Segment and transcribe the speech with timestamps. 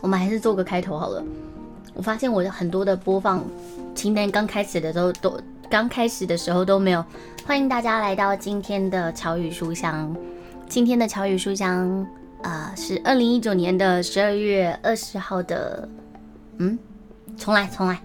[0.00, 1.24] 我们还是做个开头好了。
[1.94, 3.44] 我发现我的很多的播放
[3.94, 7.04] 清单刚开始的时候都刚开始的时候都没有。
[7.44, 10.14] 欢迎大家来到今天的乔语书香。
[10.68, 12.06] 今天的乔语书香，
[12.42, 15.88] 呃，是二零一九年的十二月二十号的。
[16.58, 16.78] 嗯，
[17.36, 18.00] 重来，重来，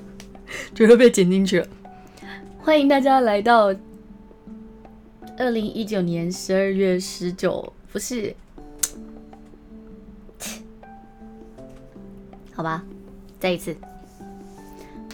[0.74, 1.66] 就会被剪进去了。
[2.60, 3.74] 欢迎大家来到
[5.38, 8.36] 二零一九年十二月十九，不是？
[12.58, 12.82] 好吧。
[13.38, 13.72] 再一次，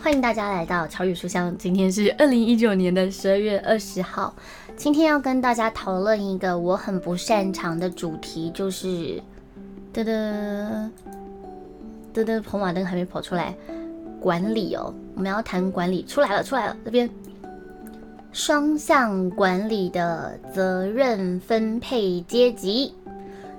[0.02, 1.54] 欢迎大家来到乔宇书香。
[1.58, 4.34] 今天是二零一九年的十二月二十号。
[4.78, 9.22] 今天要跟大家讨论一个我很不擅长的主题，就是
[9.92, 10.90] 噔噔
[12.14, 13.54] 噔噔，跑马灯还没跑出来，
[14.18, 14.94] 管理哦。
[15.14, 17.10] 我们要谈管理，出来了，出来了，这边
[18.32, 22.94] 双向管理的责任分配阶级。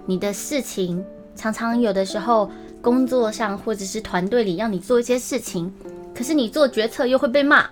[0.08, 1.06] 你的事情
[1.36, 2.50] 常常有的时候。
[2.86, 5.74] 工作上或者是团队里让你做一些事情，
[6.14, 7.66] 可是你做决策又会被骂，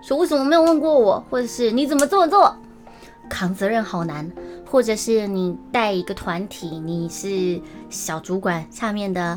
[0.00, 2.54] 说为什么没有问过我，或者是你怎么这么做，
[3.28, 4.30] 扛责任好难，
[4.64, 9.36] 或者是你带一个团体，你是小主管下面的，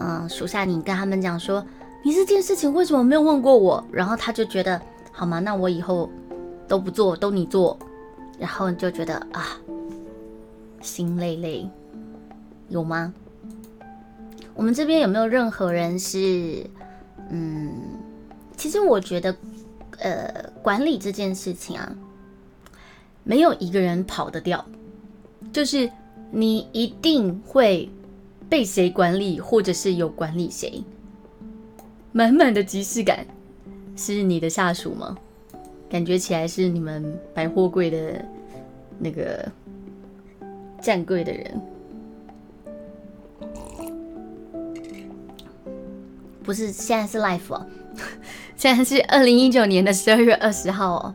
[0.00, 1.62] 嗯，属下你跟他们讲说，
[2.02, 4.80] 你这件事情为什么没有问过我，然后他就觉得
[5.12, 5.38] 好吗？
[5.38, 6.08] 那我以后
[6.66, 7.78] 都不做，都你做，
[8.38, 9.60] 然后你就觉得啊，
[10.80, 11.68] 心累累，
[12.70, 13.12] 有吗？
[14.56, 16.64] 我们这边有没有任何人是，
[17.28, 17.72] 嗯，
[18.56, 19.36] 其实我觉得，
[19.98, 21.94] 呃，管理这件事情啊，
[23.22, 24.64] 没有一个人跑得掉，
[25.52, 25.90] 就是
[26.30, 27.88] 你一定会
[28.48, 30.82] 被谁管理，或者是有管理谁，
[32.12, 33.26] 满满的即视感，
[33.94, 35.16] 是你的下属吗？
[35.90, 38.24] 感觉起来是你们百货柜的
[38.98, 39.46] 那个
[40.80, 41.60] 站柜的人。
[46.46, 47.66] 不是，现在是 life 哦，
[48.56, 51.14] 现在是二零一九年的十二月二十号哦。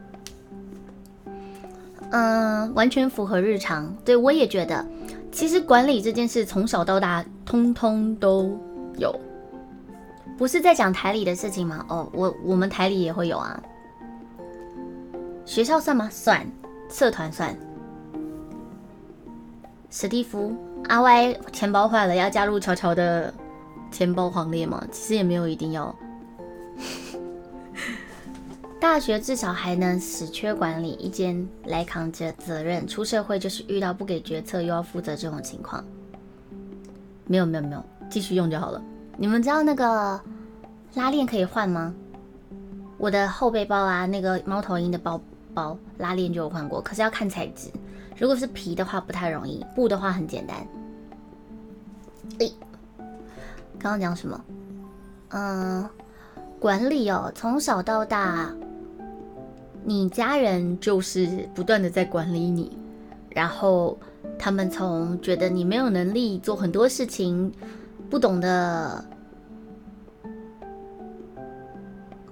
[2.11, 3.95] 嗯，完全符合日常。
[4.03, 4.85] 对我也觉得，
[5.31, 8.59] 其实管理这件事从小到大通通都
[8.97, 9.17] 有。
[10.37, 11.85] 不是在讲台里的事情吗？
[11.87, 13.63] 哦，我我们台里也会有啊。
[15.45, 16.09] 学校算吗？
[16.11, 16.45] 算。
[16.89, 17.55] 社团算。
[19.89, 20.53] 史蒂夫，
[20.89, 23.33] 阿 Y 钱包坏了，要加入乔乔的。
[23.91, 25.93] 钱包行列嘛，其实也没有一定要。
[28.79, 35.83] 大学至少还能死缺管理一间来扛着责任，出社会就是遇到不给决策又要负责这种情况。
[37.27, 38.81] 没有没有没有，继续用就好了。
[39.17, 40.19] 你们知道那个
[40.95, 41.93] 拉链可以换吗？
[42.97, 45.21] 我的后背包啊，那个猫头鹰的包
[45.53, 47.69] 包拉链就有换过，可是要看材质。
[48.17, 50.67] 如果是皮的话不太容易，布的话很简单。
[52.39, 52.51] 诶。
[53.81, 54.39] 刚刚讲什么？
[55.29, 55.89] 嗯，
[56.59, 58.53] 管理哦，从小到大，
[59.83, 62.77] 你家人就是不断的在管理你，
[63.31, 63.97] 然后
[64.37, 67.51] 他们从觉得你没有能力做很多事情，
[68.07, 69.03] 不懂得，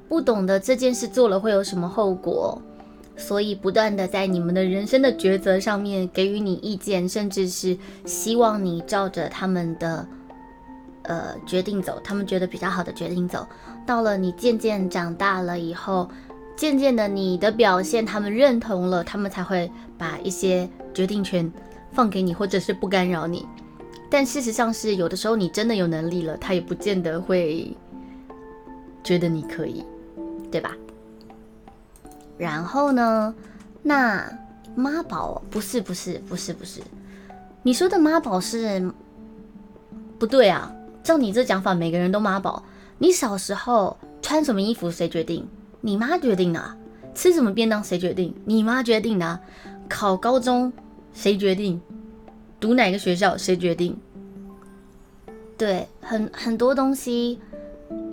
[0.07, 2.61] 不懂得这件事做了会有什么后果，
[3.17, 10.05] 所以不断的在你们的人生的抉择上面给予你意见，甚至是希望你照着他们的。
[11.03, 13.47] 呃，决定走，他们觉得比较好的决定走。
[13.85, 16.09] 到了你渐渐长大了以后，
[16.55, 21.51] 渐渐的你的表现他们认同了，他们才会把一些决定权
[21.91, 23.47] 放给你，或者是不干扰你。
[24.09, 27.75] 但事实上是有的时候你真的有能力了，他也不见得会
[29.03, 29.85] 觉得你可以，
[30.51, 30.75] 对吧？
[32.37, 33.33] 然后呢，
[33.81, 34.29] 那
[34.75, 36.81] 妈宝不是不是不是不是，
[37.63, 38.91] 你说的妈宝是
[40.17, 40.71] 不对啊。
[41.09, 42.61] 照你这讲法，每个人都妈宝。
[42.99, 45.43] 你小时候穿什么衣服谁决定？
[45.81, 46.77] 你妈决定的。
[47.15, 48.31] 吃什么便当谁决定？
[48.45, 49.39] 你妈决定的。
[49.89, 50.71] 考高中
[51.11, 51.81] 谁决定？
[52.59, 53.97] 读哪个学校谁决定？
[55.57, 57.39] 对，很很多东西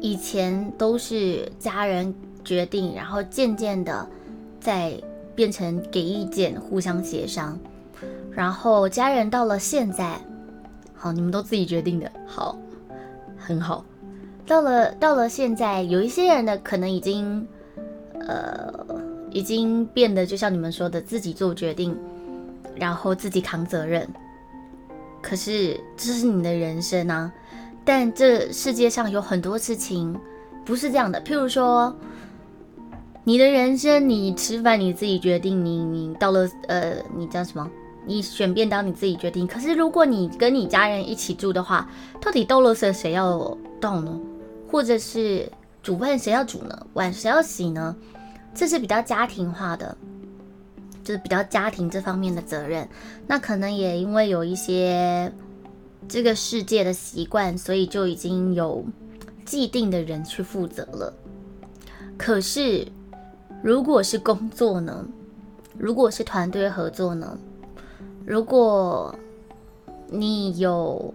[0.00, 4.08] 以前都是家人决定，然后渐渐的
[4.58, 4.98] 再
[5.34, 7.58] 变成给意见，互相协商。
[8.31, 10.19] 然后家人到了现在，
[10.94, 12.56] 好，你们都自己决定的，好。
[13.46, 13.84] 很好，
[14.44, 17.46] 到了到了现在，有一些人呢，可能已经，
[18.19, 18.84] 呃，
[19.31, 21.96] 已经变得就像你们说的，自己做决定，
[22.75, 24.04] 然后自己扛责任。
[25.22, 27.32] 可是这是你的人生啊，
[27.84, 30.19] 但这世界上有很多事情
[30.64, 31.22] 不是这样的。
[31.22, 31.94] 譬如说，
[33.22, 37.70] 你的人生，你吃饭你自己决定，你你到了呃，你叫什么？
[38.06, 39.47] 你选便当你自己决定。
[39.47, 44.19] 可是如果你跟你家人一起住的话，到底倒垃圾谁要倒呢？
[44.70, 45.50] 或者是
[45.82, 46.87] 煮饭谁要煮呢？
[46.94, 47.94] 碗谁要洗呢？
[48.55, 49.97] 这是比较家庭化的，
[51.05, 52.88] 就是比较家庭这方面的责任。
[53.26, 55.31] 那可能也因为有一些
[56.08, 58.85] 这个世界的习惯，所以就已经有
[59.44, 61.12] 既定的人去负责了。
[62.17, 62.87] 可是
[63.62, 65.06] 如果是工作呢？
[65.79, 67.38] 如果是团队合作呢？
[68.26, 69.14] 如果
[70.08, 71.14] 你有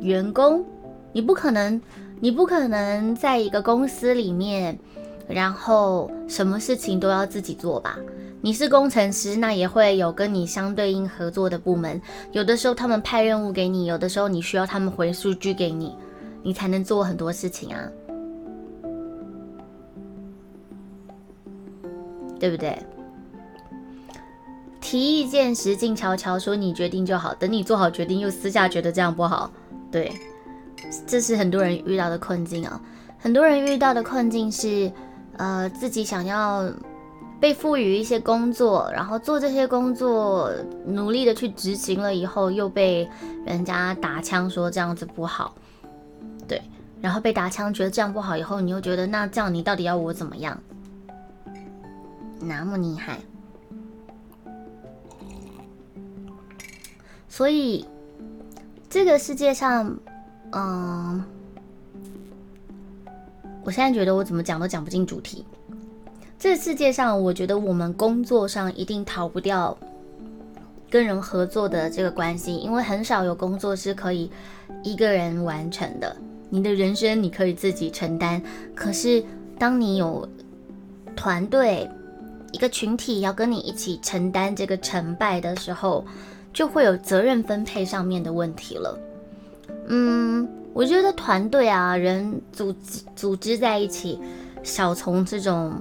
[0.00, 0.64] 员工，
[1.12, 1.82] 你不可能，
[2.20, 4.78] 你不可能在一个公司里面，
[5.26, 7.98] 然后什么事情都要自己做吧？
[8.40, 12.00] 你是工程师，那也会有跟你相对应合作的部门。
[12.30, 15.96] 有的时候他们派任务给你，有的时候你需要他们回数据给你，
[16.44, 17.88] 你才能做很多事情啊，
[22.38, 22.78] 对不对？
[24.82, 29.50] 提意见时静悄悄说你决定就好，等你做好决定又私下觉得这样不好，
[29.90, 30.12] 对，
[31.06, 32.78] 这是很多人遇到的困境啊。
[33.18, 34.92] 很多人遇到的困境是，
[35.36, 36.68] 呃，自己想要
[37.40, 40.50] 被赋予一些工作，然后做这些工作，
[40.84, 43.08] 努力的去执行了以后，又被
[43.46, 45.54] 人家打枪说这样子不好，
[46.48, 46.60] 对，
[47.00, 50.58] 然后被打枪觉得这样不好以后，你又觉得那这样你到底要我怎么样？
[52.40, 53.18] 那么厉害。
[57.32, 57.86] 所以，
[58.90, 59.98] 这个世界上，
[60.50, 61.24] 嗯，
[63.64, 65.42] 我现在觉得我怎么讲都讲不进主题。
[66.38, 69.74] 这世界上，我觉得我们工作上一定逃不掉
[70.90, 74.30] 跟人合作的这个关系，因为很少有工作是可以
[74.82, 76.14] 一个人完成的。
[76.50, 78.42] 你的人生你可以自己承担，
[78.74, 79.24] 可是
[79.58, 80.28] 当你有
[81.16, 81.88] 团队、
[82.52, 86.04] 一个群体要跟你一起承担这个成败的时候。
[86.52, 88.98] 就会有责任分配上面的问题了。
[89.88, 94.20] 嗯，我觉得团队啊，人组织组织在一起，
[94.62, 95.72] 小从这种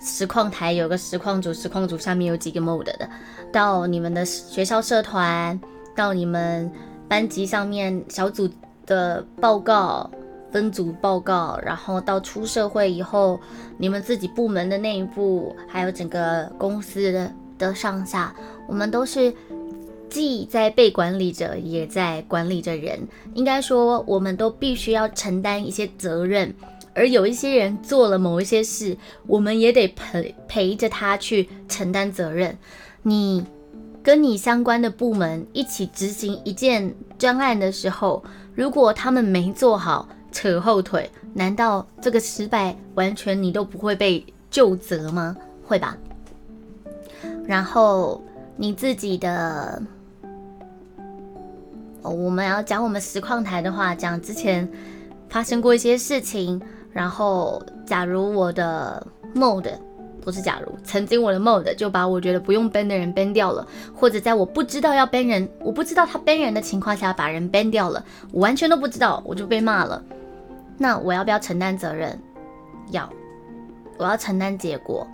[0.00, 3.08] 实况台有个实况组，实况组上面有几个 mode 的，
[3.52, 5.58] 到你们的学校社团，
[5.94, 6.70] 到你们
[7.06, 8.48] 班级上面小组
[8.86, 10.10] 的报告、
[10.50, 13.38] 分组报告，然后到出社会以后，
[13.76, 18.34] 你们自己部门的内部，还有整个公司的的上下，
[18.66, 19.32] 我们都是。
[20.10, 23.06] 既在被管理者，也在管理着人。
[23.34, 26.54] 应该说，我们都必须要承担一些责任。
[26.94, 28.96] 而有一些人做了某一些事，
[29.26, 32.58] 我们也得陪陪着他去承担责任。
[33.02, 33.44] 你
[34.02, 38.24] 跟你相关的部门一起执行一件专案的时候，
[38.54, 45.36] 如果他们没做好，扯后腿，难道这个失败完全你都不会被就责吗？
[45.64, 45.96] 会吧。
[47.46, 48.20] 然后
[48.56, 49.80] 你自己的。
[52.08, 54.68] 我们要讲我们实况台的话，讲之前
[55.28, 56.60] 发生过一些事情，
[56.92, 59.72] 然后假如我的 mode
[60.20, 70.02] 不是假如，曾经我的 mode 就把我觉得不用 ban 的人 ban 掉了，或者在我不知道要 ban 人，我不知道他 ban 人的情况下把人 ban 掉了，我完全都不知道，我就被骂了。
[70.76, 72.18] 那我要不要承担责任？
[72.90, 73.08] 要，
[73.96, 75.06] 我要承担结果。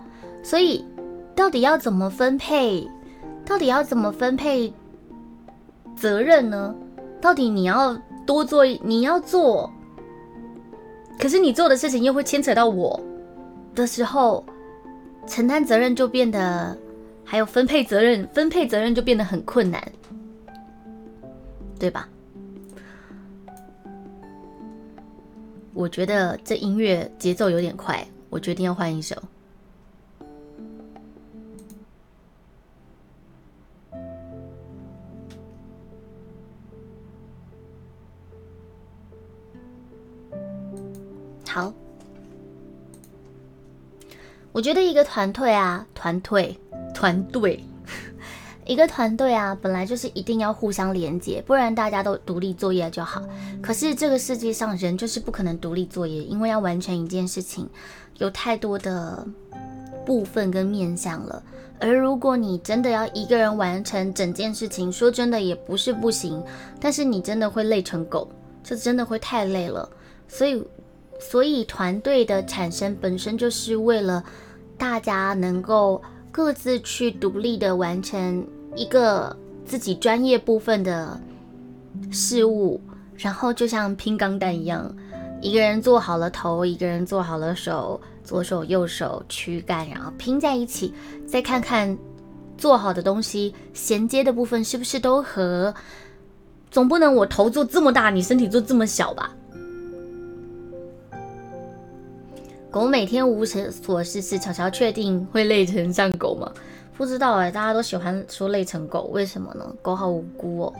[0.43, 0.85] 所以
[1.35, 2.87] 到底要怎么分配？
[3.45, 4.73] 到底要怎么分配？
[5.95, 6.75] 责任呢？
[7.25, 9.67] 到底你要多做，你要做，
[11.17, 13.01] 可是你做的事情又会牵扯到我
[13.73, 14.45] 的时候，
[15.25, 16.77] 承担责任就变得，
[17.23, 19.83] 还有分配责任，分配责任就变得很困难，
[21.79, 22.07] 对吧？
[25.73, 29.15] 我觉得这音乐节奏有点快，我决定要换一首。
[41.55, 41.71] 好，
[44.51, 46.59] 我觉得一个团队啊，团队，
[46.93, 47.63] 团队，
[48.67, 53.23] 一个团队啊，本来就是一定要互相连接，不然大家都独立作业就好。
[53.61, 57.69] 可是这个世界上人就是不可能独立作业，因为要完成一件事情，
[58.17, 59.25] 有太多的
[60.05, 61.41] 部分跟面向了。
[61.79, 66.43] 而如果你真的要一个人完成整件事情，说真的也不是不行，
[66.81, 68.29] 但是你真的会累成狗，
[68.61, 69.89] 这真的会太累了。
[70.27, 70.61] 所以。
[71.19, 74.23] 所以，团队的产生本身就是为了
[74.77, 78.45] 大家能够各自去独立的完成
[78.75, 81.19] 一个自己专业部分的
[82.11, 82.79] 事物，
[83.15, 84.93] 然后就像拼钢弹一样，
[85.41, 90.93] 一个人做好了头，一个人做好了手，左手右手躯干，然后拼在一起，
[91.25, 91.97] 再看看
[92.57, 95.73] 做好的东西衔接的部分是不是都合？
[96.69, 99.33] 总不能我头做这么大，你身体做这么小吧？
[102.75, 106.51] 狗每天无所事事，巧巧确定会累成像狗吗？
[106.97, 109.65] 不知道哎，大家都喜欢说累成狗，为什么呢？
[109.81, 110.73] 狗好无辜哦。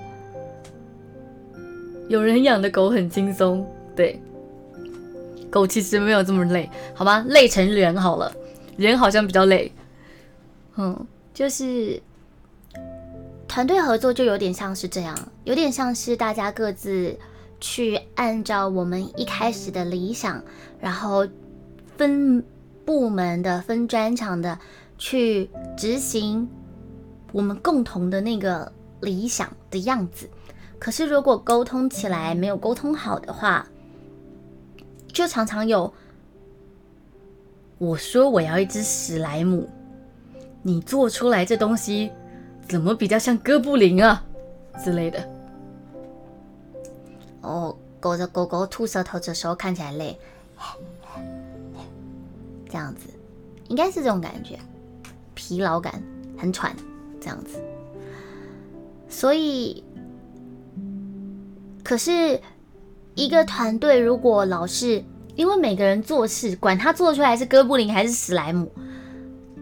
[2.10, 4.22] 有人养的狗很轻松，对，
[5.50, 7.24] 狗其实没有这么累，好吗？
[7.30, 8.30] 累成人好了，
[8.76, 9.72] 人好像比较累。
[10.76, 11.98] 嗯，就是
[13.48, 17.16] 团队合作就有点像是这样，有点像是大家各自
[17.62, 20.44] 去按照我们一开始的理想，
[20.82, 21.26] 然后。
[21.98, 22.44] 分
[22.86, 24.58] 部门的、分专场的
[24.98, 26.48] 去执行
[27.32, 28.72] 我们共同的那个
[29.02, 30.30] 理想的样子。
[30.78, 33.68] 可是如果沟通起来没有沟通好的话，
[35.08, 35.92] 就常常有
[37.78, 39.70] 我说我要一只史莱姆，
[40.62, 42.12] 你做出来这东西
[42.68, 44.24] 怎么比较像哥布林啊
[44.84, 45.28] 之类的。
[47.42, 50.18] 哦，狗着狗狗吐舌头的时候看起来累。
[52.76, 53.08] 这样子，
[53.70, 54.60] 应该是这种感觉，
[55.34, 56.04] 疲劳感
[56.38, 56.76] 很喘，
[57.22, 57.58] 这样子。
[59.08, 59.82] 所以，
[61.82, 62.38] 可是
[63.14, 65.02] 一个团队如果老是
[65.38, 68.70] 因为每个人做事，管他做出来是哥布林还是史莱姆，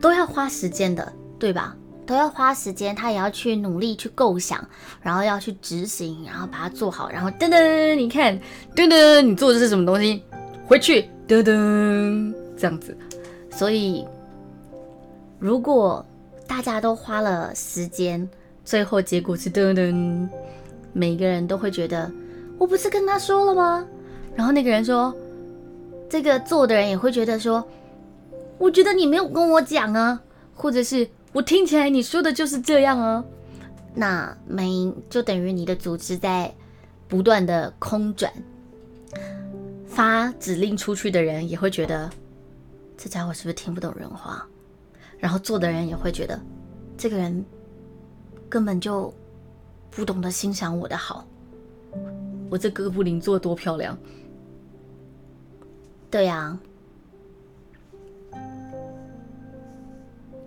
[0.01, 1.75] 都要花时间的，对吧？
[2.07, 4.67] 都要花时间，他也要去努力去构想，
[5.03, 8.39] 然后要去执行，然后把它做好，然后噔噔，你看，
[8.75, 10.23] 噔噔，你做的是什么东西？
[10.65, 12.42] 回去，噔噔。
[12.63, 12.97] 这样子，
[13.51, 14.07] 所以
[15.37, 16.05] 如果
[16.47, 18.25] 大家都花了时间，
[18.63, 20.29] 最后结果是噔噔，
[20.93, 22.09] 每个人都会觉得
[22.57, 23.85] 我不是跟他说了吗？
[24.33, 25.13] 然后那个人说，
[26.07, 27.61] 这个做的人也会觉得说，
[28.57, 30.21] 我觉得你没有跟我讲啊，
[30.55, 33.25] 或者是我听起来你说的就是这样啊，
[33.93, 36.49] 那没就等于你的组织在
[37.09, 38.31] 不断的空转，
[39.85, 42.09] 发指令出去的人也会觉得。
[43.03, 44.47] 这家伙是不是听不懂人话？
[45.19, 46.39] 然后做的人也会觉得，
[46.97, 47.43] 这个人
[48.47, 49.13] 根本就
[49.91, 51.27] 不懂得欣赏我的好。
[52.49, 53.97] 我这哥布林做多漂亮？
[56.09, 56.57] 对呀，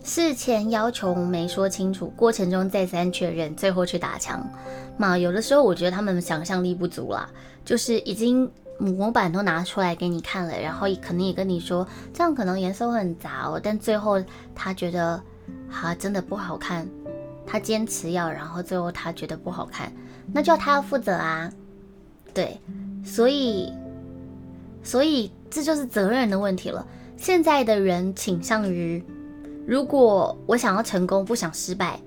[0.02, 4.48] 事前要求没说清楚，过程中再三确认，最后去打枪
[4.96, 5.18] 嘛。
[5.18, 7.28] 有的时候我觉得他们想象力不足啦，
[7.66, 8.50] 就是已经。
[8.78, 13.60] 模板都拿出来给你看了，然后可能也跟你说，这样可能颜色会很杂哦。
[13.62, 14.22] 但最后
[14.54, 15.22] 他觉得，
[15.70, 16.86] 哈，真的不好看，
[17.46, 19.92] 他坚持要，然后最后他觉得不好看，
[20.32, 21.50] 那就要他要负责啊。
[22.34, 22.60] 对，
[23.04, 23.72] 所以，
[24.82, 26.86] 所以这就是责任的问题了。
[27.16, 29.02] 现在的人倾向于，
[29.66, 31.98] 如果我想要成功，不想失败。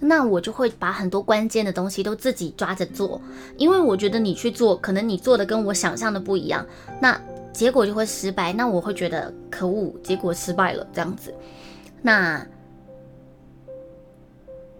[0.00, 3.20] 那我就会把很多关键的东西都自己抓着做，
[3.56, 6.64] 因为我觉得你去做，可能你做的跟我想象的不一样，
[7.02, 7.20] 那
[7.52, 8.52] 结果就会失败。
[8.52, 11.34] 那我会觉得可恶，结果失败了这样子。
[12.00, 12.46] 那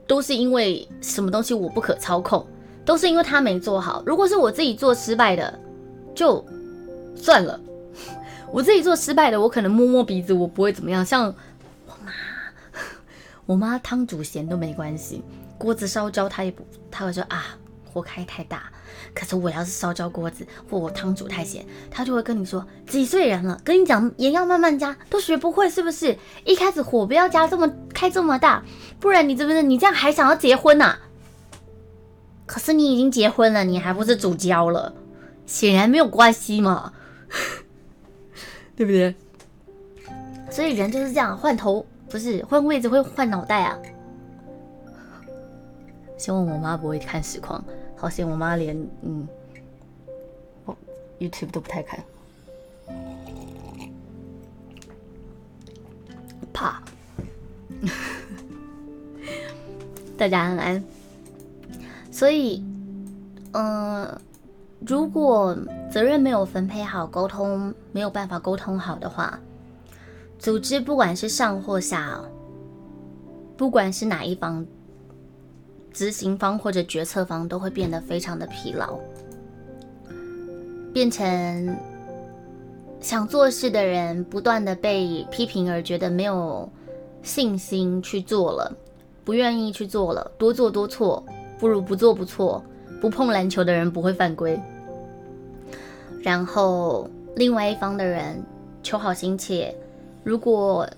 [0.07, 2.47] 都是因为什么东西我不可操控，
[2.85, 4.05] 都是因为他没做好。
[4.07, 5.59] 如果是我自己做失败的，
[6.15, 6.45] 就
[7.17, 7.59] 算了。
[8.53, 11.05] 我自己做失败的，我可能摸摸鼻子，我不会怎么样。
[11.05, 11.35] 像。
[13.49, 15.23] 我妈汤煮咸都没关系，
[15.57, 17.57] 锅子烧焦她也不，她会说啊
[17.91, 18.65] 火开太大。
[19.15, 26.19] 可是我要是烧焦锅子或我汤煮太咸，她就会跟你说几岁人了，跟你讲盐要慢慢加，都学不会是不是？
[26.45, 28.63] 一开始火不要加这么开这么大，
[29.01, 30.99] 不然你知不是你这样还想要结婚呐？
[32.45, 34.93] 可是你已经结婚了，你还不是煮焦了，
[35.47, 36.93] 显然没有关系嘛，
[38.77, 39.15] 对不对？
[40.51, 41.87] 所以人就是这样换头。
[42.11, 43.79] 不是换位置会换脑袋啊！
[46.17, 47.63] 希望我妈不会看实况，
[47.97, 49.29] 好险我妈连嗯
[51.19, 52.03] ，YouTube 都不太看，
[56.53, 56.83] 怕。
[60.17, 60.85] 大家安安。
[62.11, 62.65] 所以，
[63.53, 64.21] 嗯，
[64.81, 65.57] 如果
[65.93, 69.39] 责任没有分配好，沟通没有办法沟通好的话。
[70.39, 72.21] 组织不管是上或下，
[73.57, 74.65] 不管是哪一方，
[75.93, 79.01] 执行方或者决策方都会变得非常的疲劳，
[80.93, 81.77] 变成
[83.01, 86.71] 想做事的人不断的被批评而觉得没有
[87.21, 88.73] 信心去做了，
[89.25, 91.25] 不愿意去做了，多做多错，
[91.59, 92.63] 不如不做不错，
[93.01, 94.59] 不碰篮球的人不会犯规，
[96.23, 98.41] 然后另外一方的人
[98.85, 99.77] 求好心切。
[100.25, 100.89] 如果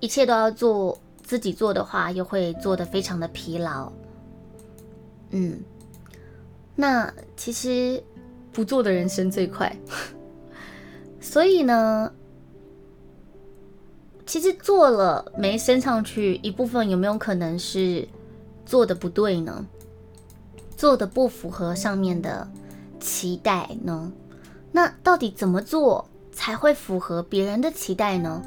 [0.00, 3.90] 一切都要做自己做的话，又会做得非常的疲劳。
[5.30, 5.60] 嗯，
[6.76, 8.02] 那其实
[8.52, 9.74] 不做的人生最快。
[11.20, 12.12] 所以呢，
[14.26, 18.06] 其实做了没升上去，一部分有没有可能是
[18.66, 19.66] 做的不对呢？
[20.76, 22.46] 做的不符合上面的
[23.00, 24.12] 期待呢？
[24.72, 28.42] 那到底怎么做才会符合别人的期待呢？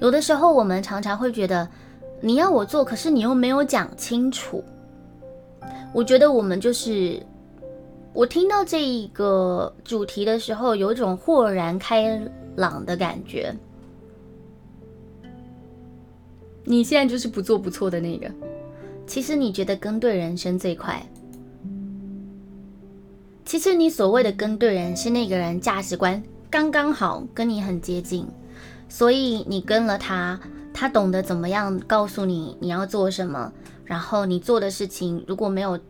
[0.00, 1.68] 有的时候我们常常会觉得，
[2.22, 4.64] 你要我做，可是你又没有讲清楚。
[5.92, 7.20] 我觉得我们就是。
[8.14, 12.20] 我听到这一个主题的时候，有一种豁然开
[12.56, 13.54] 朗的感觉。
[16.64, 18.30] 你现在就是不做不错的那个。
[19.06, 21.02] 其实你觉得跟对人生最快。
[23.46, 26.22] 其实你所谓的跟对人，是那个人价值观
[26.52, 28.28] 刚刚好跟你很接近，
[28.86, 30.38] 所以你跟了他，
[30.74, 33.50] 他懂得怎么样告诉你你要做什么，
[33.86, 35.80] 然后你做的事情如果没有。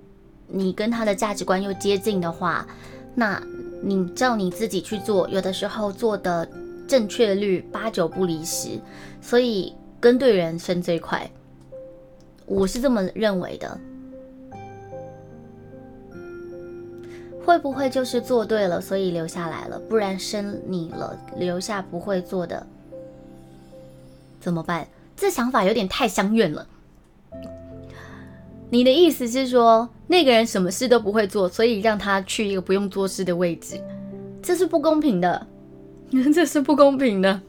[0.55, 2.67] 你跟他的价值观又接近的话，
[3.15, 3.43] 那
[3.81, 6.47] 你照你自己去做，有的时候做的
[6.87, 8.79] 正确率八九不离十，
[9.23, 11.31] 所以跟对人生最快，
[12.45, 13.81] 我是这么认为的。
[17.45, 19.79] 会不会就是做对了，所以留下来了？
[19.79, 22.67] 不然生你了，留下不会做的
[24.41, 24.87] 怎么办？
[25.17, 26.67] 这想法有点太相怨了。
[28.71, 33.79] 你的意思是说，那个人什么事都不会做，所以让他去一个不用做事的位置，
[34.43, 35.47] 这是不公平的，
[36.35, 37.41] 这是不公平的。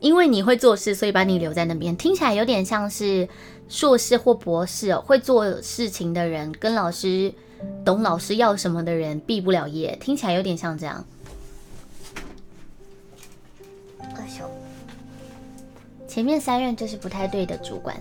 [0.00, 3.28] 因为你会做事，所以把你留在那边，听起来有点像是
[3.68, 7.32] 硕士或博士，会做事情的人跟老师
[7.84, 11.04] 懂老师要什么的人毕不了业，听起来有点像这样。
[16.08, 17.96] 前面三任就是不太对的主管。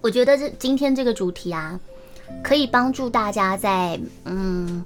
[0.00, 1.80] 我觉得这今天这个主题啊，
[2.44, 4.84] 可以帮助大家在嗯，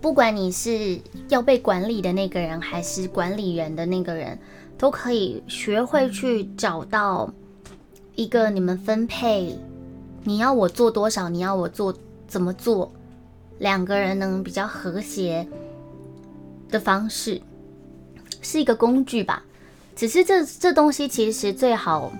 [0.00, 0.98] 不管你是
[1.28, 4.36] 要被管理的那个人，还是管理人的那个人，
[4.82, 7.32] 都可以学会去找到
[8.16, 9.56] 一个你们分配，
[10.24, 11.94] 你要我做多少，你要我做
[12.26, 12.90] 怎么做，
[13.60, 15.46] 两个人能比较和谐
[16.68, 17.40] 的方式，
[18.40, 19.44] 是一个工具吧。
[19.94, 22.12] 只是这这东西其实最好。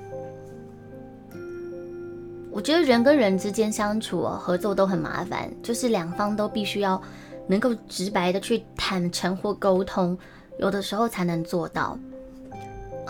[2.53, 7.03] 我觉得人跟人之间相处哦，合作都很麻烦，就是两方都必须要
[7.49, 10.17] 能够直白的去坦诚或沟通，
[10.61, 11.99] 有的时候才能做到。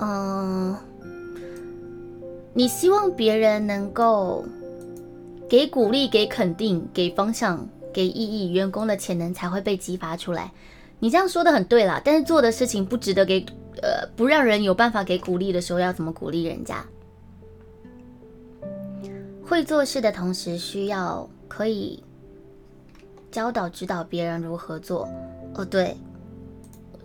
[0.00, 0.76] 嗯，
[2.54, 4.44] 你希望别人能够
[5.48, 10.50] 给鼓励、给肯定、给方向、给意义，员工的潜能才会被激发出来。
[10.98, 13.44] 你这样说的很对啦，但是做的事情不值得给，
[13.82, 16.84] 呃，不让人有办法给鼓励的时候，要怎么鼓励人家？
[19.44, 22.02] 会做事的同时，需要可以
[23.30, 25.06] 教导指导别人如何做。
[25.54, 25.96] 哦，对，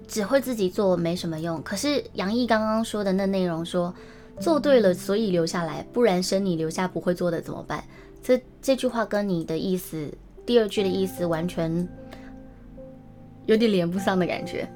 [0.07, 1.61] 只会自己做没什么用。
[1.63, 3.93] 可是杨毅刚刚说的那内容说，
[4.39, 7.83] 做对了所以留下来，不然生你留下不会做的怎么办？
[8.23, 10.11] 这这句话跟你的意思，
[10.45, 11.87] 第二句的意思完全
[13.45, 14.67] 有点连不上的感觉。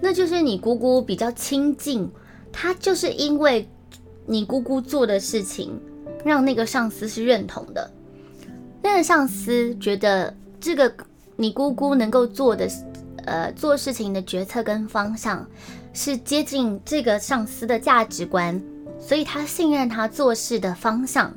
[0.00, 2.08] 那就是你姑姑比较亲近，
[2.52, 3.66] 她就是因为
[4.26, 5.80] 你姑姑做的事情，
[6.24, 7.90] 让那个上司是认同的。
[8.82, 10.92] 那个上司觉得这个
[11.36, 12.68] 你姑姑能够做的，
[13.24, 15.46] 呃，做事情的决策跟方向
[15.92, 18.60] 是接近这个上司的价值观，
[18.98, 21.34] 所以他信任他做事的方向、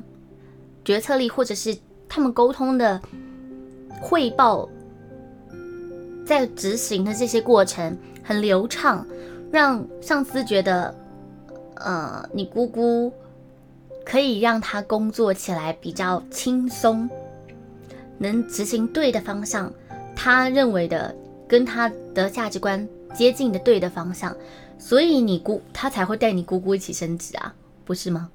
[0.84, 1.76] 决策力，或者是
[2.08, 3.00] 他们沟通的
[4.00, 4.68] 汇报，
[6.24, 7.96] 在执行的这些过程。
[8.22, 9.04] 很流畅，
[9.50, 10.94] 让上司觉得，
[11.76, 13.12] 呃，你姑姑
[14.10, 17.08] 可以让他工作起来比较轻松，
[18.18, 19.72] 能执行对的方向，
[20.16, 21.14] 他认为的
[21.46, 24.36] 跟他的价值观接近的对的方向，
[24.80, 28.28] 所以你姑他才会带你姑姑一起升职啊，不是吗？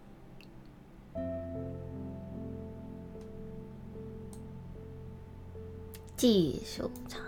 [6.16, 7.20] 技术长。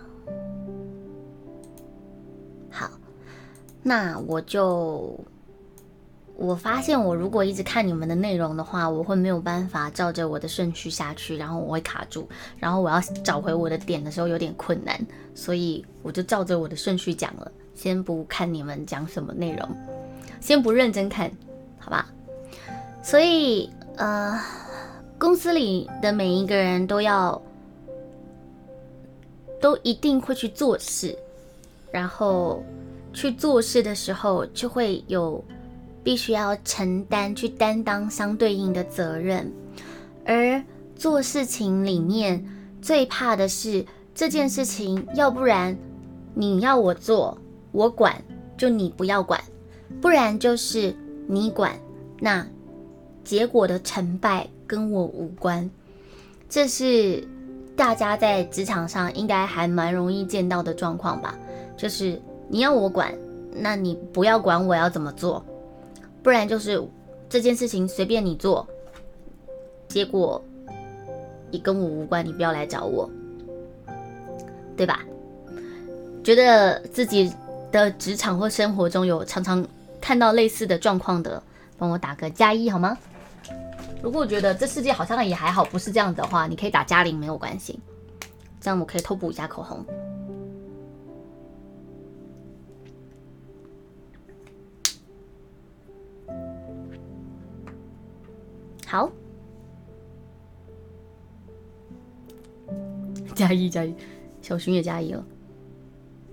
[3.84, 5.18] 那我就，
[6.39, 12.28] 我发现我如果一直看你们的内容的话，我会没有办法照着我的顺序下去，然后我会卡住，
[12.60, 14.95] 然后我要找回我的点的时候有点困难，
[15.34, 19.67] 所以我就照着我的顺序讲了，先不看你们讲什么内容，
[20.39, 21.32] 先不认真看，
[21.80, 22.08] 好吧？
[23.02, 24.39] 所以呃，
[25.17, 27.41] 公司里的每一个人都要
[29.60, 31.17] 都一定会去做事，
[31.89, 32.63] 然后
[33.12, 35.43] 去做事的时候就会有
[36.08, 39.52] 必须要承担去担当相对应的责任，
[40.24, 40.63] 而
[40.96, 42.46] 做事情里面
[42.82, 45.78] 最怕的是这件事情，要不然
[46.34, 47.38] 你要我做，
[47.74, 48.24] 我管，
[48.56, 49.38] 就你不要管；
[50.00, 50.96] 不然就是
[51.28, 51.78] 你管，
[52.22, 52.48] 那
[53.26, 55.70] 结果的成败跟我无关。
[56.48, 57.22] 这是
[57.76, 61.38] 大家在职场上应该还蛮容易见到的状况吧？
[61.76, 62.17] 就是
[62.48, 63.13] 你要我管，
[63.52, 65.43] 那你不要管我要怎么做；
[66.28, 66.86] 不然就是
[67.30, 68.68] 这件事情随便你做，
[69.88, 70.44] 结果。
[71.52, 73.10] 也跟我无关，你不要来找我，
[74.76, 75.06] 对吧？
[76.26, 77.34] 觉得自己
[77.72, 79.66] 的职场或生活中有常常
[80.02, 81.42] 看到类似的状况的，
[81.78, 82.98] 帮我打个加一好吗？
[84.04, 87.80] 如果觉得这世界好像也还好，不是这样的话，你可以打加零，没有关系。
[88.60, 89.86] 这样我可以偷补一下口红。
[98.88, 99.12] 好。
[103.36, 103.93] 加一加一，
[104.41, 105.23] 小熊也加一了。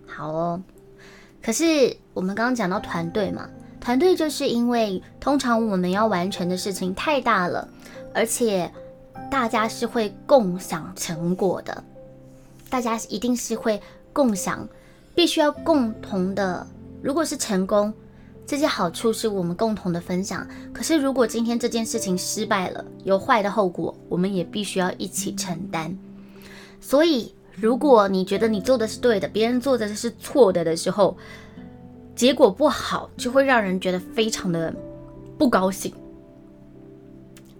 [0.07, 0.63] 好哦，
[1.43, 7.69] 可是我们刚刚讲到团队嘛，团队就是因为通常我们要完成的事情太大了，
[8.15, 8.73] 而且
[9.31, 11.83] 大家是会共享成果的，
[12.71, 14.67] 大家一定是会共享，
[15.15, 16.67] 必须要共同的。
[17.03, 17.93] 如果是成功，
[18.47, 20.47] 这些好处是我们共同的分享。
[20.73, 25.97] 可是如果今天这件事情失败了，有坏的后果，我们也必须要一起承担。
[26.81, 31.17] 所以，如果你觉得你做的是对的，别人做的是错的的时候，
[32.15, 34.75] 结果不好，就会让人觉得非常的
[35.39, 35.93] 不高兴、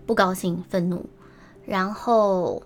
[0.05, 1.05] 不高兴、愤怒，
[1.65, 2.63] 然后，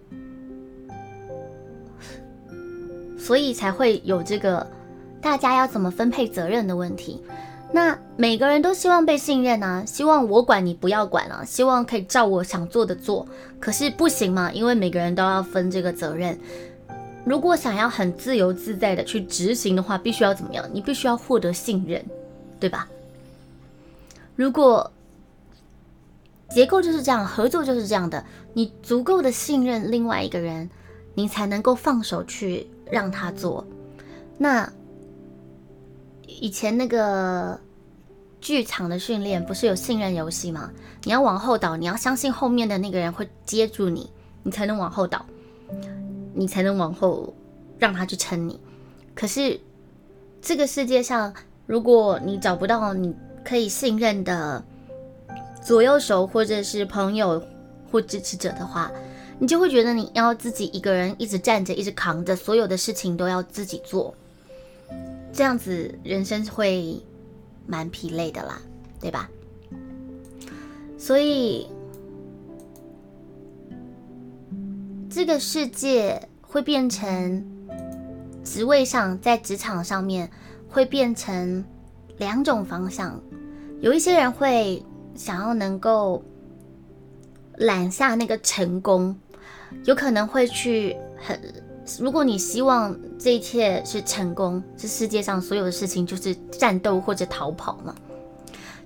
[3.16, 4.66] 所以才会有这个
[5.20, 7.22] 大家要怎么分配责任的问题。
[7.70, 13.26] 那每个人都希望被信任啊，希望我管你不要管啊，希望可以照我想做的做。
[13.60, 16.38] 可是不行嘛，因为每个人都要分这个责任。
[17.26, 20.64] 如果想要很自由自在的去执行的话，必须要怎么样？
[20.72, 22.02] 你必须要获得信任，
[22.58, 22.88] 对吧？
[24.34, 24.90] 如果
[26.48, 30.70] 结构就是这样，合作就是这样的，你足够的信任另外一个人，
[31.14, 33.66] 你才能够放手去让他做。
[34.38, 34.72] 那。
[36.40, 37.58] 以前那个
[38.40, 40.70] 剧场的训练不是有信任游戏吗？
[41.04, 44.10] 你要往后倒，你要相信后面的那个人会接住你，
[44.42, 45.24] 你才能往后倒，
[46.34, 47.34] 你才能往后
[47.78, 48.60] 让他去撑你。
[49.14, 49.60] 可是
[50.40, 51.34] 这个世界上，
[51.66, 54.64] 如果你找不到你可以信任的
[55.62, 57.42] 左右手或者是朋友
[57.90, 58.92] 或支持者的话，
[59.40, 64.14] 你就会觉得你要自己一个人一直站着，一直扛着，所有的事情都要自己做。
[65.32, 67.00] 这样子人生会
[67.66, 68.60] 蛮疲累的啦，
[69.00, 69.30] 对吧？
[70.98, 71.68] 所以
[75.08, 77.46] 这个世界会变成
[78.42, 80.30] 职位上，在职场上面
[80.68, 81.64] 会变成
[82.16, 83.20] 两种方向。
[83.80, 84.82] 有一些人会
[85.14, 86.24] 想要能够
[87.56, 89.16] 揽下那个成功，
[89.84, 91.40] 有可能会去很。
[92.00, 97.94] 如果你希望这一切是成功，这世界上所有的事情就是战斗或者逃跑嘛？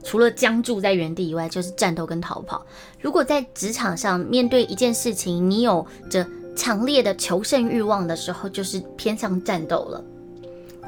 [0.04, 2.64] 除了僵住在原地以外，就是战斗跟逃跑。
[3.00, 10.04] 如果在职场上面对一件事情，你有着强烈的求胜欲望的时候，就是偏向战斗了。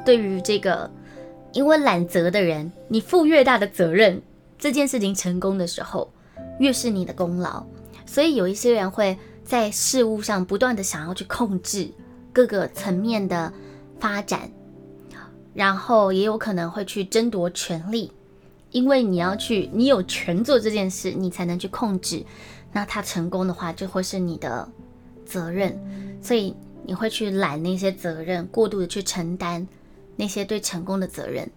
[0.05, 0.89] 对于这个
[1.53, 4.21] 因为揽责的人，你负越大的责任，
[4.59, 6.11] 这件事情成功的时候，
[6.59, 7.65] 越是你的功劳。
[8.05, 11.89] 所以有一些人会在事物上不断的想要去控制。
[12.35, 13.53] 各个层面的
[13.97, 14.51] 发展，
[15.53, 18.11] 然后也有可能会去争夺权力，
[18.71, 22.25] 因为你要去，你有权做这件事，你才能去控制。
[22.73, 24.67] 那他成功的话，就会是你的
[25.25, 25.79] 责任，
[26.21, 26.53] 所以
[26.85, 29.65] 你会去揽那些责任，过度的去承担
[30.17, 31.49] 那些对成功的责任。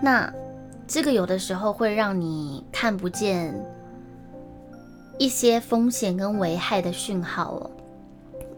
[0.00, 0.32] 那
[0.88, 3.54] 这个有的时候会让你看不见
[5.18, 7.70] 一些风险跟危害的讯号哦。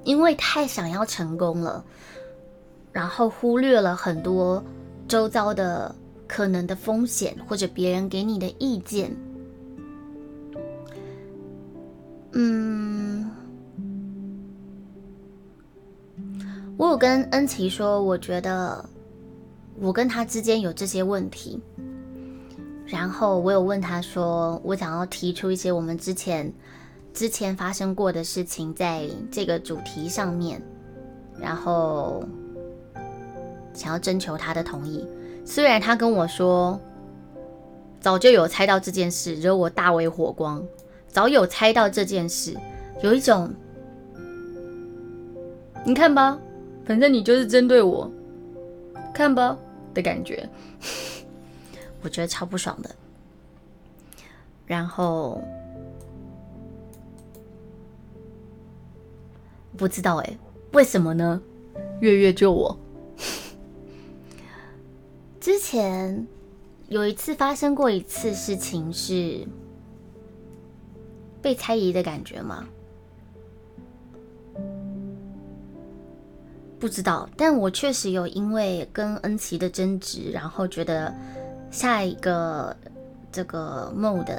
[0.04, 1.84] 因为太想要成功了，
[2.92, 4.62] 然后忽略了很多
[5.08, 5.94] 周遭的
[6.26, 9.14] 可能的风险或者别人给你的意见。
[12.32, 13.30] 嗯，
[16.76, 18.84] 我有跟恩琪说，我觉得
[19.78, 21.60] 我跟他之间有这些问题，
[22.86, 26.52] 然后我有问他说，我想要提出一些我们之前
[27.14, 30.60] 之前发生过的事情，在这个主题上面，
[31.38, 32.24] 然后
[33.72, 35.06] 想要征求他的同意。
[35.44, 36.78] 虽然他跟我说，
[38.00, 40.60] 早就有猜到这件事，惹我大为火光，
[41.06, 42.56] 早有猜到这件事，
[43.00, 43.54] 有一种，
[45.84, 46.36] 你看吧，
[46.84, 48.10] 反正你就是针对我，
[49.14, 49.56] 看吧
[49.94, 50.48] 的感觉。
[52.02, 52.90] 我觉得超不爽的，
[54.66, 55.40] 然后
[59.76, 60.38] 不知道哎，
[60.72, 61.40] 为什么呢？
[62.00, 62.78] 月月救我！
[65.40, 66.26] 之前
[66.88, 69.46] 有一次发生过一次事情，是
[71.42, 72.66] 被猜疑的感觉吗？
[76.78, 81.14] 不知道，但我确实有因为跟恩琪的争执，然后觉得。
[81.70, 82.76] 下一个
[83.32, 84.32] 这个 mode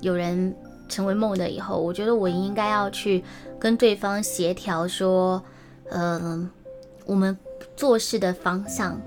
[0.00, 0.56] 有人
[0.88, 3.22] 成为 mode 以后，我觉得我应该要去
[3.64, 5.42] 跟对方协调说，
[5.88, 6.50] 嗯，
[7.06, 7.34] 我们
[7.74, 9.00] 做事的方向。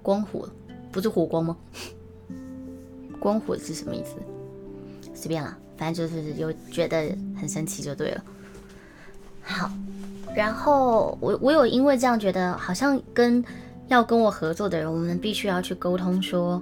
[0.00, 0.48] 光火
[0.92, 1.56] 不是火光吗？
[3.18, 4.14] 光火是什么意思？
[5.12, 8.24] 随便了，反正就是有觉得很生气就对了。
[9.42, 9.68] 好，
[10.32, 13.44] 然后我我有因为这样觉得好像跟。
[13.88, 16.60] 要跟我合作的人，我们必须要去沟通，说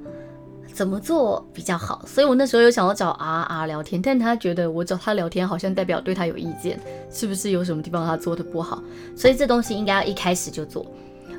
[0.75, 2.05] 怎么做比较好。
[2.05, 6.79] 所以我那时候有想要找 R R 聊天，但他觉得我找他聊天好像代表对他有意见，
[7.11, 8.83] 是不是有什么地方他做的不好？
[9.17, 10.85] 所以这东西应该要一开始就做。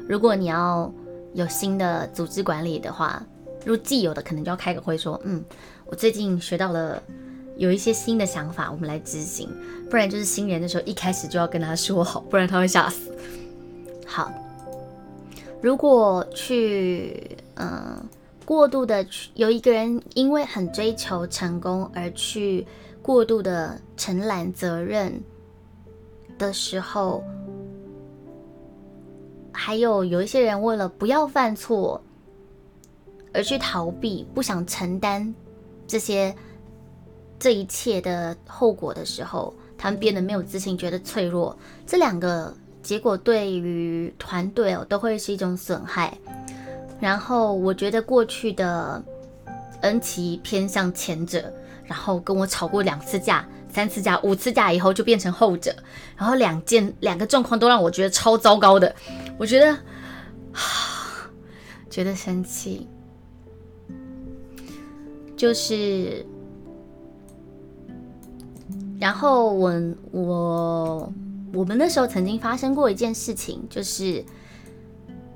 [0.07, 0.91] 如果你要
[1.33, 3.21] 有新的组织管理的话，
[3.65, 5.43] 如既有的可能就要开个会说，嗯，
[5.85, 7.01] 我最近学到了
[7.57, 9.49] 有一些新的想法，我们来执行。
[9.89, 13.11] 不然就是新人的时候一开始就要跟他说好，不然他会吓死。
[14.07, 14.31] 好。
[15.61, 17.97] 如果去，嗯，
[18.45, 22.65] 过度的去，有一个人因为很追求成功而去
[23.01, 25.19] 过度的承揽责任
[26.37, 27.23] 的时候，
[29.51, 32.01] 还有有一些人为了不要犯错
[33.33, 35.33] 而去逃避，不想承担
[35.87, 36.33] 这些
[37.39, 41.57] 这一切的后果的时候，他们变得没有自信，觉得脆弱。
[41.85, 42.53] 这两个。
[42.85, 46.15] 结果对于团队哦都会是一种损害，
[47.05, 48.99] 然后我觉得过去的
[49.81, 55.71] 恩琪偏向前者，然后跟我吵过两次架、三次架、五次架以后就变成后者，
[56.17, 58.95] 然后两件两个状况都让我觉得超糟糕的，
[59.37, 59.77] 我觉得
[61.91, 62.87] 觉得生气，
[65.37, 66.25] 就是，
[68.99, 69.71] 然后我
[70.11, 71.13] 我。
[71.53, 74.25] 我们那时候曾经发生过一件事情，就是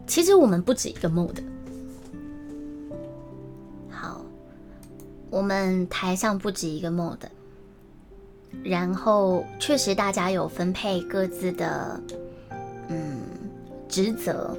[0.05, 1.43] 其实我们不止一个 mode。
[5.29, 7.17] 我们台上不止一个 mod，
[8.63, 11.99] 然后确实大家有分配各自的
[12.87, 13.19] 嗯
[13.87, 14.57] 职责，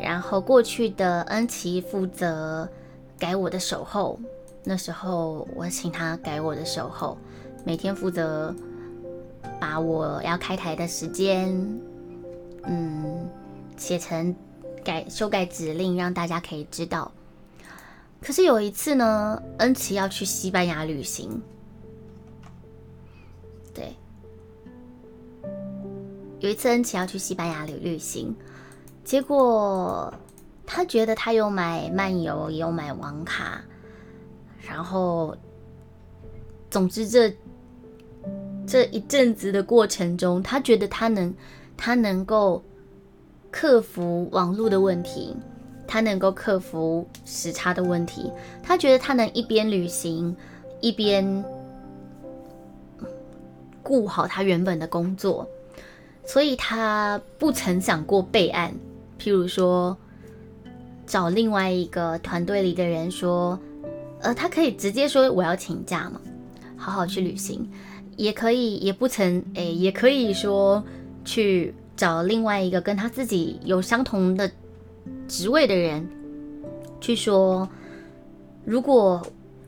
[0.00, 2.68] 然后过去的恩琪负责
[3.18, 4.18] 改我的守候，
[4.64, 7.16] 那时候我请他改我的守候，
[7.64, 8.54] 每天负责。
[9.60, 11.48] 把我要开台的时间，
[12.64, 13.28] 嗯，
[13.76, 14.34] 写成
[14.82, 17.12] 改修改指令，让大家可以知道。
[18.22, 21.42] 可是有一次呢，恩琪要去西班牙旅行，
[23.74, 23.94] 对，
[26.38, 28.34] 有一次恩琪要去西班牙旅旅行，
[29.04, 30.14] 结果
[30.64, 33.60] 他觉得他有买漫游，也有买网卡，
[34.60, 35.36] 然后，
[36.70, 37.34] 总之这。
[38.64, 41.34] 这一阵子的过程中，他觉得他能，
[41.76, 42.62] 他能够
[43.50, 45.36] 克服网络的问题，
[45.92, 48.32] 他能够克服时差的问题。
[48.62, 50.34] 他觉得他能一边旅行，
[50.80, 51.44] 一边
[53.82, 55.46] 顾好他原本的工作，
[56.24, 58.72] 所以他不曾想过备案。
[59.20, 59.94] 譬如说，
[61.06, 63.60] 找另外一个团队里的人说，
[64.22, 66.18] 呃，他可以直接说我要请假嘛，
[66.74, 67.70] 好好去旅行。
[68.16, 70.82] 也可以，也不曾，诶，也可以说
[71.22, 74.50] 去找另外一个跟他自己有相同的
[75.28, 76.08] 职位的人，
[77.00, 77.68] 去说，
[78.64, 79.20] 如果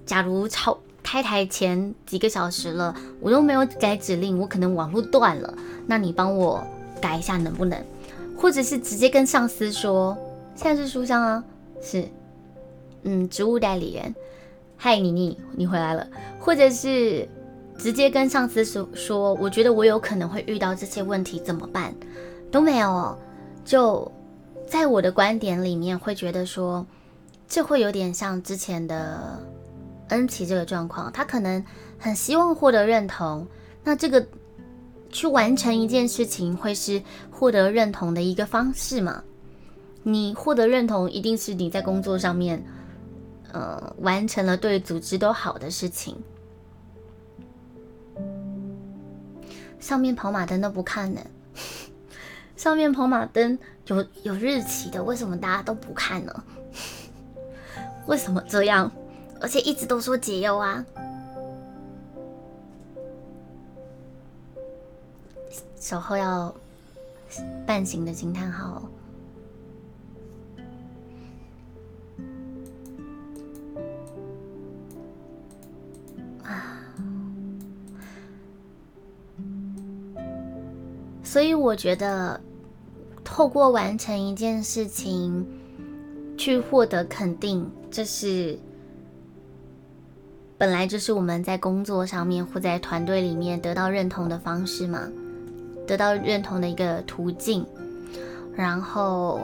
[0.06, 5.54] 假如超开台前几个小时了，我都没有改指令，我可能网络断了，
[5.86, 6.62] 那你帮我
[7.00, 7.78] 改一下能不能？
[8.36, 10.16] 或者是直接跟上司说，
[10.54, 11.44] 现在是书香啊，
[11.80, 12.08] 是，
[13.02, 14.14] 嗯，职务代理人，
[14.76, 16.06] 嗨，妮妮，你回来了，
[16.38, 17.28] 或者是。
[17.76, 21.92] 直接跟上司说说，我觉得我有可能会遇到这些问题，怎么办？
[22.48, 23.18] 都没有，
[23.64, 24.10] 就
[24.66, 26.84] 在我的观点里面会觉得说，
[27.46, 29.40] 这会有点像之前的
[30.08, 31.64] 恩琪这个状况，他可能
[31.98, 33.46] 很希望获得认同，
[33.84, 34.26] 那这个
[35.10, 39.22] 去完成一件事情会是获得认同的一个方式嘛？
[40.02, 42.62] 你获得认同，一定是你在工作上面，
[43.52, 46.16] 呃，完成了对组织都好的事情。
[49.78, 51.20] 上面跑马灯都不看呢，
[52.56, 56.44] 上面跑马灯有有日期的，为什么大家都不看呢？
[58.06, 58.90] 为什么这样？
[59.40, 60.84] 而且一直都说解忧啊！
[65.78, 66.54] 守候要
[67.66, 68.82] 半醒的惊叹号
[81.24, 82.40] 所以我觉得，
[83.24, 85.44] 透过完成一件事情
[86.36, 88.56] 去获得肯定，这是
[90.56, 95.10] 本来就是我们在工作上面或在团队里面得到认同的方式嘛，
[95.86, 97.66] 得到认同的一个途径。
[98.54, 99.40] 然后，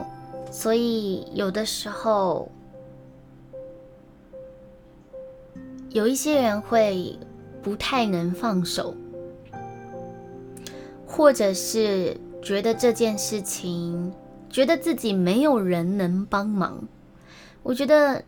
[0.49, 2.49] 所以有的时候
[5.89, 7.19] 有一些人会
[7.61, 8.95] 不太能放手。
[11.13, 14.13] 或者是觉得这件事情，
[14.49, 16.81] 觉得自己没有人能帮忙。
[17.63, 18.23] 我觉得，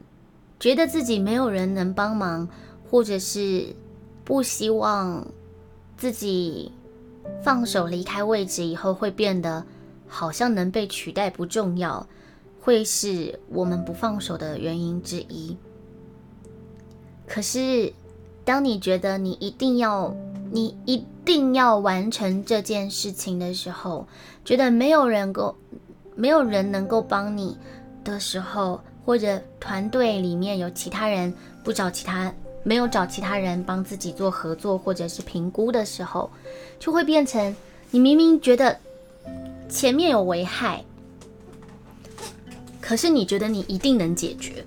[0.60, 2.48] 觉得自己没有人能帮忙，
[2.92, 3.68] 或者是
[4.26, 5.26] 不希望
[5.96, 6.74] 自己
[7.42, 9.66] 放手离开位置以后会变得
[10.06, 12.06] 好像能被取代不重要，
[12.60, 15.56] 会是我们不放手的原因之一。
[17.26, 17.94] 可是，
[18.44, 20.14] 当你觉得你一定要。
[20.56, 24.08] 你一定要完成这件事情的时候，
[24.46, 25.56] 觉得没有人够，
[26.16, 27.58] 没有人能够帮你
[28.04, 36.30] 的时候，或者团队里面有其他人不找其他，没有找其他人帮自己做合作或者是评估的时候，
[36.78, 37.56] 就会变成
[37.90, 38.78] 你明明觉得
[39.68, 40.86] 前面有危害，
[42.80, 44.64] 可是你觉得你一定能解决，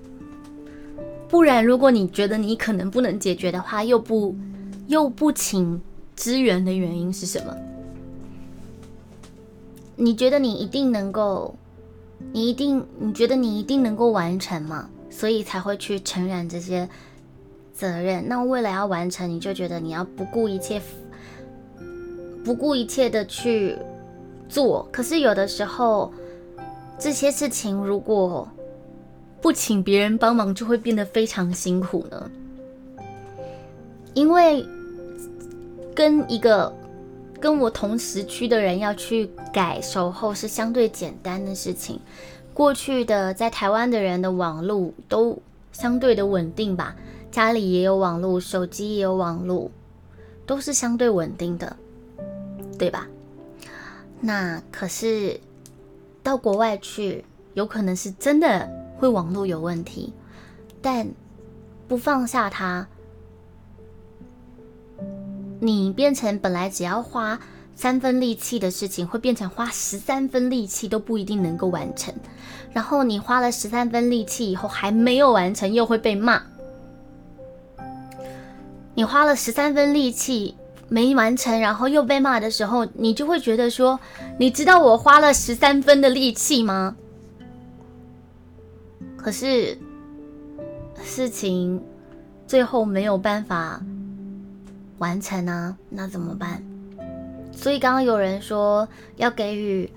[1.29, 4.35] 不然如果你觉得你可能不能解决的话，又不。
[4.87, 5.81] 又不请
[6.15, 7.57] 支援的原因是什么？
[9.97, 11.55] 你觉得你一定能够，
[12.33, 14.89] 你一定你觉得你一定能够完成吗？
[15.11, 16.89] 所以才会去承认这些
[17.73, 18.29] 责任。
[18.29, 20.81] 那为了要完成，你就觉得你要不顾一切，
[22.45, 23.77] 不顾一切的去
[24.49, 24.87] 做。
[24.93, 26.13] 可是有的时候，
[26.99, 28.47] 这些事情如果
[29.41, 32.31] 不请别人帮忙，就会变得非常辛苦呢，
[34.15, 34.65] 因为。
[35.97, 36.71] 跟一个
[37.41, 41.99] 跟我同时区的人要去改守候是相对简单的事情。
[42.53, 45.39] 过去的在台湾的人的网络都
[45.73, 46.95] 相对的稳定吧，
[47.31, 49.71] 家里也有网络，手机也有网络，
[50.45, 51.75] 都是相对稳定的，
[52.79, 53.09] 对吧？
[54.21, 55.41] 那可是
[56.23, 60.13] 到国外去，有可能是真的会网络有问题，
[60.83, 61.09] 但
[61.89, 62.87] 不放下它。
[65.61, 67.39] 你变成本来只要花
[67.75, 72.15] 三分力气的事情，会变成花十三分力气都不一定能够完成。
[72.73, 76.43] 然后你花了十三分力气以后还没有完成，又会被骂。
[78.95, 80.55] 你花了十三分力气
[80.89, 83.99] 没完成，然后又被骂的时候，你就会觉得说：
[84.39, 86.97] 你知道我花了十三分的力气吗？
[89.17, 89.79] 可是
[91.03, 91.83] 事情
[92.47, 93.83] 最后没有办法。
[94.99, 96.63] 完成啊，那怎么办？
[97.53, 99.91] 所以刚刚有人说要给予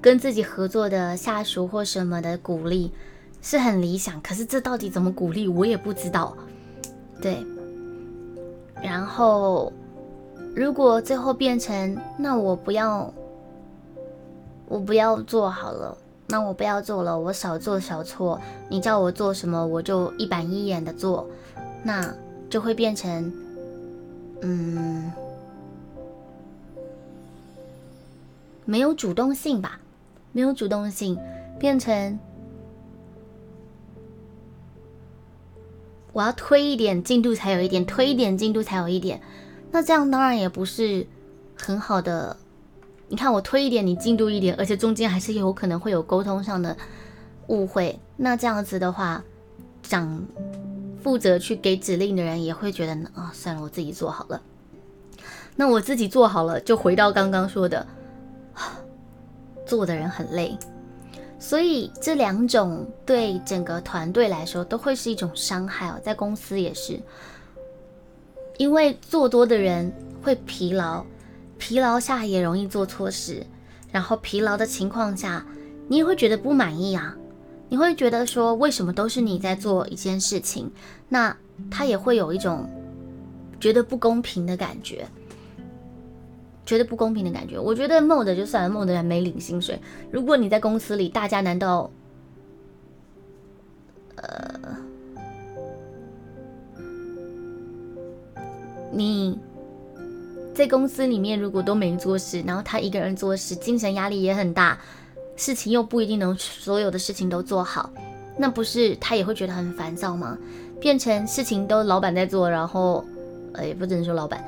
[0.00, 2.92] 跟自己合作的下属或什么的鼓励，
[3.40, 4.20] 是很理想。
[4.20, 6.36] 可是这到底怎么鼓励，我也不知道。
[7.20, 7.44] 对，
[8.82, 9.72] 然后
[10.54, 13.12] 如果最后变成那我不要，
[14.68, 15.96] 我不要做好了。
[16.26, 18.40] 那我不要做了，我少做少错。
[18.68, 21.28] 你叫我做什么，我就一板一眼的做，
[21.82, 22.14] 那
[22.48, 23.32] 就会变成，
[24.40, 25.12] 嗯，
[28.64, 29.78] 没有主动性吧？
[30.32, 31.18] 没有主动性，
[31.58, 32.18] 变成
[36.12, 39.20] 我要推一点进度才有一点，推一点进度才有一点。
[39.70, 41.06] 那这样当然也不是
[41.56, 42.38] 很好的。
[43.14, 46.76] 你看我推一点，你进度一点，而且中间还是有可能会有沟通上的
[47.46, 47.96] 误会。
[48.16, 49.22] 那这样子的话，
[49.84, 50.20] 长
[51.00, 54.42] 负责去给指令的人也会觉得啊，算了，我自己做好了。
[55.54, 57.86] 那我自己做好了，就回到刚刚说的，
[59.64, 60.58] 做的人很累，
[61.38, 66.98] 所以这两种对整个团队来说都会是一种伤害哦，在公司也是，
[68.56, 71.06] 因为做多的人会疲劳，
[71.64, 73.46] 疲劳下也容易做错事，
[73.90, 75.46] 然后疲劳的情况下，
[75.88, 77.16] 你也会觉得不满意啊，
[77.70, 80.70] 你会觉得说为什么都是你在做一件事情，
[81.08, 81.34] 那
[81.70, 82.68] 他也会有一种
[83.58, 85.08] 觉得不公平的感觉。
[86.66, 89.80] 觉得不公平的感觉，我觉得 mod 就算了，mod 还没领薪水。
[90.10, 91.90] 如果你在公司里，大家难道，
[94.16, 94.76] 呃，
[98.92, 99.38] 你
[100.54, 104.78] 在公司里面如果都没做事，然后他一个人做事，精神压力也很大，
[105.36, 107.90] 事情又不一定能所有的事情都做好，
[108.38, 110.38] 那不是他也会觉得很烦躁吗？
[110.80, 113.04] 变成事情都老板在做，然后，
[113.52, 114.42] 呃，也不只能说老板。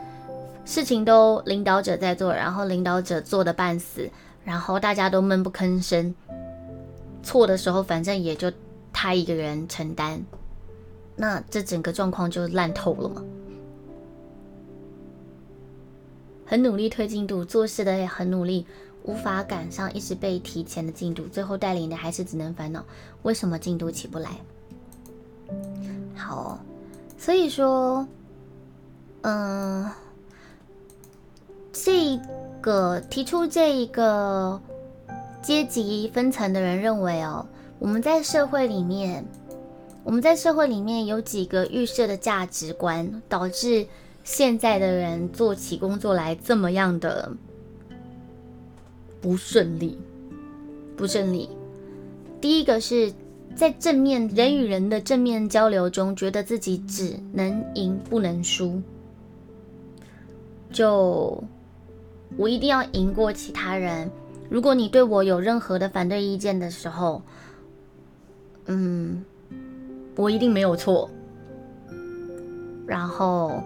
[0.64, 4.08] 事情都领导者在做，然后领导者做的半死，
[4.44, 6.14] 然后大家都闷不吭声。
[7.22, 8.52] 错的时候，反正也就
[8.92, 10.20] 他一个人承担，
[11.16, 13.22] 那这整个状况就烂透了嘛。
[16.46, 18.64] 很努力推进度，做事的也很努力，
[19.02, 22.82] 无法赶上一直被提前的进度，最后带领的还是只能烦恼
[23.22, 24.30] 为什么进度起不来。
[26.14, 26.58] 好，
[27.18, 28.06] 所以说，
[29.20, 29.90] 嗯。
[31.78, 32.18] 这
[32.62, 34.58] 个提出这一个
[35.42, 37.46] 阶级分层的人认为哦，
[37.78, 39.22] 我们在社会里面，
[40.02, 43.86] 我们在社会里面有几个预设的价值观，导致
[44.26, 47.32] 现在的人做起工作来这么样的
[49.20, 49.96] 不顺利，
[50.96, 51.48] 不顺利。
[52.40, 53.12] 第一个是
[53.54, 58.82] 在正面人与人的正面交流中，觉得自己只能赢不能输，
[60.72, 61.42] 就。
[62.36, 64.10] 我一定要赢过其他人。
[64.50, 67.22] 如果你对我有任何的反对意见的时候，
[68.66, 69.24] 嗯，
[70.16, 71.08] 我一定没有错。
[72.84, 73.62] 然后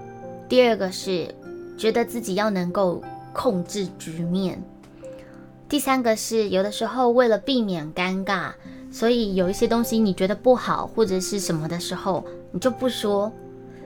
[0.50, 1.32] 第二个是
[1.78, 3.00] 觉得自己要能够
[3.32, 4.60] 控制局面。
[5.68, 8.50] 第三个是有的时候为了避免尴尬，
[8.90, 13.32] 所以有一些东西你觉得不好或者是什么的时候，你就不说。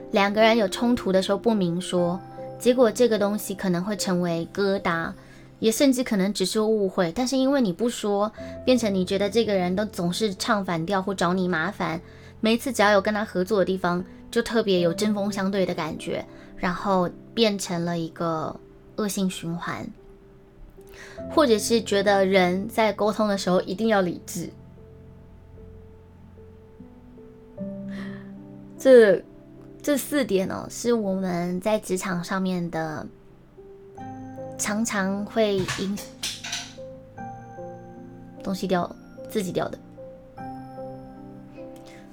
[0.09, 2.19] 两个人有冲突的时候不明说。
[2.57, 5.11] 结果这个东西可能会成为疙瘩，
[5.59, 7.11] 也甚至可能只是误会。
[7.11, 8.31] 但是因为你不说，
[8.65, 12.01] 变成你觉得这个人都总是唱反调或找你麻烦，
[12.39, 16.25] 每一次只要有跟他合作的地方，就特别有针锋相对的感觉，
[16.57, 18.59] 然后变成了一个
[18.95, 19.87] 恶性循环。
[21.31, 24.49] 或者是觉得人在沟通的时候一定要理智，
[28.77, 29.23] 这。
[29.83, 33.05] 这四点哦，是我们在职场上面的
[34.57, 35.95] 常常会因
[38.41, 38.95] 东西掉，
[39.29, 39.77] 自己掉的。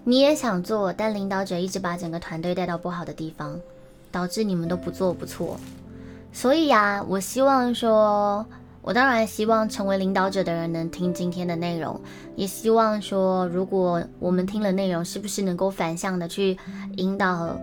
[0.05, 3.59] 你也想做，但领导者一直把整个团队带到不好的地方，
[4.13, 5.59] 导致你们都不做不错。
[6.33, 8.47] 所以呀，我希望说。
[8.85, 12.01] 我当然希望成为领导者的人能听今天的内容，
[12.35, 16.59] 也希望说，如果我们听了内容，是不是能够反向的去
[16.97, 17.57] 引导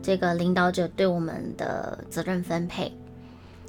[0.00, 2.92] 这个领导者对我们的责任分配？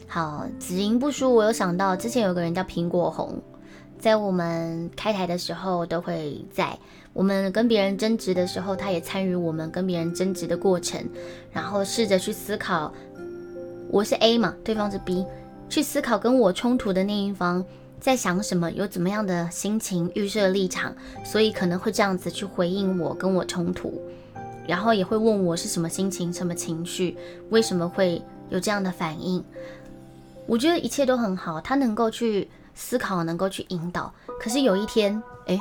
[0.08, 1.34] 好，子赢不输。
[1.34, 3.42] 我有想到之前有个人叫苹果红，
[3.98, 6.78] 在我们开台的时候都会在
[7.14, 11.02] 我们跟别人争执的时候，他也参与我们跟别人争执的过程，
[11.52, 12.92] 然后试着去思考，
[13.90, 15.26] 我是 A 嘛，对方是 B。
[15.70, 17.64] 去思考跟我冲突的那一方
[18.00, 24.00] 在想什么，有怎么样的心情、预设立场，所以可能会这样子去回应我，跟我冲突，
[24.68, 27.18] 然后也会问我是什么心情、什么情绪，
[27.50, 29.44] 为什么会有这样的反应。
[30.46, 34.14] 我觉得一切都很好，他能够去思考，能够去引导。
[34.40, 35.60] 可是有一天，哎，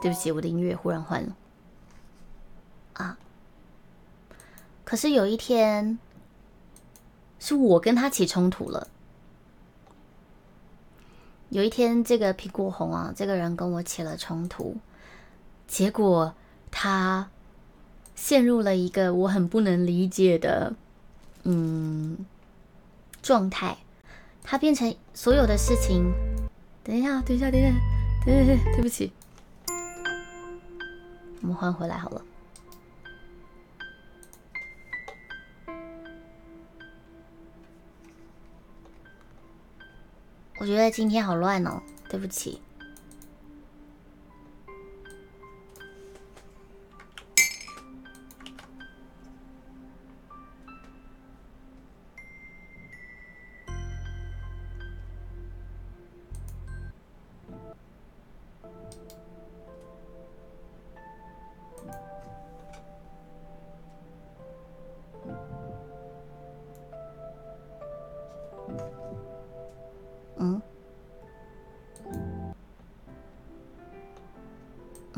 [0.00, 1.36] 对不起，我的音乐忽然换了
[2.94, 3.18] 啊。
[4.84, 5.98] 可是有一天。
[7.38, 8.88] 是我跟他起冲突了。
[11.50, 14.78] 有一天，这个苹果红啊，这个人跟我起了冲突，
[15.68, 16.34] 结果
[16.70, 17.28] 他
[18.16, 20.74] 陷入了一个我很不能理解的
[21.44, 22.24] 嗯
[23.22, 23.76] 状态。
[24.42, 26.10] 他变成所有的事情，
[26.82, 27.70] 等一下，等一下，等一下，
[28.24, 29.12] 对对对，对不起，
[31.46, 32.24] 我们换回来好了。
[40.58, 42.60] 我觉得今天好乱哦，对不起。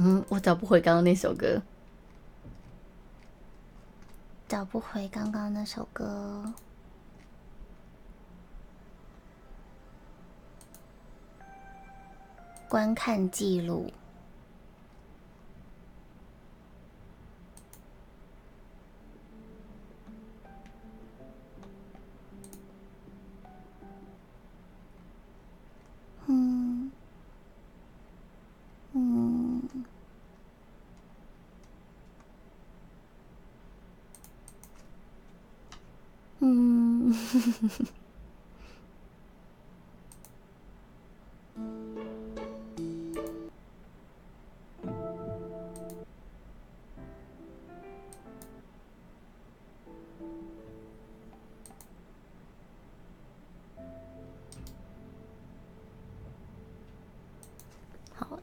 [0.00, 1.60] 嗯我找不回刚刚那首歌，
[4.46, 6.52] 找不回刚刚那首歌。
[12.68, 13.90] 观看记录。
[26.26, 26.92] 嗯，
[28.92, 29.47] 嗯，
[36.40, 37.14] 嗯。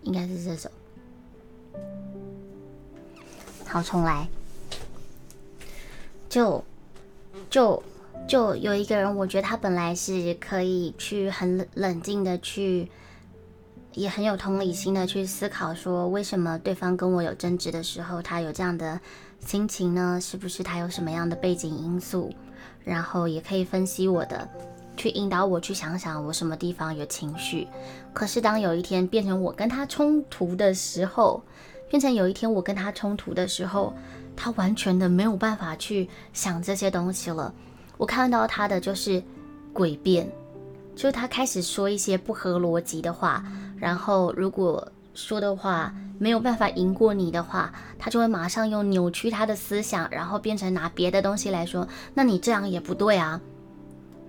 [0.03, 0.69] 应该是这首。
[3.65, 4.27] 好，重来。
[6.29, 6.63] 就
[7.55, 7.81] 就
[8.27, 12.91] 就有一个人，我觉得他本来是可以去很冷静的去，
[13.93, 18.99] 也很有同理心的去思考，说为什么对方跟我有争执的时候，他有这样的
[19.39, 20.19] 心情呢？
[20.21, 22.29] 是不是他有什么样的背景因素？
[22.83, 24.49] 然后也可以分析我的。
[24.97, 27.69] 去引导我去想想我什么地方有情绪，
[28.13, 31.41] 可是当有一天变成我跟他冲突的时候，
[31.89, 33.93] 变成有一天我跟他冲突的时候，
[34.36, 37.53] 他完全的没有办法去想这些东西了。
[37.97, 39.21] 我看到他的就是
[39.73, 40.29] 诡辩，
[40.95, 43.43] 就是他开始说一些不合逻辑的话，
[43.77, 53.39] 然后如果说的话没有办法赢过你的话，他就会马上用扭曲他的思想，然后变成拿别的东西来说，那你这样也不对啊。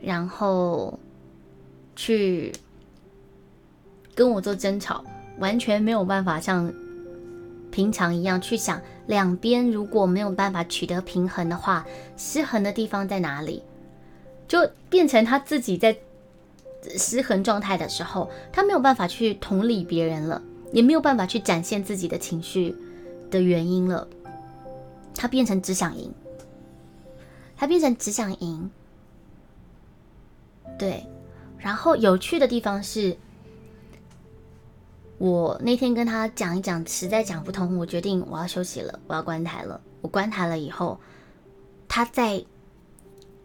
[0.01, 0.99] 然后
[1.97, 2.53] 去
[4.15, 5.05] 跟我做争吵，
[5.39, 6.73] 完全没有办法像
[7.77, 13.63] 平常一样去想两边如果没有办法取得平衡的话，失衡的地方在哪里？
[14.49, 15.95] 就变成他自己在
[16.97, 20.41] 失衡状态的时候，他没有办法去同理别人了，
[20.73, 22.75] 也没有办法去展现自己的情绪
[23.31, 24.09] 的原因了。
[25.15, 26.11] 他变成只想赢，
[27.59, 28.71] 他变成只想赢。
[30.79, 31.05] 对，
[31.59, 33.19] 然后有趣的地方是，
[35.19, 39.81] 我那天跟他讲一讲，实在讲不通，我决定我要休息了，我要关台了。
[40.01, 41.01] 我关台了以后，
[41.89, 42.45] 他在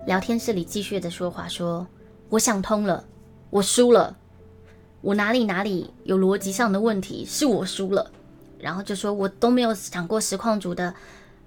[0.06, 1.88] 聊天室里继续的说话，说
[2.30, 3.06] 我想通了，
[3.50, 4.18] 我输了，
[5.02, 8.12] 我哪里哪里有逻辑上的问题，是我输了。
[8.60, 10.94] 然后就说我都没有想过实况组的。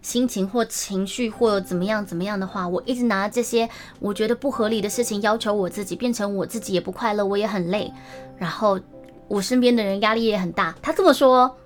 [0.02, 3.66] 心情或情绪或怎么样怎么样的话，我一直拿这些
[4.00, 7.90] 我觉得不合理的事情要求我自己，变成我自己也不快乐，我也很累，
[8.36, 8.78] 然后
[9.28, 10.74] 我身边的人压力也很大。
[10.82, 11.56] 他这么说，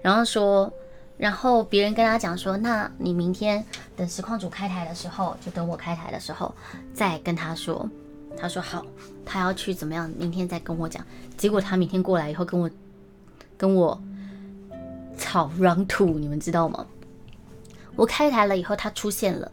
[0.00, 0.72] 然后说，
[1.16, 3.64] 然后别人跟他讲说，那你明天
[3.96, 6.54] 等实况组开台的时候，就等我开台的时候
[6.94, 7.88] 再跟他说。
[8.34, 8.82] 他说好，
[9.26, 11.04] 他要去怎么样，明天再跟我讲。
[11.36, 12.70] 结果他明天过来以后跟我
[13.58, 14.00] 跟我
[15.18, 16.86] 吵 round two，你们知道吗？
[17.94, 19.52] 我开台了以后，他出现了，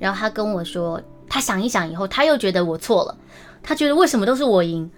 [0.00, 3.16] 然后他跟我说，他想一想以后，他又觉得我错了，
[3.62, 4.90] 他觉得为什么都是我赢，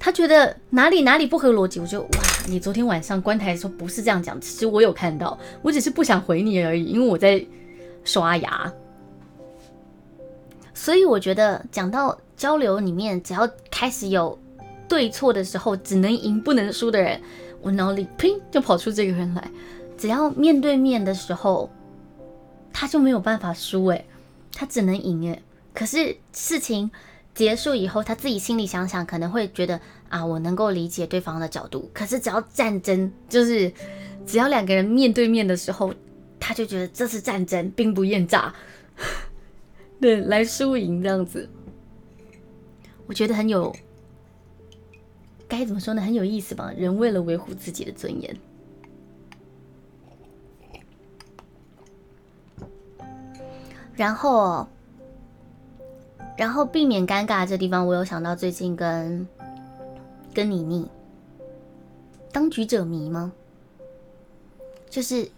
[0.00, 1.78] 他觉得哪里哪里不合逻辑。
[1.78, 2.08] 我就哇，
[2.48, 7.46] 你昨天晚上关台的时候不是这样讲，其实我有看到，我只是不想回你而已，因为我在
[8.02, 8.72] 刷牙。
[10.74, 14.36] 所以我觉得讲到交流里面，只要开始有
[14.88, 17.20] 对错的时候，只能赢不能输的人，
[17.60, 19.50] 我脑里砰就跑出这个人来。
[19.98, 21.70] 只要面对面的时候。
[22.72, 24.06] 他就没有办法输诶，
[24.54, 25.42] 他只能赢诶。
[25.74, 26.88] 可是事情
[27.40, 29.80] 结束以后，他自己心里想想，可能会觉得
[30.10, 31.90] 啊，我能够理解对方的角度。
[31.94, 33.72] 可是只要战争，就是
[34.26, 35.94] 只要两个人面对面的时候，
[36.38, 38.54] 他就觉得这是战争，兵不厌诈，
[40.02, 41.48] 对，来输赢这样子。
[43.06, 43.74] 我觉得很有，
[45.48, 46.02] 该怎么说呢？
[46.02, 46.70] 很有意思吧？
[46.76, 48.36] 人为了维护自己的尊严。
[53.96, 54.68] 然后，
[56.40, 59.28] 然后避免尴尬这地方，我有想到最近跟
[60.32, 60.88] 跟妮妮
[62.32, 63.30] 当局者迷吗？
[64.88, 65.28] 就是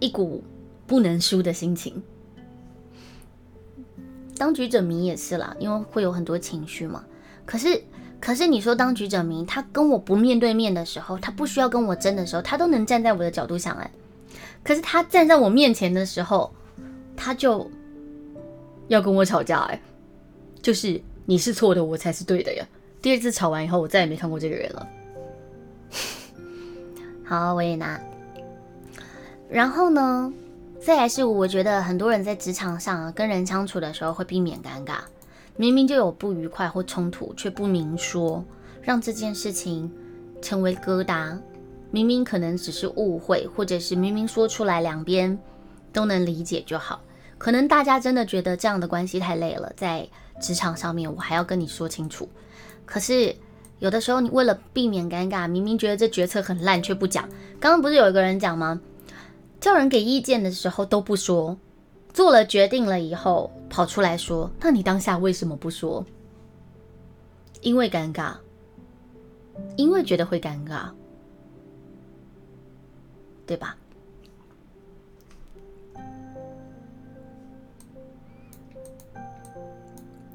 [0.00, 0.42] 一股
[0.86, 2.02] 不能输的心情。
[4.38, 7.04] 当局者迷也是啦，因为会有很多情绪嘛。
[7.44, 7.82] 可是，
[8.18, 13.90] 可是你说当局者迷，他跟我不面对面的时候，他不需要跟我争的时候，他都能站在我的角度想哎。
[14.64, 16.50] 可是他站在我面前的时候，
[17.14, 17.70] 他就
[18.88, 19.80] 要跟我吵架哎，
[20.62, 22.66] 就是你是错的，我才是对的呀。
[23.02, 24.88] 第二次吵完以后，我再也没看过这个人了。
[27.24, 28.00] 好，我也拿。
[29.48, 30.32] 然后呢，
[30.80, 34.98] 再来是我觉得很多人在职场上跟人相处的时候会避免尴尬，
[35.56, 38.44] 明明就有不愉快或冲突，却不明说，
[38.82, 39.92] 让这件事情
[40.42, 41.38] 成为疙瘩。
[41.92, 45.38] 明明可能只是误会，或者是明明说出来两边
[45.92, 47.00] 都能理解就好。
[47.38, 50.08] 可能大家真的觉得这样的关系太累了，在
[50.40, 52.28] 职场上面我还要跟你说清楚。
[52.84, 53.34] 可是
[53.78, 57.28] 有的时候你为了避免尴尬，明明觉得这决策很烂却不讲。
[57.60, 58.80] 刚刚不是有一个人讲吗？
[59.60, 61.56] 叫人给意见的时候都不说，
[62.12, 66.04] 做了决定了以后跑出来说，那你当下为什么不说？
[67.62, 68.34] 因为尴尬，
[69.76, 70.90] 因为觉得会尴尬，
[73.46, 73.76] 对吧？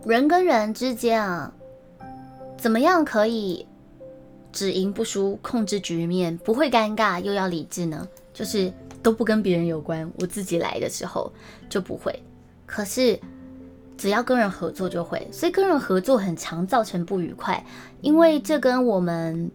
[0.05, 1.53] 人跟人之间啊，
[2.57, 3.65] 怎么样可以
[4.51, 8.07] 只赢不输，控制局面，不会尴尬又要理智呢？
[8.33, 8.73] 就是
[9.03, 11.31] 都不跟别人有关，我自己来的时候
[11.69, 12.21] 就不会。
[12.65, 13.19] 可是
[13.97, 17.63] 只要跟人合作就会，所以跟人合作很常造成不愉快，
[18.01, 19.51] 因为这跟我们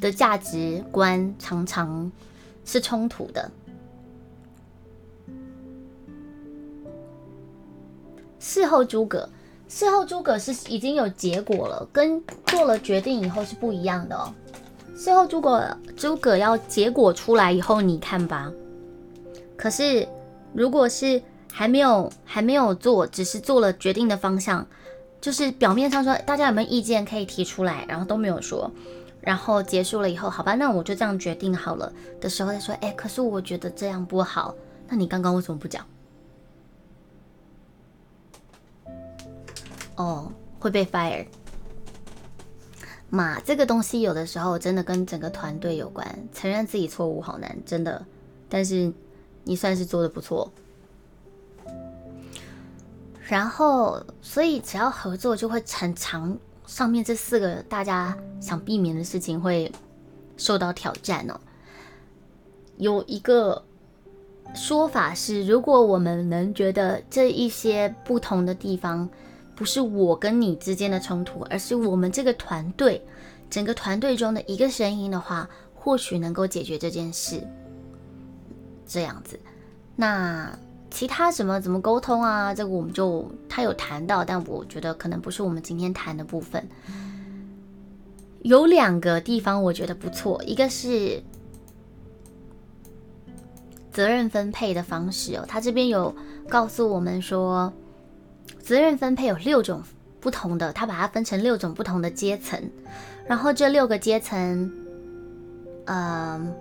[0.00, 2.12] 的价值观常常
[2.64, 3.50] 是冲突的。
[8.46, 9.28] 事后诸葛，
[9.66, 14.32] 事后诸葛是已经有结果了，跟做了决定以后是不一样的哦。
[14.96, 18.52] 事后诸葛，诸葛要结果出来以后你看吧。
[19.56, 20.06] 可是
[20.54, 21.20] 如果是
[21.52, 24.64] 还没有还没有做，只是做了决定的方向，
[25.20, 28.70] 就是表面上说大家有没有意见可以提出来，然后都没有说，
[29.20, 34.54] 然后结束了以后，好吧，那我就这样决定好了的时候再说，哎，可是我觉得这样不好，
[34.86, 35.84] 那你刚刚为什么不讲？
[39.96, 41.26] 哦，会被 fire。
[43.08, 46.04] 嘛，这个东西有的时候真的跟整个团队有关。
[46.32, 48.04] 承认自己错误好难，真的。
[48.48, 48.92] 但是
[49.44, 50.52] 你算是做的不错。
[53.28, 56.36] 然后，所以只要合作，就会很长。
[56.66, 59.70] 上面这四个大家想避免的事情会
[60.36, 61.38] 受到挑战哦。
[62.76, 63.64] 有一个
[64.52, 69.08] 说法是，如果我们能觉得这一些不同的地方。
[69.56, 73.02] 不是我跟你之间的冲突，而是我们这个团队，
[73.48, 77.42] 整个团队中的一个声音的话，或许能够解决这件事。
[78.86, 79.40] 这样子，
[79.96, 80.56] 那
[80.90, 82.54] 其他什么怎么沟通啊？
[82.54, 86.68] 这个我们就他有谈到，但我觉得可能不是我们今天谈的部分。
[88.42, 91.22] 有两个地方我觉得不错，一个是
[93.90, 96.14] 责任分配的方式哦，他这边有
[96.46, 97.72] 告诉我们说。
[98.66, 99.80] 责任分配有六种
[100.18, 102.60] 不同的，他把它分成六种不同的阶层，
[103.24, 104.72] 然后这六个阶层，
[105.84, 106.52] 呃，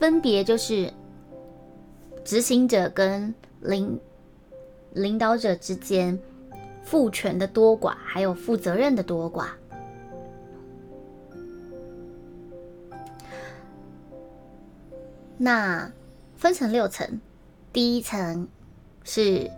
[0.00, 0.90] 分别就是
[2.24, 4.00] 执行者跟领
[4.94, 6.18] 领导者之间
[6.82, 9.48] 赋权的多寡，还有负责任的多寡。
[15.36, 15.92] 那
[16.36, 17.20] 分成六层，
[17.70, 18.48] 第一层。
[19.04, 19.50] 是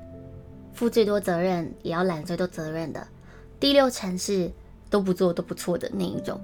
[0.72, 3.07] 负最多责任，也要揽最多责任的。
[3.61, 4.51] 第六层是
[4.90, 6.40] 都不做都不错的那一种。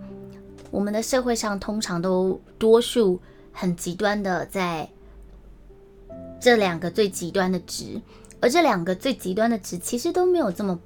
[0.70, 3.20] 我们的社会上通常都多数
[3.52, 4.88] 很极端的在
[6.40, 8.00] 这两个最极端的值，
[8.40, 10.78] 而这两个最极端的值其实都没有这么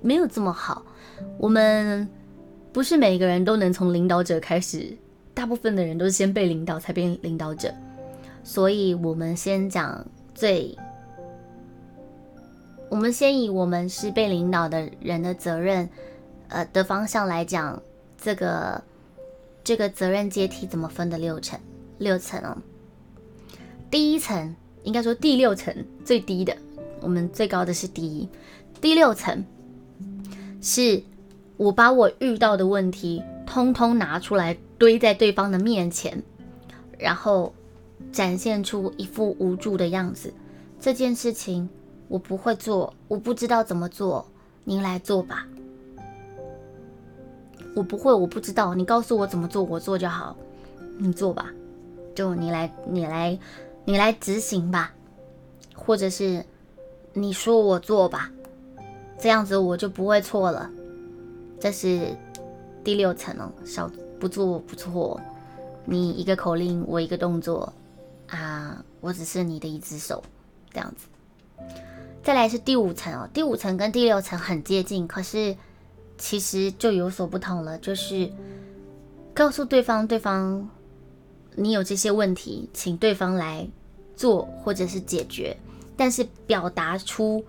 [0.00, 0.84] 没有这么好。
[1.38, 2.08] 我们
[2.72, 4.96] 不是每个人都能从领导者开始，
[5.34, 7.72] 大部分的人都是先被领导才变领导者。
[8.42, 10.04] 所以我们先讲
[10.34, 10.76] 最。
[12.90, 15.88] 我们先以我们是被领导的人的责任，
[16.48, 17.82] 呃的方向来讲，
[18.16, 18.82] 这个
[19.62, 21.60] 这个责任阶梯怎么分的六层？
[21.98, 22.56] 六层哦。
[23.90, 25.74] 第一层应该说第六层
[26.04, 26.56] 最低的，
[27.00, 28.28] 我们最高的是第一。
[28.80, 29.44] 第六层
[30.62, 31.02] 是
[31.56, 36.22] 我把我遇到的问题通通拿出来堆在对方的面前，
[36.98, 37.52] 然后
[38.12, 40.32] 展现出一副无助的样子。
[40.80, 41.68] 这件事情。
[42.08, 44.26] 我不会做，我不知道怎么做，
[44.64, 45.46] 您来做吧。
[47.76, 50.36] 我不会，我不知道，你告诉我怎么做，我做就好。
[50.98, 51.52] 你做吧，
[52.14, 53.38] 就你来，你来，
[53.84, 54.92] 你来执行吧，
[55.74, 56.44] 或者是
[57.12, 58.30] 你说我做吧，
[59.16, 60.68] 这样子我就不会错了。
[61.60, 62.16] 这是
[62.82, 63.88] 第六层哦，少
[64.18, 65.20] 不做不错。
[65.84, 67.72] 你一个口令，我一个动作
[68.26, 70.22] 啊，我只是你的一只手，
[70.72, 71.06] 这样子。
[72.28, 75.56] 再来是第五层哦，第五层跟第六层很接近，可是
[76.18, 77.78] 其实就有所不同了。
[77.78, 78.30] 就是
[79.32, 80.68] 告诉对方，对方
[81.56, 83.66] 你有这些问题，请对方来
[84.14, 85.56] 做或者是解决，
[85.96, 87.42] 但是表达出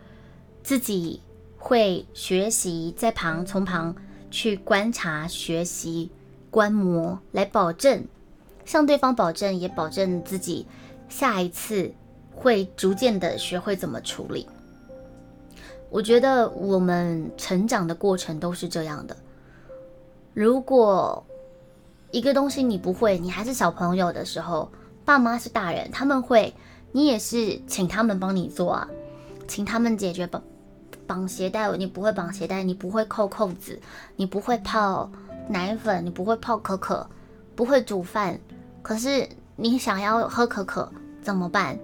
[0.64, 1.20] 自己
[1.58, 3.94] 会学习，在旁从旁
[4.32, 6.10] 去观察、学习、
[6.50, 8.06] 观摩，来保证
[8.64, 10.66] 向对方保证，也保证自己
[11.10, 11.92] 下一次
[12.34, 14.48] 会逐渐的学会怎么处理。
[15.90, 19.18] 我觉得我们成长的过程都是这样的。
[20.34, 21.26] 如果
[22.12, 24.72] 一个东西你不会，你还是小朋友的时候，
[25.04, 26.54] 爸妈是大人，他们会，
[26.92, 28.88] 你也是请他们帮你做啊，
[29.48, 30.44] 请他们解决绑
[31.08, 33.80] 绑鞋带，你不会绑鞋带，你不会扣扣子，
[34.16, 35.10] 你不会泡
[35.48, 37.10] 奶粉，你不会泡可可，
[37.56, 38.40] 不会煮饭，
[38.84, 40.92] 可是你想要喝可可
[41.24, 41.80] 怎么办？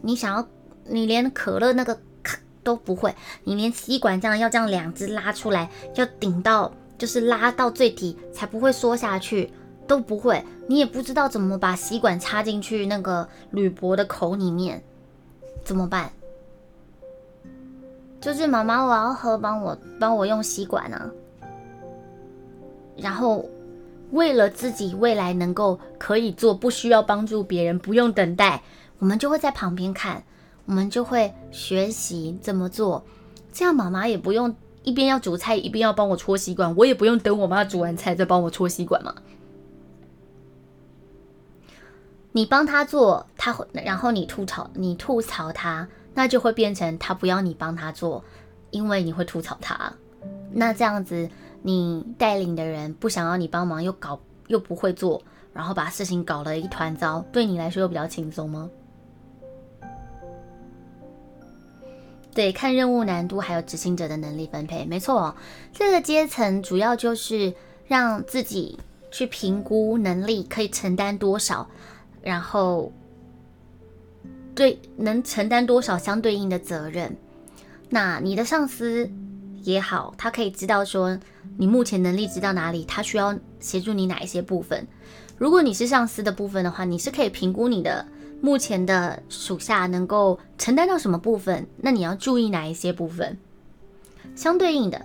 [0.00, 0.46] 你想要，
[0.84, 1.96] 你连可乐那个。
[2.62, 9.52] 都不会，你连吸管这样要这样两只拉出来，要顶到就是拉到最底才不会缩下去，
[9.86, 10.44] 都不会。
[10.68, 14.82] 你也不知道怎么把吸管插进去那个铝箔的口里面，
[15.64, 16.12] 怎么办？
[18.20, 21.10] 就是妈妈，我要喝，帮我帮我用吸管啊。
[22.96, 23.44] 然后
[24.12, 28.62] 为了自己未来能够可以做，不需要帮助别人，不用等待，
[28.98, 30.22] 我们就会在旁边看。
[30.66, 33.04] 我们就会学习怎么做，
[33.52, 39.14] 这样妈妈也不用一边要煮菜一边要帮我搓吸管，我也不用等我妈煮完菜再帮我搓吸管嘛。
[42.32, 48.24] 你帮他做，他然后你吐槽你吐槽他，那就会变成他不要你帮他做，
[48.70, 49.92] 因为你会吐槽他。
[50.52, 51.28] 那这样子，
[51.60, 55.20] 你带领的人不想要你帮忙，又搞又不会做，
[55.52, 58.70] 然后把事情搞得一团糟，对你来说又比较轻松吗？
[62.34, 65.36] 对，看任务难度还有执行者的能力分配，没错哦，
[65.72, 67.52] 这个阶层主要就是
[67.86, 68.78] 让自己
[69.10, 71.68] 去评估能力可以承担多少，
[72.22, 72.90] 然后
[74.54, 77.14] 对能承担多少相对应的责任。
[77.90, 79.10] 那你的上司
[79.62, 81.18] 也好，他可以知道说
[81.58, 84.86] 你目前能力知道哪里，他需要协助你哪一些部分。
[85.36, 88.06] 如果你是上司的部分的话，你是可以评估你的。
[88.42, 91.64] 目前的属下能够承担到什么部分？
[91.76, 93.38] 那你要注意哪一些部分？
[94.34, 95.00] 相对应的，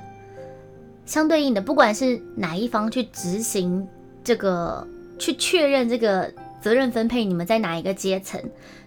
[1.06, 3.88] 相对应的，不管是哪一方去执行
[4.24, 4.88] 这个，
[5.20, 8.42] 去确认这个责任分配，你们在哪一个阶层？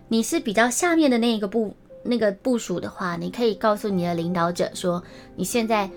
[0.09, 5.01] 你是比较下面的那一个部那个部署的话，你可以告诉你的领导者说，
[5.37, 5.89] 你现在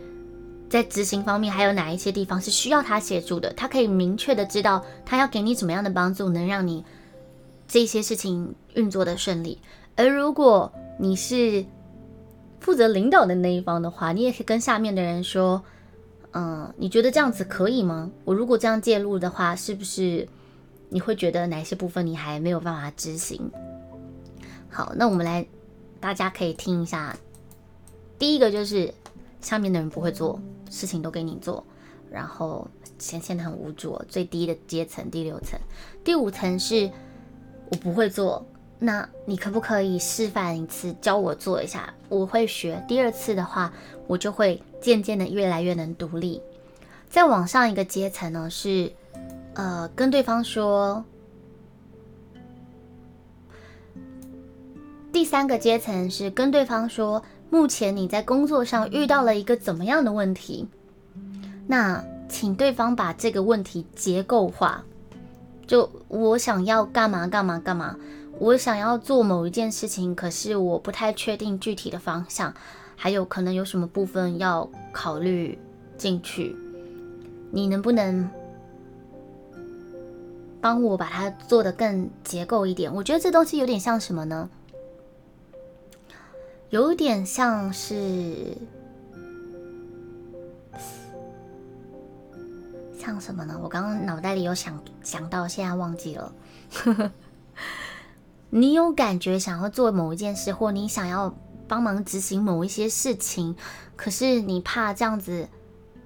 [0.69, 3.51] 在执行方面还有哪一些地方是需要他协助的？
[3.53, 6.85] 他可以明确的知道他要给你什么样的帮助，能让你。
[7.73, 9.57] 这些事情运作的顺利，
[9.95, 11.65] 而如果你是
[12.59, 15.63] 负责领导的那一方的话，你也可以跟下面的人说，
[16.33, 18.11] 嗯，你觉得这样子可以吗？
[18.25, 20.27] 我如果这样介入的话，是不是
[20.89, 23.49] 你会觉得哪些部分你还没有办法执行？
[24.69, 25.43] 好，那我们来，
[25.99, 27.17] 大家可以听一下。
[28.19, 28.93] 第一个就是
[29.41, 31.65] 下面的人不会做事情都给你做，
[32.11, 32.67] 然后
[32.99, 35.59] 显现的很无助，最低的阶层第六层，
[36.03, 36.91] 第五层是。
[37.73, 38.45] 我不会做，
[38.77, 41.91] 那你可不可以示范一次，教我做一下？
[42.07, 42.85] 我会学。
[42.87, 43.73] 第二次的话，
[44.05, 46.39] 我就会渐渐的越来越能独立。
[47.09, 48.93] 再往上一个阶层呢，是
[49.55, 51.03] 呃跟对方说。
[55.11, 60.67] 第三个阶层是跟对方说，目前你在工作上遇到了一个怎么样的问题？
[61.65, 64.85] 那请对方把这个问题结构化。
[65.65, 67.97] 就我想要干嘛干嘛干嘛，
[68.39, 72.53] 我想要做某一件事情，可是我不太确定具体的方向，
[72.95, 75.57] 还有可能有什么部分要考虑
[75.97, 76.55] 进去。
[77.51, 78.29] 你能不能
[80.59, 82.93] 帮我把它做得更结构一点？
[82.93, 84.49] 我觉得这东西有点像什么呢？
[86.69, 88.57] 有点像是。
[93.03, 93.59] 唱什么呢？
[93.61, 96.33] 我刚刚脑袋里有想想到，现在忘记了。
[98.49, 101.35] 你有感觉想要做某一件事，或你想要
[101.67, 103.57] 帮忙执行某一些事情，
[103.97, 105.49] 可是你怕这样子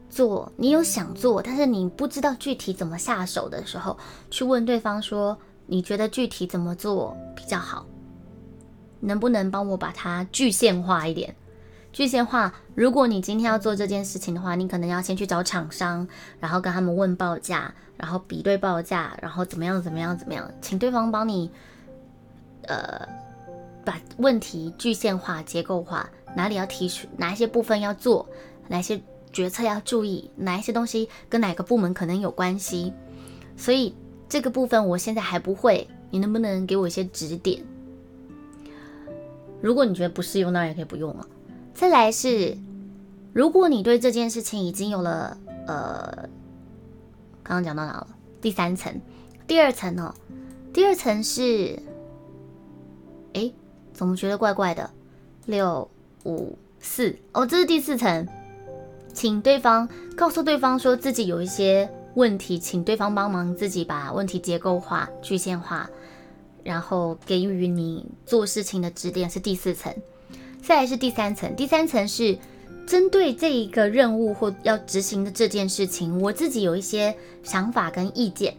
[0.10, 3.96] 做，你有想做，但是你不知道具体怎么下手的时候，
[4.32, 5.38] 去问对方说
[5.68, 7.86] ：“你觉得具体怎么做比较好？
[9.02, 11.36] 能不能帮我把它具现化一点？”
[11.98, 16.08] 具象化，如果你今天要做这件事情的话，你可能要先去找厂商，
[16.40, 21.50] 然后跟他们问报价，然后比对报价，然后怎么样怎么样怎么样，请对方帮你，
[22.68, 23.02] 呃，
[23.84, 28.30] 把问题具象化、结构化，哪里要提出，哪一些部分要做，
[28.68, 29.02] 哪些
[29.34, 32.94] 决策要注意，哪一些东西跟哪个部门可能有关系，
[33.56, 33.96] 所以
[34.30, 37.60] 这个部分我现在还不会，你能不能给我一些指点？
[39.60, 41.28] 如果你觉得不适用，那也可以不用了。
[41.78, 42.58] 再来是，
[43.34, 46.28] 如果你对这件事情已经有了呃，
[47.44, 48.08] 刚刚讲到哪了？
[48.42, 49.00] 第三层，
[49.46, 50.12] 第二层呢？
[50.74, 51.80] 第二层是，
[53.34, 53.54] 哎，
[53.94, 54.90] 怎么觉得怪怪的？
[55.46, 55.88] 六
[56.26, 58.28] 五四哦，这是第四层，
[59.14, 65.88] 请对方告诉对方说自己有一些问题，请对方帮忙自己把问题结构化、具象化，
[66.64, 69.96] 然后给予你做事情的指点，是第四层。
[70.62, 72.38] 再来是第三层，第三层是
[72.86, 78.54] 针对这一个任务或要执行的这件事情，我自己有一些想法跟意见，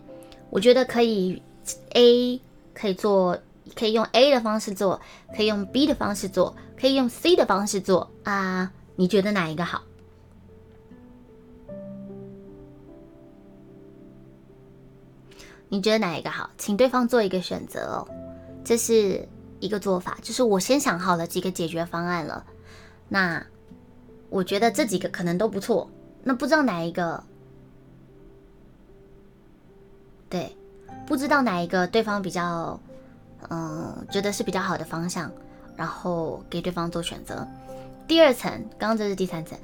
[0.49, 1.43] 我觉得可以
[1.91, 2.41] A
[2.73, 3.39] 可以做，
[3.75, 5.01] 可以用 A 的方式做，
[5.37, 9.83] 可以用 B 的方式做，可以用 C 的方式做啊，你觉得哪一个好？
[15.69, 16.49] 你觉得哪一个好？
[16.57, 18.09] 请对方做一个选择哦，
[18.65, 19.29] 这是。
[19.61, 22.47] 一个做法就是我先想好了几个解决方案了，
[23.09, 23.45] 那
[24.31, 25.91] 我觉得这几个可能都不错，
[26.23, 27.25] 那不知道哪一个，
[30.29, 30.57] 对，
[31.07, 32.79] 不知道哪一个对方比较，
[33.49, 35.33] 嗯，觉得是比较好的方向，
[35.77, 37.47] 然后给对方做选择。
[38.07, 39.59] 第二层，刚刚这是第三层，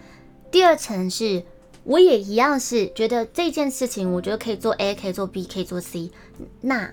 [0.50, 1.44] 第二层是
[1.84, 6.10] 我也一样是觉得这件事情，我觉得可以做 A，可以做 B，可以做 C，
[6.60, 6.90] 那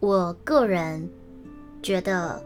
[0.00, 1.08] 我个人。
[1.82, 2.42] 觉得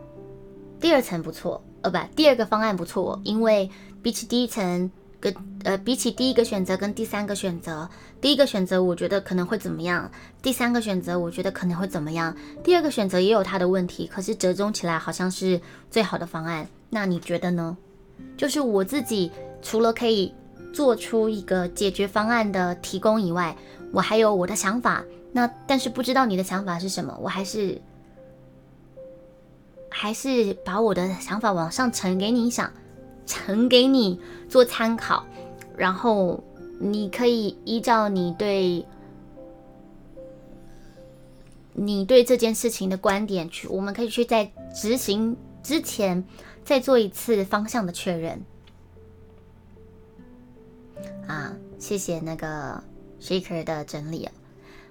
[0.80, 3.70] 第二层不错，呃，不，第二个方案不错，因为
[4.02, 5.34] 比起第一层跟
[5.64, 7.88] 呃，比起第一个选择跟第三个选择，
[8.20, 10.10] 第一个选择我觉得可能会怎么样，
[10.42, 12.34] 第三个选择我觉得可能会怎么样，
[12.64, 15.60] 第二个选择也有它的问题，可是折中起来好像是
[15.90, 16.66] 最好的方案。
[16.90, 17.76] 那你觉得呢？
[18.36, 19.30] 就是我自己
[19.60, 20.32] 除了可以
[20.72, 23.54] 做出一个解决方案的提供以外，
[23.92, 25.04] 我还有我的想法。
[25.32, 27.80] 那但是不知道你的想法是什么，我还是。
[29.98, 32.70] 还是把我的想法往上呈给你想，
[33.24, 35.24] 呈给你做参考，
[35.74, 36.44] 然后
[36.78, 38.84] 你可以依照你对，
[41.72, 46.22] 你对这件事情的观点去，我们可以去在执行之前
[46.62, 48.44] 再做一次方向的确认。
[51.26, 52.84] 啊，谢谢那个
[53.18, 54.32] Shaker 的整理啊。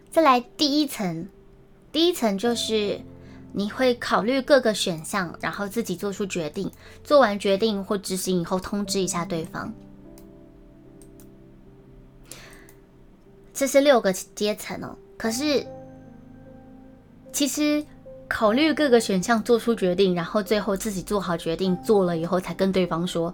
[0.09, 1.29] 再来第一层，
[1.91, 3.01] 第一层就是。
[3.57, 6.69] 你会考虑各个选项，然后自己做出决定。
[7.05, 9.73] 做完决定或执行以后，通知一下对方。
[13.53, 14.97] 这是六个阶层哦。
[15.15, 15.65] 可是，
[17.31, 17.81] 其实
[18.27, 23.33] 考虑各个选项，做出决定，然后最后自己做好决定，做了以后才跟对方说。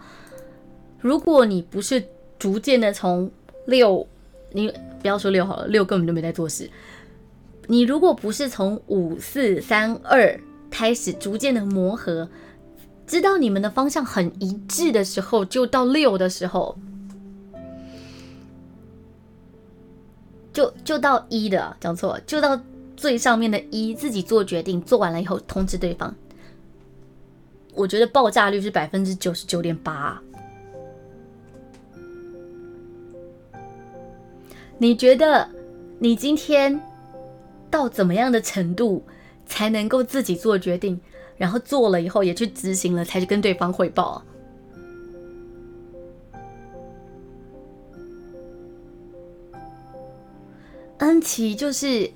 [0.99, 2.05] 如果你不是
[2.38, 3.32] 逐渐的从
[3.65, 4.05] 六，
[4.51, 6.69] 你不要说六好了，六根本就没在做事。
[7.68, 10.38] 你如果不是从五四三二
[10.70, 12.30] 开始逐渐的磨合，
[13.07, 16.78] 知道你们的方向很一致的时候，就到六的时候，
[20.51, 22.59] 就就到一的，讲错，就到
[22.97, 26.14] 最上面的一，自己做决定，做完了以后通知对方。
[27.74, 30.22] 我觉得爆炸率是百分之九十九点八。
[34.78, 35.47] 你觉得
[35.99, 36.82] 你今天？
[37.72, 39.03] 到怎么样的程度
[39.47, 40.99] 才能够自己做决定，
[41.38, 44.24] 然后做了以后也去执行了，才去跟对方汇报？
[50.97, 52.11] 恩琪就是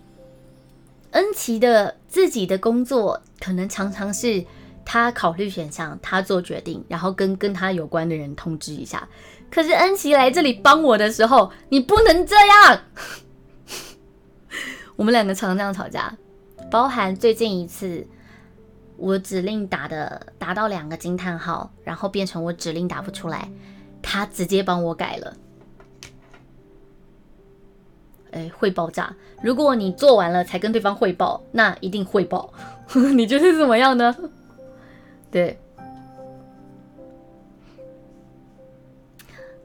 [1.12, 4.46] 恩琪的自己的工作，可能常常是
[4.86, 9.10] 他考虑选项，他做决定，然后跟跟他有关的人通知一下。
[9.50, 12.82] 可是恩琪来这里帮我的时候，你不能这样。
[14.96, 16.16] 我们两个常常这样吵架，
[16.72, 18.08] 包含最近一次，
[18.96, 23.50] 我指令打的打到两个惊叹号，然后变成我指令打不出来，
[24.02, 25.36] 他直接帮我改了。
[28.32, 29.14] 哎，会爆炸！
[29.42, 32.54] 如果你做完了才跟对方汇报，那一定会爆。
[33.16, 34.16] 你觉得怎么样呢？
[35.30, 35.60] 对。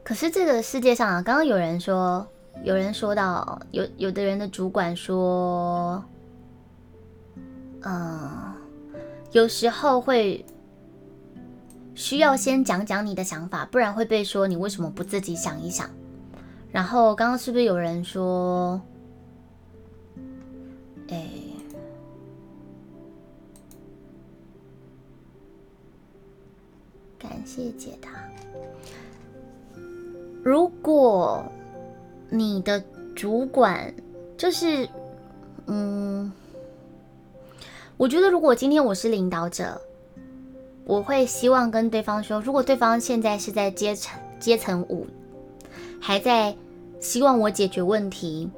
[0.03, 2.27] 可是这个世界上啊，刚刚有人说。
[2.63, 6.03] 有人说到，有有的人的主管说，
[7.81, 8.53] 嗯，
[9.31, 10.45] 有时候会
[11.95, 15.89] 需要先讲讲你的想法，不然会被说你为什么不自己想一想。
[16.71, 18.79] 然后刚刚是不是有人说，
[21.09, 21.27] 哎，
[27.17, 28.09] 感谢解答。
[30.43, 31.43] 如果。
[32.31, 32.83] 你的
[33.15, 33.93] 主管
[34.37, 34.89] 就是，
[35.67, 36.31] 嗯，
[37.97, 39.79] 我觉得如果今天我是领导者，
[40.85, 45.05] 我会希望跟对方说，如果对方现在是在阶层阶层五，
[45.99, 46.55] 还在
[46.99, 48.49] 希望我解决问题，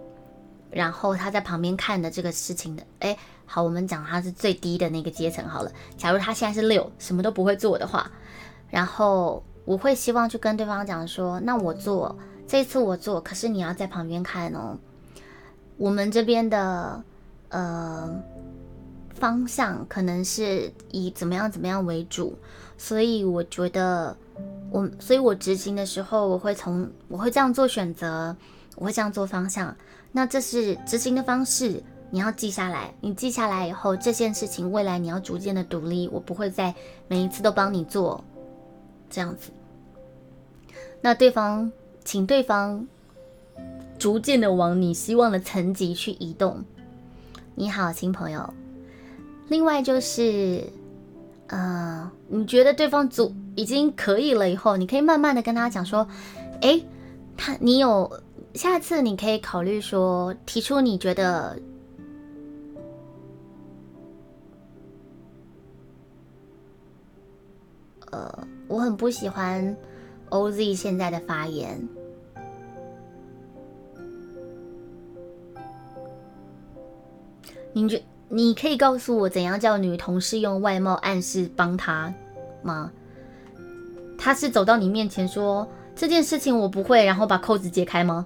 [0.72, 3.18] 然后他在旁边看的这个事情的，哎。
[3.46, 5.72] 好，我们讲他是最低的那个阶层好了。
[5.96, 8.10] 假如他现在是六，什么都不会做的话，
[8.72, 12.18] 然后我会希望去跟对方讲说，那我做
[12.54, 14.78] 这次我做，可是你要在旁边看哦。
[15.76, 17.04] 我们这边的
[17.50, 18.16] 呃
[19.16, 22.38] 方向可能是以怎么样怎么样为主，
[22.78, 24.16] 所以我觉得
[24.70, 28.38] 我，所以我执行的时候，我会从我会这样做选择，
[28.76, 29.76] 我会这样做方向。
[30.12, 31.82] 那这是执行的方式。
[32.12, 36.76] 你要记下来，你记下来以后，这件事情未来你要逐渐的独立，我不会再
[37.08, 38.24] 每一次都帮你做
[39.10, 39.50] 这样子。
[41.02, 41.72] 那对方，
[42.04, 42.88] 请对方
[43.98, 46.64] 逐渐的往你希望的层级去移动。
[47.56, 48.54] 你好，新朋友。
[49.48, 50.64] 另外就是，
[51.48, 56.08] 呃，你觉得对方足已经可以了以后，你可以慢慢的跟他讲说，
[56.62, 56.82] 哎，
[57.38, 58.12] 他你有
[58.54, 61.58] 下次你可以考虑说提出你觉得。
[68.12, 69.76] 呃，我很不喜欢
[70.34, 71.88] OZ 现在的发言。
[77.72, 82.12] 你觉你可以告诉我怎样叫女同事用外貌暗示帮他
[82.64, 82.92] 吗？
[84.18, 88.26] 他是走到你面前说这件事情我不会，然后把扣子解开吗？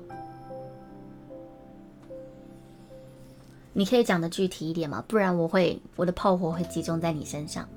[3.73, 5.03] 你可以讲的具体一点吗？
[5.07, 7.67] 不然我会我的炮火会集中在你身上。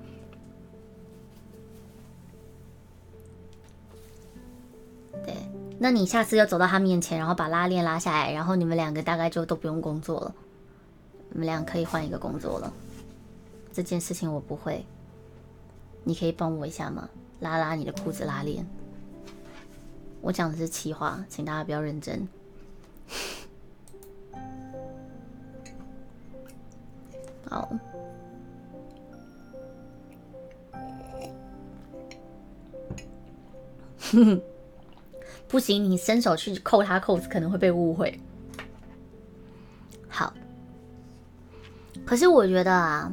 [5.25, 5.35] 对
[5.79, 10.35] 那你下次要走到他面前，然后把拉链拉下来，然后你们两个大概就都不用工作了，
[11.31, 12.73] 你们俩可以换一个工作了。
[13.73, 14.85] 这件事情我不会，
[16.05, 17.09] 你可以帮我一下吗？
[17.41, 18.67] 拉拉你的裤子拉链。
[20.21, 22.29] 我讲的是气话，请大家不要认真。
[27.49, 27.71] 好。
[34.13, 34.43] 哼哼。
[35.51, 38.19] 不行，你伸手去扣他扣子可能会被误会。
[40.09, 40.33] 好，
[42.07, 43.13] 可是我觉得啊，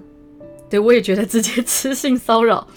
[0.69, 2.67] 对我也觉得直接吃性骚扰。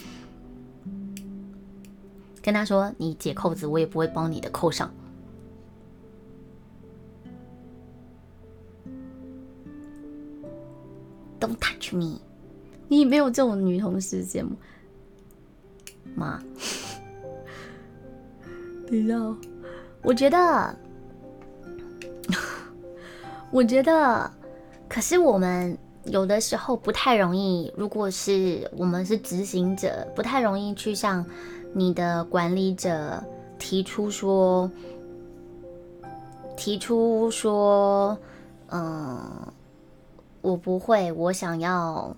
[2.42, 4.90] 跟他说你解扣子，我也不会帮你的扣上。
[11.38, 12.18] Don't touch me！
[12.88, 14.56] 你没有这种女同事节目
[16.14, 16.42] 吗？
[18.86, 19.36] 等一下哦。
[20.02, 20.74] 我觉得，
[23.50, 24.30] 我觉得，
[24.88, 27.72] 可是我们有的时候不太容易。
[27.76, 31.24] 如果是我们是执行者，不太容易去向
[31.74, 33.22] 你的管理者
[33.58, 34.70] 提出说，
[36.56, 38.18] 提出说，
[38.68, 39.20] 嗯，
[40.40, 42.16] 我不会，我想要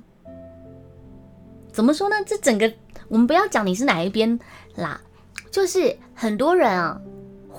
[1.72, 2.14] 怎么说呢？
[2.24, 2.72] 这整个
[3.08, 4.38] 我们不要讲你是哪一边
[4.76, 5.00] 啦，
[5.50, 7.00] 就是很多人啊。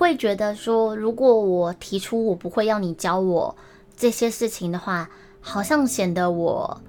[0.04, 3.56] 会觉得说，如果我提出我不会要你教我
[3.96, 6.82] 这些事情的话，好像显得我，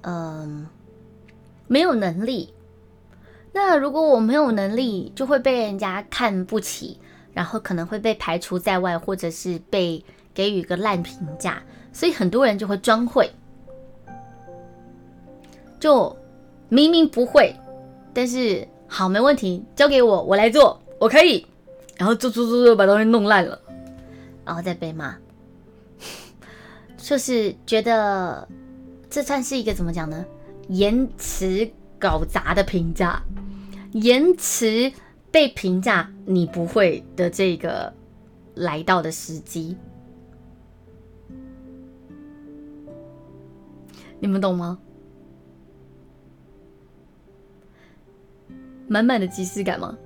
[0.00, 0.66] 嗯，
[1.66, 2.54] 没有能力。
[3.52, 6.98] 那如果我没有能力，就会被人家看不起，
[7.34, 10.02] 然后可能会被排除在外，或者是被
[10.32, 11.62] 给予一个烂评价。
[11.92, 13.30] 所以很多人就会装会，
[15.78, 16.16] 就
[16.70, 17.54] 明明不会，
[18.14, 21.46] 但是好没问题，交给我，我来做，我可以。
[21.96, 23.60] 然后做做做做把东西弄烂了，
[24.44, 25.16] 然后再被骂，
[26.96, 28.48] 就是觉得
[29.08, 30.24] 这算是一个怎么讲呢？
[30.68, 33.22] 言辞搞砸的评价，
[33.92, 34.90] 言辞
[35.30, 37.92] 被评价你不会的这个
[38.54, 39.76] 来到的时机，
[44.18, 44.78] 你们懂吗？
[48.88, 49.96] 满满的即视感吗？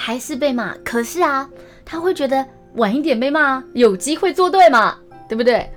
[0.00, 1.50] 还是被骂，可是啊，
[1.84, 4.96] 他会觉得晚一点被骂，有机会做对嘛，
[5.28, 5.68] 对不对？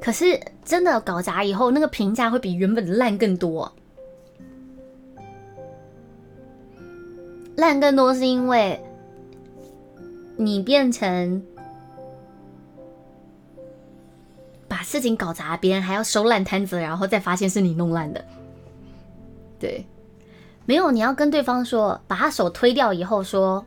[0.00, 3.72] 可是真的搞砸以后，那个评价会比原本的烂更多。
[7.56, 8.78] 烂更多是因为
[10.36, 11.42] 你变成
[14.68, 18.22] 把事情搞砸，别人还要收烂摊子，然后再发现是你弄烂的，
[19.58, 19.86] 对。
[20.66, 23.64] 没有，你要跟对方说，把他手推掉以后说，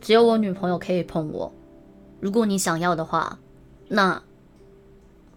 [0.00, 1.52] 只有我女朋友可以碰我。
[2.20, 3.38] 如果你想要的话，
[3.88, 4.22] 那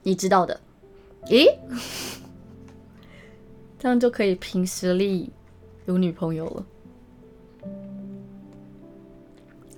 [0.04, 0.60] 你知道的。
[1.30, 1.60] 诶，
[3.78, 5.30] 这样就可以凭实力
[5.86, 6.66] 有女朋友了。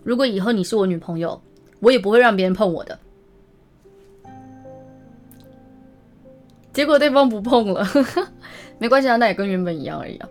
[0.04, 1.42] 如果以后你是我女朋友，
[1.80, 3.00] 我也不会让别人碰我的。
[6.74, 7.86] 结果对方不碰了，
[8.78, 10.30] 没关系啊，那也跟原本一样而已啊。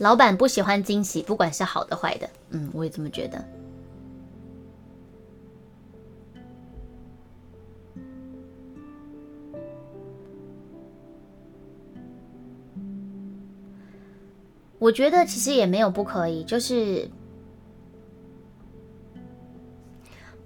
[0.00, 3.44] 老板不喜欢惊喜，不管是好的坏的，嗯，我也这么觉得。
[14.78, 17.06] 我觉得其实也没有不可以，就是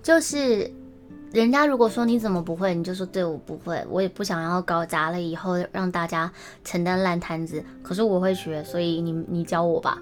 [0.03, 0.69] 就是，
[1.35, 6.33] 人家如果说你怎么不会，你就说对我不会，我也不想要搞砸了以后让大家
[6.65, 7.61] 承担烂摊子。
[7.83, 10.01] 可是我会学，所以你你教我吧，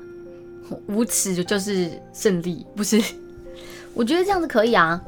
[0.88, 3.02] 无耻就是胜利，不是？
[3.94, 5.02] 我觉得这样子可以啊，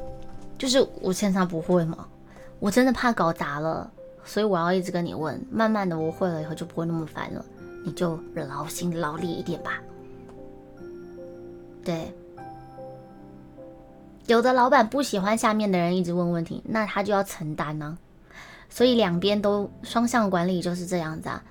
[0.56, 2.08] 就是我现在不会嘛，
[2.58, 3.90] 我真的怕搞砸了，
[4.24, 7.44] 所以我要一直跟你问，慢慢的我会了以后就不会那么烦了。
[7.84, 9.78] 你就劳心劳力一点吧。
[11.84, 12.10] 对，
[14.26, 17.98] 有的老板不喜欢下面的人一直问问题，那他就要承担呢。
[18.70, 21.44] 所以两边都双向管理就是这样子啊。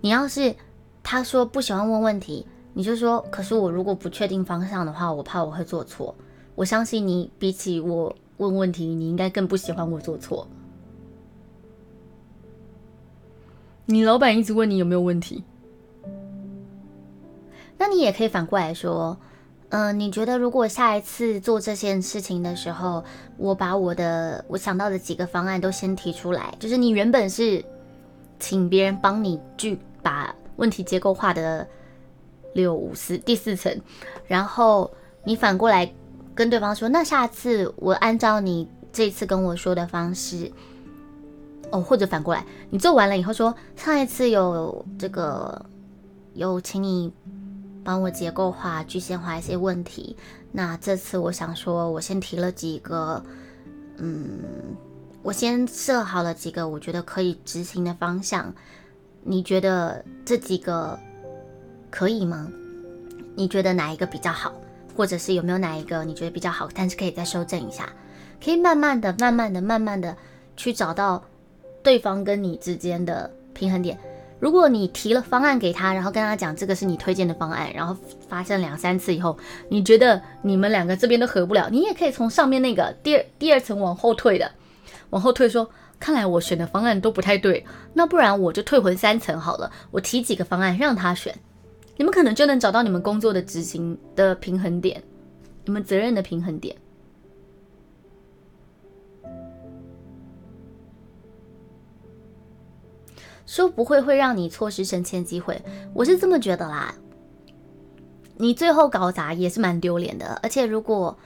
[0.00, 0.54] 你要是
[1.02, 6.14] 他说不喜欢问问题，你就说，可是我如果不确定方向的话，我怕我会做错。
[6.54, 10.46] 我相信你比起我问问题，你应该更不喜欢我做错。
[13.86, 15.42] 你老板一直问你有没有问题。
[17.76, 19.18] 那你也可以反过来说，
[19.70, 23.04] 嗯，你觉得如果下一次做这件事情的时候，
[23.36, 27.64] 我把我的我想到的几个方案都先提出来，就是你原本是
[28.40, 31.64] 请别人帮你去把问题结构化的
[32.52, 33.80] 六五四第四层，
[34.26, 34.90] 然后
[35.22, 35.92] 你反过来
[36.34, 40.50] 跟对方说，那下次我按照你这次跟我说的方式，
[41.70, 45.64] 哦，或者反过来，你做完了以后说，上一次有这个
[46.34, 47.12] 有请你。
[47.84, 50.16] 帮我结构化、具象化一些问题。
[50.52, 53.22] 那这次我想说，我先提了几个，
[53.98, 54.40] 嗯，
[55.22, 58.52] 我先设好了几个我觉得可以执行的方向。
[59.22, 60.98] 你觉得这几个
[61.90, 62.50] 可以吗？
[63.36, 64.52] 你觉得哪一个比较好？
[64.96, 67.88] 或者是有没有哪一个你觉得比较好，但是可以再修正一下？
[68.42, 70.16] 可以慢慢的、慢慢的、慢慢的
[70.56, 71.22] 去找到
[71.82, 73.98] 对方跟你之间的平衡点。
[74.40, 77.94] 如果你提了方案给他，然后跟他讲这个是你推荐的方案，然后
[78.26, 79.38] 发生两三次以后，
[79.68, 84.50] 你觉得你们两个这边都合不了，你也可以从上面那个第二第二层往后退的，
[85.10, 91.38] 往后退说，看来我选的方案都不太对，那不然我就退回三层好了，我提几个方案让他选，
[91.98, 95.02] 你们可能就能找到你们工作的执行的平衡点，
[95.66, 96.74] 你们责任的平衡点。
[103.50, 105.60] 说不会会让你错失升迁机会，
[105.92, 106.94] 我是这么觉得啦。
[108.36, 111.18] 你最后搞砸也是蛮丢脸的，而且如果，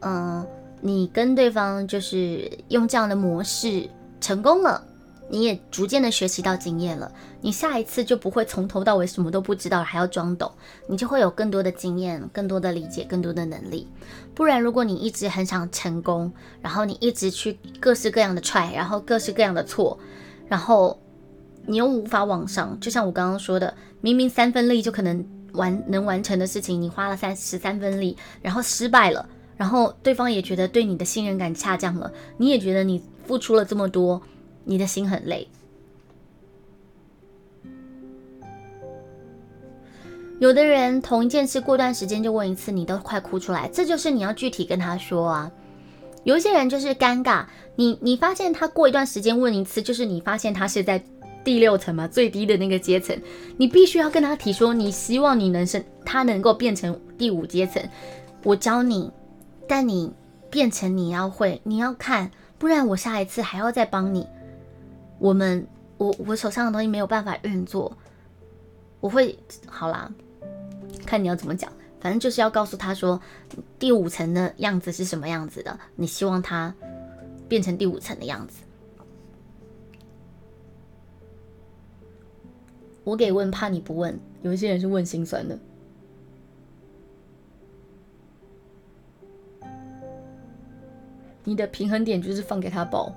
[0.00, 0.46] 嗯，
[0.82, 3.88] 你跟对方就是用这样的模式
[4.20, 4.86] 成功了，
[5.30, 7.10] 你也逐渐的学习到经验了，
[7.40, 10.52] 你下一次就不会从头到尾什么都不知道还要装懂，
[10.86, 13.88] 你就会有更多的经验、更多的理解、更多的能力。
[14.34, 19.98] 不然，如果你一直很想成功，然后你一直去各式各样的 try，然后各式各样的错，
[20.46, 21.00] 然后。
[21.68, 25.22] 你又无法往上，就像我刚刚说的，明明三分力就可能
[25.52, 34.22] 完能完成的事情，你花了三十三分力，然后失败了，然后对方也觉得对你的信任感下降了，你也觉得你付出了这么多，
[34.64, 35.46] 你的心很累。
[40.38, 45.52] 有的人同一件事过段时间就问一次，你都快哭出来，这就是你要具体跟他说啊。
[46.24, 47.44] 有一些人就是尴尬，
[47.76, 51.04] 你你发现他过一段时间问一次，就是你发现他是在。
[51.48, 53.18] 第六层嘛，最低的那个阶层，
[53.56, 57.82] 你必须要跟他提说，你希望你能升，他能够变成第五阶层。
[58.42, 59.10] 我教你，
[59.66, 60.12] 但你
[60.50, 64.26] 变成你要会，你要看，不然我下一次还要再帮你。
[65.18, 65.66] 我们，
[65.96, 67.96] 我我手上的东西没有办法运作，
[69.00, 70.12] 我会好啦，
[71.06, 73.18] 看你要怎么讲，反正就是要告诉他说，
[73.78, 76.74] 第五层的样子是什么样子的，你希望他
[77.48, 78.67] 变成第五层的样子。
[83.08, 84.20] 我给问，怕你不问。
[84.42, 85.58] 有一些人是问心酸的。
[91.42, 93.10] 你的平衡点就是放给他报。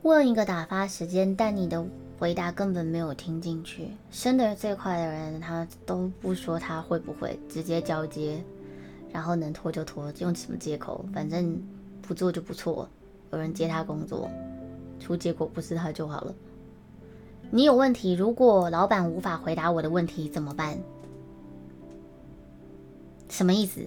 [0.00, 1.84] 问一个打发时间，但你的
[2.18, 3.90] 回答根本没有听进去。
[4.10, 8.42] 升得最快的人，他都不说他会不会，直接交接，
[9.12, 11.62] 然后能拖就拖，用什么借口，反正
[12.08, 12.88] 不做就不错，
[13.32, 14.30] 有人接他工作，
[14.98, 16.34] 出结果不是他就好了。
[17.50, 20.78] 你有问题，如果老板无法回答我的问题怎么办？
[23.28, 23.82] 什么意思？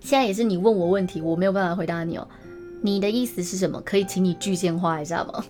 [0.00, 2.28] 现在也是你问我问题，我没有办法回答你哦。
[2.82, 3.80] 你的意思是什么？
[3.80, 5.42] 可以请你具象化一下吗？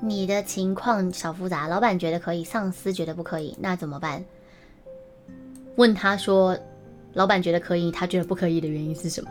[0.00, 4.24] 你的情况小复杂，老板觉得可以，上司觉得不可以，那怎么办？
[5.76, 6.58] 问他说，
[7.14, 9.30] 老板觉得可以，他觉得不可以的原因是什么？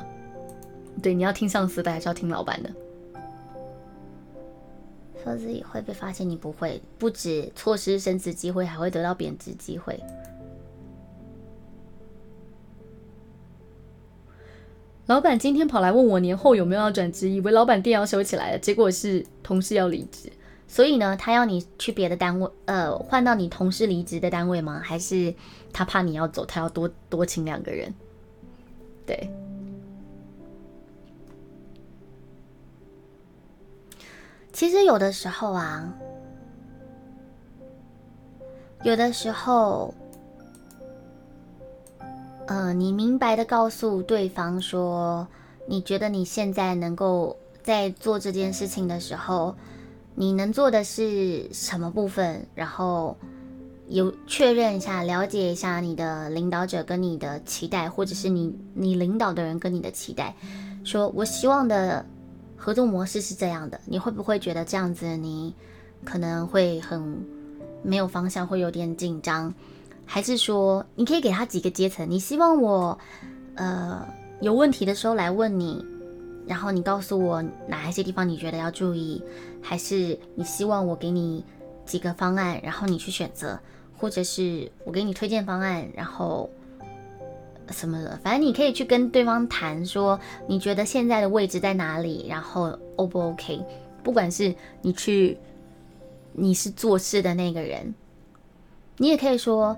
[1.02, 2.70] 对，你要听上司的还是要听老板的？
[5.24, 10.00] 说自己会被发现，你不会，不止错失升职机会，还会得到贬值机会。
[15.08, 20.32] 老板今天跑来问我年后有没有要转职，以为老板店要收起来了，结果是同事要离职。
[20.72, 24.80] 所以呢，他要你去别的单位，呃，换到你同事离职的单位吗？
[24.82, 25.36] 还是
[25.74, 27.94] 他怕你要走，他要多多请两个人？
[29.06, 29.30] 对。
[34.54, 35.94] 其实有的时候啊，
[38.84, 39.94] 有的时候，
[42.48, 45.28] 呃，你明白的告诉对方说，
[45.68, 49.54] 你觉得你现在能够在做这件事情的时候。
[50.16, 52.46] 你能做的是什么部分？
[52.54, 53.18] 然后
[53.88, 60.36] 有确认一下，了解一下你的领导者跟你的期待，或者是你你领导的人跟你的期待。
[60.84, 62.06] 说我希望的
[62.56, 65.54] 合作模式是这样的，你会不会觉得这样子你
[66.04, 67.26] 可能会很
[67.84, 69.54] 没有方向，会有点紧张？
[70.06, 72.10] 还是说你可以给他几个阶层？
[72.10, 72.98] 你希望我
[73.56, 74.06] 呃
[74.42, 75.86] 有问题的时候来问你？
[76.48, 79.24] 然后你告诉我哪一些地方你觉得要注意，
[79.62, 81.46] 还是你希望我给你
[81.86, 83.60] 几个方案，然后你去选择，
[83.98, 86.50] 或者是我给你推荐方案，然后
[87.70, 93.64] 什么的，反正你可以去跟对方谈，说你觉得现在的位置在哪里，然后 O 不 OK？
[94.04, 95.38] 不管是你去，
[96.34, 97.94] 你是做事的那个人，
[98.98, 99.78] 你也可以说，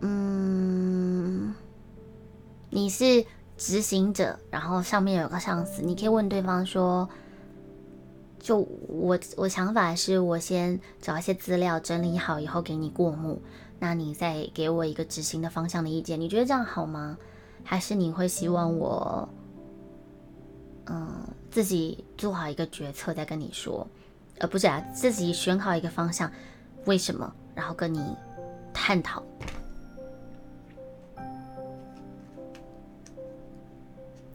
[0.00, 1.54] 嗯，
[2.70, 3.24] 你是。
[3.60, 7.08] 执行者，然后上面有个上司，你可以问对方说
[8.48, 8.56] ：“就
[8.88, 13.42] 我我想法是我先找一些资料整理好以后给你过目，
[13.78, 17.18] 那你再给我一个执行的方向的意见，你觉得这样好吗？
[17.62, 19.28] 还是你会希望我，
[20.86, 23.86] 嗯，自己做好一个决策再跟你说，
[24.38, 26.32] 呃，不是啊，自己选好一个方向，
[26.86, 27.30] 为什么？
[27.54, 28.16] 然后跟你
[28.72, 29.22] 探讨。”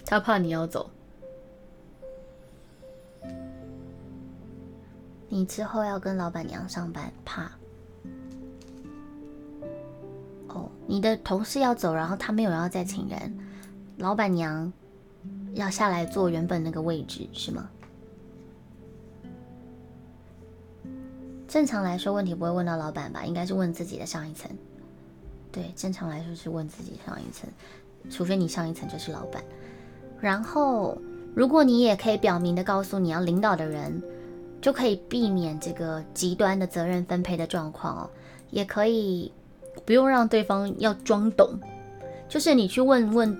[0.05, 0.87] 他怕你要走，
[5.33, 7.49] 你之后要跟老板娘上班，怕。
[10.49, 13.35] 哦，你的同事要走，然后他没有要再请人，
[13.97, 14.71] 老板娘
[15.55, 17.67] 要下来坐原本那个位置，是吗？
[21.47, 23.25] 正常来说，问题不会问到老板吧？
[23.25, 24.51] 应该是问自己的上一层。
[25.51, 27.49] 对，正常来说是问自己上一层，
[28.07, 29.43] 除非你上一层就是老板。
[30.21, 30.95] 然后，
[31.35, 33.99] 如果你也可以表明的告诉你要领导的人，
[34.63, 38.09] 就可以避免这个极端的责任分配的状况哦。
[38.49, 39.29] 也可以
[39.85, 41.59] 不用让对方要装懂，
[42.29, 43.37] 就是你去问问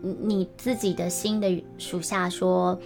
[0.00, 2.80] 你自己的新的属下说，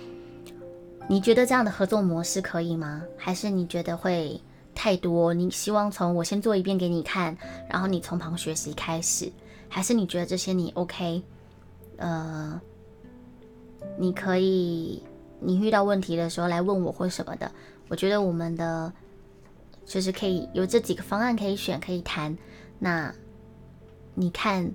[1.09, 3.05] 你觉得这样的合作模式可以吗？
[3.17, 4.41] 还是你觉得会
[4.75, 5.33] 太多？
[5.33, 7.37] 你希望从我先做一遍给你看，
[7.71, 9.31] 然后你从旁学习开始，
[9.69, 11.23] 还是你觉得这些你 OK？
[11.99, 12.61] 呃。
[13.99, 15.03] 你可以，
[15.45, 17.51] 你遇到问题的时候来问我或什么的。
[17.89, 18.91] 我觉得我们的
[19.85, 22.35] 就是可以有这几个方案可以选，可以谈。
[22.79, 23.13] 那
[24.15, 24.71] 你看，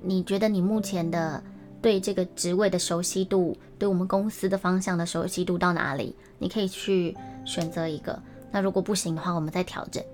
[0.00, 1.42] 你觉得你目前的
[1.82, 6.14] 对这个职位的熟悉度，对我们公司的方向的熟悉度到哪里？
[6.38, 8.16] 你可以去选择一个。
[8.52, 10.04] 那如果不行的话，我们再调整，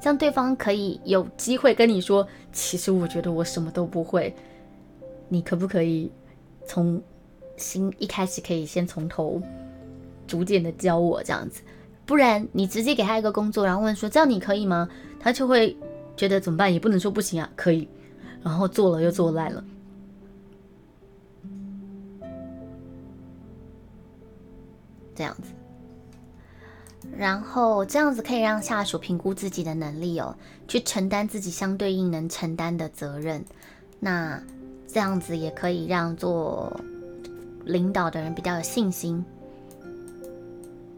[0.00, 4.34] 这样对方可以有机会跟你说，其实我觉得我什么都不会。
[5.28, 6.10] 你可不可以
[6.66, 7.02] 从？
[7.56, 9.40] 心一开始可以先从头
[10.26, 11.62] 逐渐的教我这样子，
[12.06, 14.88] 不然你直接给他一个工作，然后问说这样你可以吗？
[15.20, 15.76] 他就会
[16.16, 16.72] 觉得怎么办？
[16.72, 17.88] 也不能说不行啊，可以，
[18.42, 19.64] 然后做了又做烂了，
[25.14, 25.50] 这样子，
[27.16, 30.34] 然后这样子可以让下属评估自己的能力哦，
[30.66, 33.44] 去承担自己相对应能承担的责任，
[34.00, 34.42] 那
[34.88, 36.80] 这样子也可以让做。
[37.64, 39.24] 领导的人比较有信心，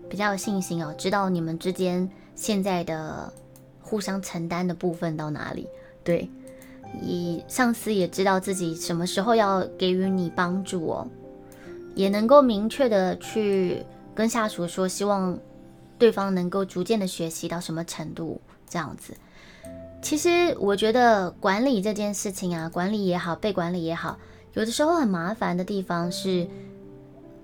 [0.08, 3.32] 比较有信心哦，知道你们之间现在的
[3.80, 5.66] 互相承担的部分到哪里。
[6.02, 6.28] 对，
[7.02, 11.08] 以上司也知道自己什么时候要给予你帮助哦，
[11.94, 13.84] 也能够明确的去
[14.14, 15.38] 跟下属说，希望
[15.98, 19.14] 对方能够逐渐的学习到什么程度，这样子。
[20.02, 24.18] 其实我觉得管理这件事情啊，管理也好，被管理也好，
[24.54, 26.46] 有的时候很麻烦的地方是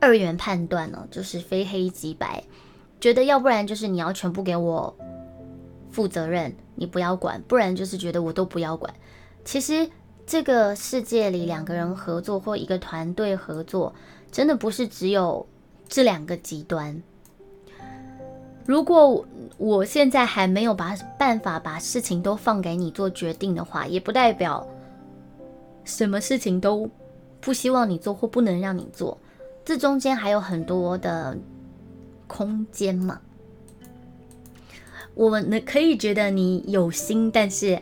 [0.01, 2.43] 二元判断哦，就是非黑即白，
[3.01, 4.97] 觉得要不然就是你要全部给我
[5.91, 8.93] 负责任，你不要管，不然就是觉得我都不要管。
[9.45, 9.89] 其实
[10.24, 13.93] 这个世界里两个人合作或一个团队合作，
[14.31, 15.47] 真的不是只有
[15.89, 17.03] 这两个极端。
[18.66, 19.27] 如果
[19.59, 24.65] 我现在还没有把办法把事情都放给你做决定的话，也不代表
[25.85, 26.89] 什么事情都
[27.41, 29.19] 不希望你做或不能让你做。
[29.65, 31.37] 这中间还有很多的
[32.27, 33.21] 空间嘛。
[35.15, 37.81] 我们呢可以觉得你有心，但是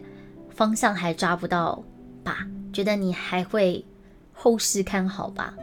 [0.51, 1.83] 方向还抓不到
[2.25, 2.47] 吧？
[2.73, 3.85] 觉得你还会
[4.33, 5.55] 后市看好吧？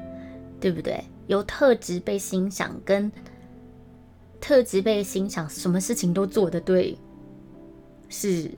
[0.60, 1.04] 对不对？
[1.28, 3.12] 有特质被欣赏跟。
[4.42, 6.96] 特质被欣赏，什么事情都做得对，
[8.10, 8.52] 是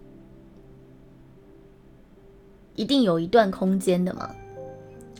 [2.76, 4.35] 一定有一段空间的嘛？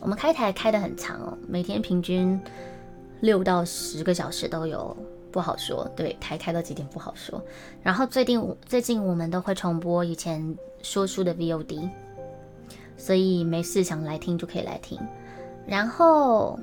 [0.00, 2.40] 我们开台开的很长哦，每天平均
[3.20, 4.96] 六到十个小时都有，
[5.32, 5.86] 不好说。
[5.96, 7.42] 对，台开到几点不好说。
[7.82, 11.90] 然后最近最近我们都会重播以前说书的 VOD，
[12.96, 14.98] 所以没事想来听就可以来听。
[15.66, 16.58] 然后，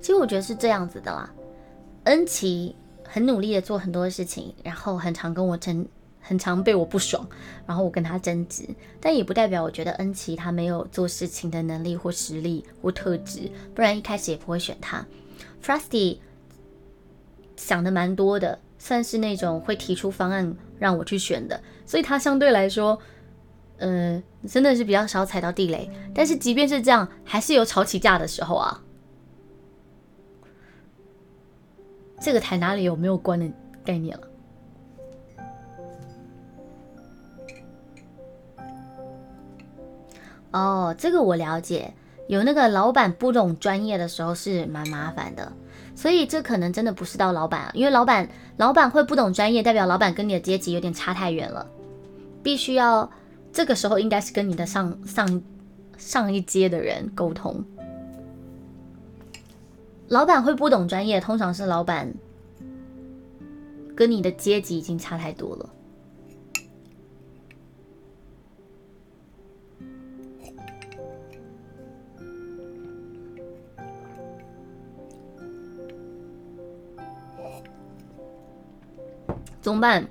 [0.00, 1.28] 其实我觉得是这样子的啦。
[2.04, 5.84] 恩琪很努力的做很多事情，然后很常跟我争，
[6.26, 7.24] 很常被我不爽，
[7.66, 8.68] 然后我跟他争执，
[9.00, 15.06] 但也不代表我觉得恩琪他没有做事情的能力或实力或特质，不然一开始也不会选他。
[15.62, 16.18] Frosty
[17.54, 22.98] 想的蛮多的，算是那种会提出方案让我去选的，所以他相对来说，
[23.78, 25.88] 呃，真的是比较少踩到地雷。
[26.12, 28.82] 但是即便是这样，还是有吵起架的时候啊。
[32.20, 33.46] 这个台哪里有没有关的
[33.84, 34.25] 概念了？
[40.56, 41.92] 哦，这个我了解。
[42.28, 45.52] 有那个老板不懂专业的时候是蛮麻烦的，
[45.94, 51.64] 所以这可能真的不是到老板，因为老板老板会不懂专业，代表老板跟你的阶级有点差太远了，
[52.42, 53.08] 必须要
[53.52, 55.42] 这个时候应该是跟你的上上
[55.98, 57.62] 上一阶的人沟通。
[60.08, 62.12] 老板会不懂专业，通常是老板
[63.94, 65.68] 跟你的阶级已经差太多了。
[79.66, 80.06] 怎么办？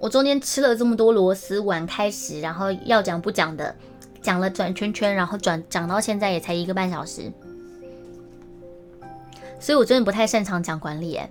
[0.00, 3.72] 我中间吃了这么多螺丝，碗开始，然后要讲不讲的，
[4.20, 7.30] 讲了转圈圈，然后转讲到现在也才一个半小时。
[9.60, 11.30] 所以，我真的不太擅长讲管理，哎。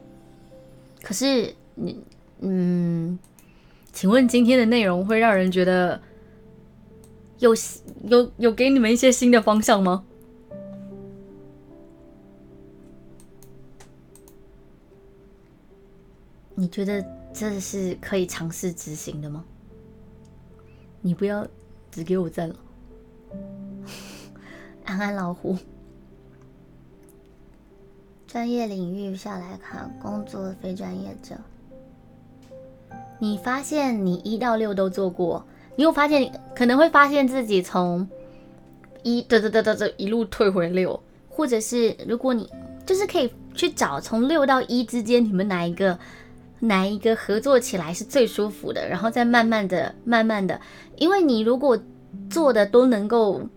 [1.04, 2.02] 可是，你，
[2.40, 3.20] 嗯，
[3.92, 6.00] 请问今天的内容会让人觉得
[7.40, 7.54] 有
[8.04, 10.06] 有有给你们一些新的方向吗？
[16.56, 17.06] 你觉得
[17.40, 19.46] 这是可以尝试执行的吗？
[21.00, 21.48] 你不要
[21.90, 22.56] 只给我赞了，
[24.84, 25.56] 安安老虎。
[28.28, 31.38] 专业领域下来看，工作非专业者，
[33.20, 35.46] 你发现你一到六都做过，
[35.78, 38.06] 你有发现可能会发现自己从
[39.02, 42.52] 一得得得得得一路退回六，或者是如果你
[42.86, 45.98] 就是可以去找从六到一之间你们哪一个
[46.60, 50.60] 哪一个合作起来是最舒服的，然后再慢慢的慢慢的，
[50.98, 51.80] 因为你如果
[52.30, 53.48] 做的都能够。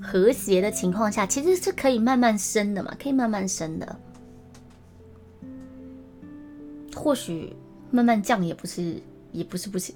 [0.00, 3.96] 和谐的情况下，其实是可以慢慢升的嘛，可以慢慢升的。
[6.94, 7.54] 或许
[7.90, 9.02] 慢慢降也不是，
[9.32, 9.94] 也不是不行。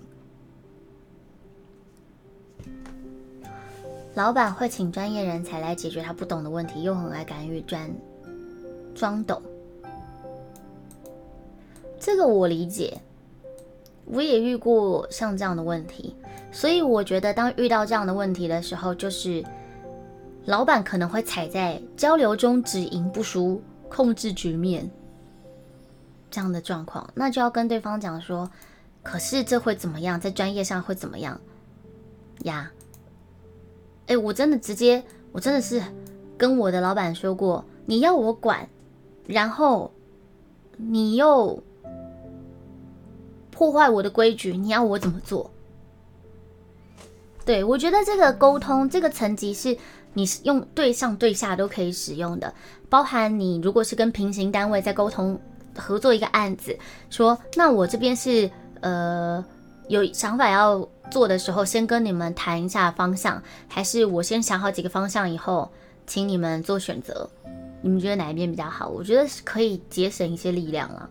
[4.14, 7.90] 老板会请专业人才来解决他不懂的问题，又很爱干预，装
[8.94, 9.40] 装懂。
[12.04, 13.00] 这个我理解，
[14.06, 16.16] 我也遇过像这样的问题，
[16.50, 19.44] 所以我觉得当遇到这样的问题的时候，就是。
[20.46, 24.90] 老板可能会踩在交流中只赢不输，控制局面
[26.32, 28.50] 这样的状况，那就要跟对方讲说，
[29.04, 31.40] 可是这会怎么样，在专业上会怎么样
[32.42, 32.72] 呀？
[34.08, 35.80] 哎，我真的直接，我真的是
[36.36, 38.68] 跟我的老板说过，你要我管，
[39.28, 39.92] 然后
[40.76, 41.62] 你又
[43.62, 45.48] 破坏我的规矩，你要我怎么做？
[47.44, 49.78] 对我觉得这个沟通这个层级是
[50.14, 52.52] 你是用对上对下都可以使用的，
[52.88, 55.40] 包含你如果是跟平行单位在沟通
[55.78, 56.76] 合作一个案子，
[57.08, 59.44] 说那我这边是呃
[59.86, 65.70] 有想法要做的时候，先跟你们谈一下方向，还是我先想好几个方向以后，
[66.04, 67.30] 请你们做选择，
[67.80, 68.88] 你们觉得哪一边比较好？
[68.88, 71.08] 我觉得是可以节省一些力量啊，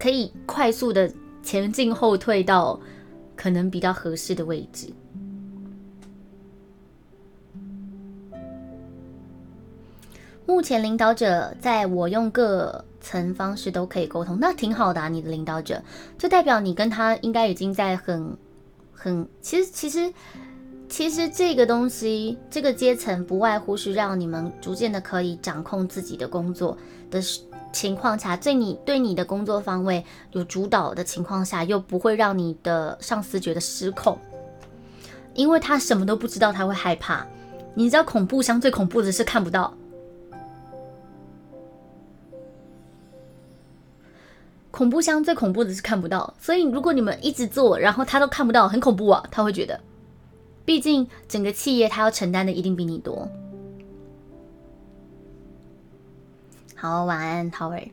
[0.00, 1.08] 可以快速的
[1.42, 2.78] 前进后退到
[3.36, 4.92] 可能比较合适的位置。
[10.46, 15.08] 目前领导者在我用各层方式都可以沟通，那挺好的啊。
[15.08, 15.80] 你的领导者，
[16.18, 18.36] 就代表你跟他应该已经在很
[18.92, 20.12] 很，其实其实
[20.88, 26.76] 其实这个东西，这个阶层不外乎是让你们逐渐的可以掌控自己的工作
[27.12, 27.22] 的
[27.72, 34.18] 情况下，对你对你的工作方位有主导的情况下，又不会让你的上司觉得失控，
[35.34, 37.26] 因为他什么都不知道，他会害怕。
[37.74, 39.72] 你知道恐怖箱最恐怖的是看不到。
[44.72, 49.22] 恐怖箱最恐怖的是看不到，所以如果你们一直做，然后他都看不到，很恐怖啊！
[49.30, 49.78] 他会觉得，
[50.64, 53.28] 毕竟整个企业他要承担的一定比你多。
[56.80, 57.92] 好，晚安，陶伟。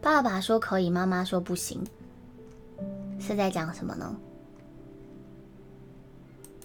[0.00, 1.84] 爸爸说可以，妈妈说不行，
[3.18, 4.14] 是在讲什么呢？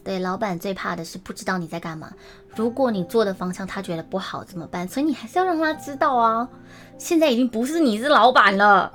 [0.03, 2.13] 对，老板最怕的是不知道你在干嘛。
[2.55, 4.87] 如果你做的方向他觉得不好怎么办？
[4.87, 6.47] 所以你还是要让他知道啊。
[6.99, 8.93] 现在已经不是你是老板了，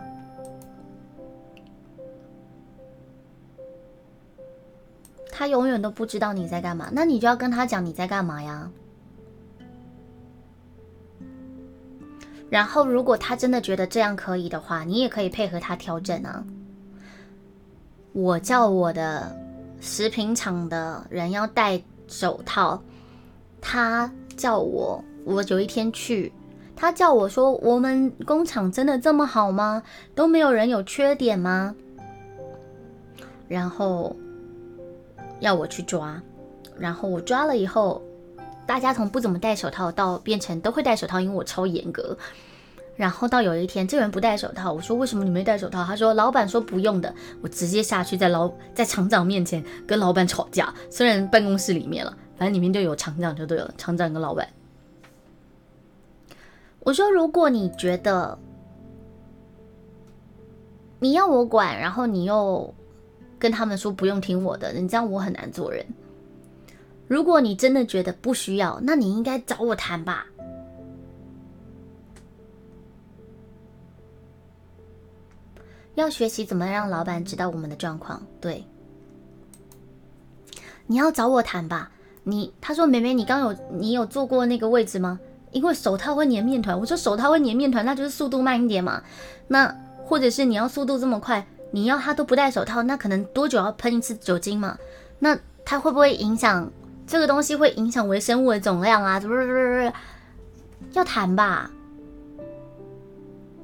[5.37, 6.89] 他永远都不知道你在干嘛。
[6.93, 8.71] 那你就要跟他讲你在干嘛呀。
[12.49, 16.43] 然后，如果他真的觉得这样可以的话，你也可以配合他调整啊。
[18.13, 19.37] 我叫我的。
[19.79, 22.83] 食品厂的人要戴手套，
[23.61, 26.33] 他叫我，我有一天去，
[26.75, 29.83] 他叫我说：“我们工厂真的这么好吗？
[30.15, 31.77] 都没有人有缺点吗？”
[33.47, 34.17] 然后
[35.41, 36.21] 要我去抓，
[36.79, 38.03] 然后我抓了以后，
[38.67, 42.17] 大家从不怎么戴手套到变成都会戴手套，因为我超严格。
[42.97, 45.85] 然后到有一天，这个人不戴手套，我说为什么你没戴手套？
[45.85, 47.15] 他说老板说不用的。
[47.43, 54.49] 我直接下去在老在厂长面前跟老板吵架，虽然办公室里面了，反正里面就有厂长就对了，厂长跟老板。
[56.81, 58.39] 我说如果你觉得
[61.01, 62.75] 你要我管，然后你又
[63.39, 65.85] 跟他们说不用听我的，你这样我很难做人。
[67.09, 70.27] 如果你真的觉得不需要，那你应该找我谈吧。
[75.95, 78.21] 要学习怎么让老板知道我们的状况。
[78.41, 78.65] 对，
[80.87, 81.91] 你要找我谈吧。
[82.25, 85.21] 你他说：“妹妹，你刚有你有坐过那个位置吗？”
[85.53, 86.79] 因为手套会粘面团。
[86.79, 89.03] 我说：“手套会粘面团，那就是速度慢一点嘛。
[89.49, 94.79] 那或者是你要速度这么快，你要他都不戴手套，那可能多久要喷一次酒精嘛？
[95.19, 96.71] 那它会不会影响
[97.07, 97.55] 这个东西？
[97.57, 99.21] 会影响微生物的总量啊？
[99.21, 99.93] 不是不是不是，
[100.93, 101.71] 要谈吧。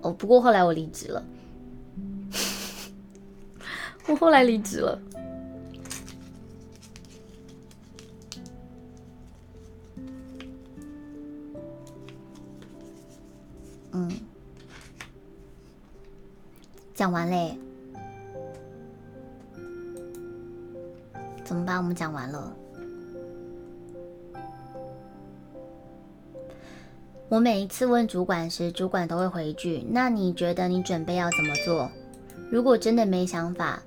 [0.03, 1.25] 哦，不过后来我离职了。
[4.09, 5.01] ”我后来离职了。
[13.93, 14.11] 嗯，
[16.95, 17.57] 讲完嘞，
[21.53, 21.77] 怎么办？
[21.77, 22.53] 我们讲完了。
[27.29, 31.91] 我每一次问主管时，主管都会回一句：“那你觉得你准备要怎么做？”
[32.51, 33.83] 如果真的没想法。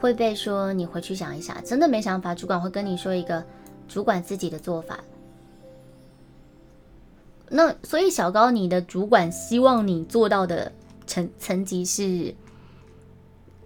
[0.00, 3.44] 会被说你回去想一想，真的没想法，主管会跟你说一个
[3.86, 4.98] 主管自己的做法。
[7.50, 10.72] 那所以小高，你的主管希望你做到的
[11.06, 12.34] 层层级是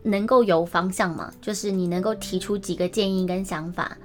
[0.07, 1.33] 能够有方向嘛？
[1.41, 3.97] 就是你能够提出几个建议跟想法，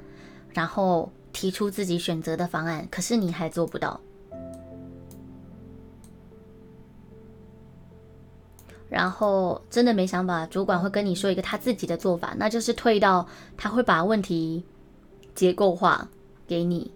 [0.54, 4.00] 然后提出自己选择的方案，可是你还做不到。
[8.88, 13.28] 然后真的没想法，主管会跟你说一个他自己的做法，那就是退到
[13.58, 14.64] 他会把问题
[15.36, 16.10] 结构化
[16.48, 16.90] 给你。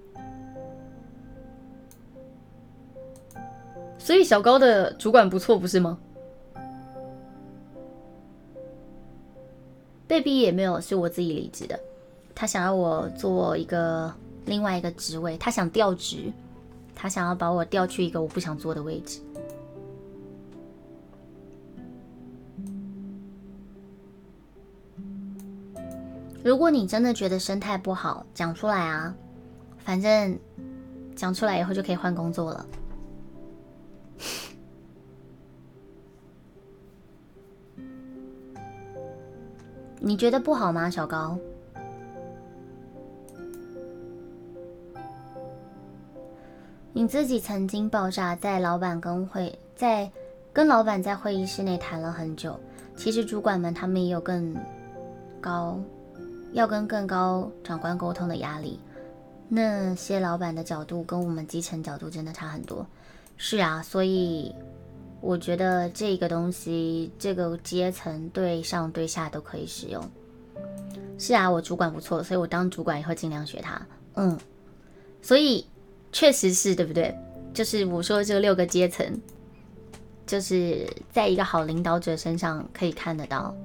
[3.99, 5.99] 所以小高的主管不错，不是吗？
[10.13, 11.79] 被逼也没有，是我自己离职的。
[12.35, 14.13] 他想要我做一个
[14.45, 16.31] 另外一个职位，他想调职，
[16.93, 19.19] 他想要把我调去一个我不想做的位置。
[26.43, 29.15] 如果你真的觉得生态不好，讲出来啊，
[29.79, 30.37] 反正
[31.15, 32.63] 讲出来以后就可以换工作了。
[40.05, 41.39] 你觉得不好吗，小高？
[46.91, 50.11] 你自己曾经爆炸，在老板跟会，在
[50.51, 52.59] 跟老板在会议室内谈了很久。
[52.97, 54.53] 其实主管们他们也有更
[55.39, 55.79] 高，
[56.51, 58.77] 要跟更高长官沟通的压力。
[59.47, 62.85] 那些老板的角度跟我们基层角度真的差很多。
[63.37, 64.53] 是啊，所以。
[65.25, 70.03] 我觉得这个东西，这个阶层对上对下都可以使用。
[71.17, 73.81] 是啊，我主管不错，所以我当主管以后尽量学他。
[74.15, 74.37] 嗯，
[75.21, 75.65] 所以
[76.11, 77.17] 确实是对不对？
[77.53, 79.17] 就是我说的这六个阶层，
[80.27, 83.55] 就是在一个好领导者身上可以看得到。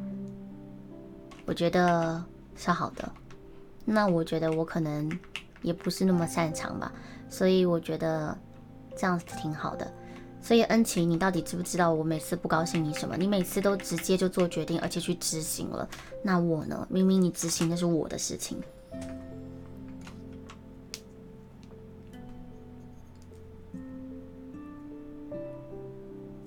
[1.44, 2.24] 我觉得
[2.56, 3.10] 是好的。
[3.84, 5.10] 那我觉得我可能
[5.62, 6.92] 也不是那么擅长吧，
[7.28, 8.38] 所以我觉得
[8.96, 9.92] 这样子挺好的。
[10.48, 13.14] 所以恩琪，你到底知不知道我每次不高兴你什么？
[13.18, 15.86] 你每次都直接就做决定，而且去执行了。
[16.22, 16.86] 那我呢？
[16.90, 18.58] 明明你执行的是我的事情，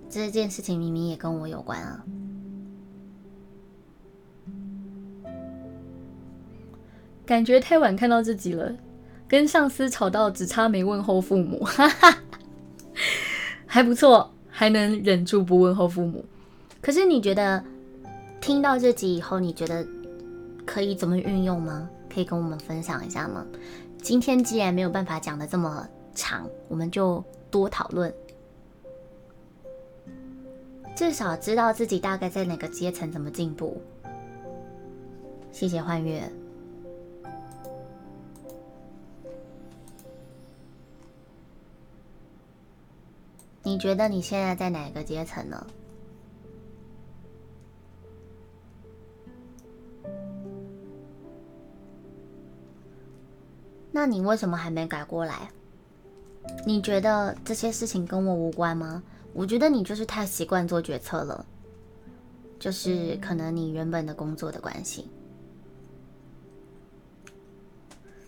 [0.09, 2.03] 这件事情明明也跟我有关啊。
[7.23, 8.75] 感觉太晚看到这集了，
[9.27, 12.17] 跟上司吵到只差没问候父母，哈哈。
[13.73, 16.25] 还不错，还能忍住不问候父母。
[16.81, 17.63] 可是你觉得
[18.41, 19.87] 听到这集以后，你觉得
[20.65, 21.89] 可以怎么运用吗？
[22.13, 23.45] 可以跟我们分享一下吗？
[24.01, 28.13] 今天既然没有办法讲的这么长，我们就多讨论，
[30.93, 33.81] 至少知道自己大概在哪个阶层怎么进步。
[35.53, 36.29] 谢谢幻月。
[43.63, 45.67] 你觉得你现在在哪个阶层呢？
[53.91, 55.51] 那你为什么还没改过来？
[56.65, 59.03] 你觉得这些事情跟我无关吗？
[59.33, 61.45] 我觉得你就是太习惯做决策了，
[62.57, 65.07] 就是可能你原本的工作的关系。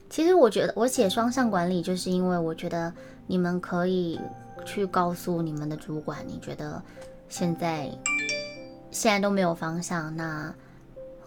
[0.10, 2.94] 其实我觉得我写双向管理，就是因为我觉得
[3.26, 4.20] 你们可以。
[4.64, 6.82] 去告诉你们的主管，你觉得
[7.30, 7.90] 现在
[8.92, 10.54] 现在都没有方向，那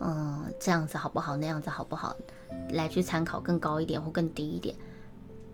[0.00, 1.36] 嗯这样子好不好？
[1.36, 2.16] 那样子好不好？
[2.70, 4.74] 来去参考更高一点或更低一点，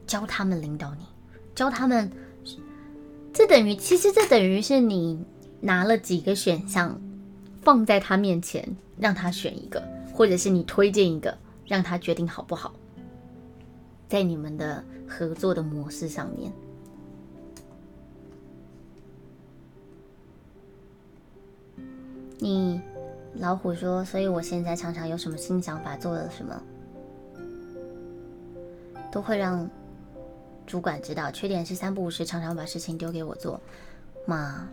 [0.06, 1.04] 教他们领导你，
[1.54, 2.10] 教他们，
[3.32, 5.24] 这等于其实这等于是你
[5.60, 7.00] 拿了几个选项
[7.62, 9.82] 放在他面前，让他选一个，
[10.14, 11.36] 或者是你推荐一个，
[11.66, 12.72] 让他决定好不好，
[14.08, 16.52] 在你们的合作的模式上面。
[22.42, 22.80] 你
[23.34, 26.60] 老虎说，所以我现在常常有什么新想法，做了什么，
[29.12, 29.70] 都会让
[30.66, 31.30] 主管知道。
[31.30, 33.60] 缺点是三不五时，常常把事情丢给我做。
[34.26, 34.66] 妈，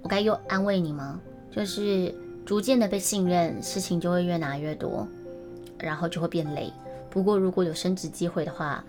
[0.00, 1.20] 我该又安慰你吗？
[1.50, 2.14] 就是
[2.46, 5.06] 逐渐的被信任，事情就会越拿越多，
[5.78, 6.72] 然后就会变累。
[7.10, 8.82] 不过如果有升职机会的话，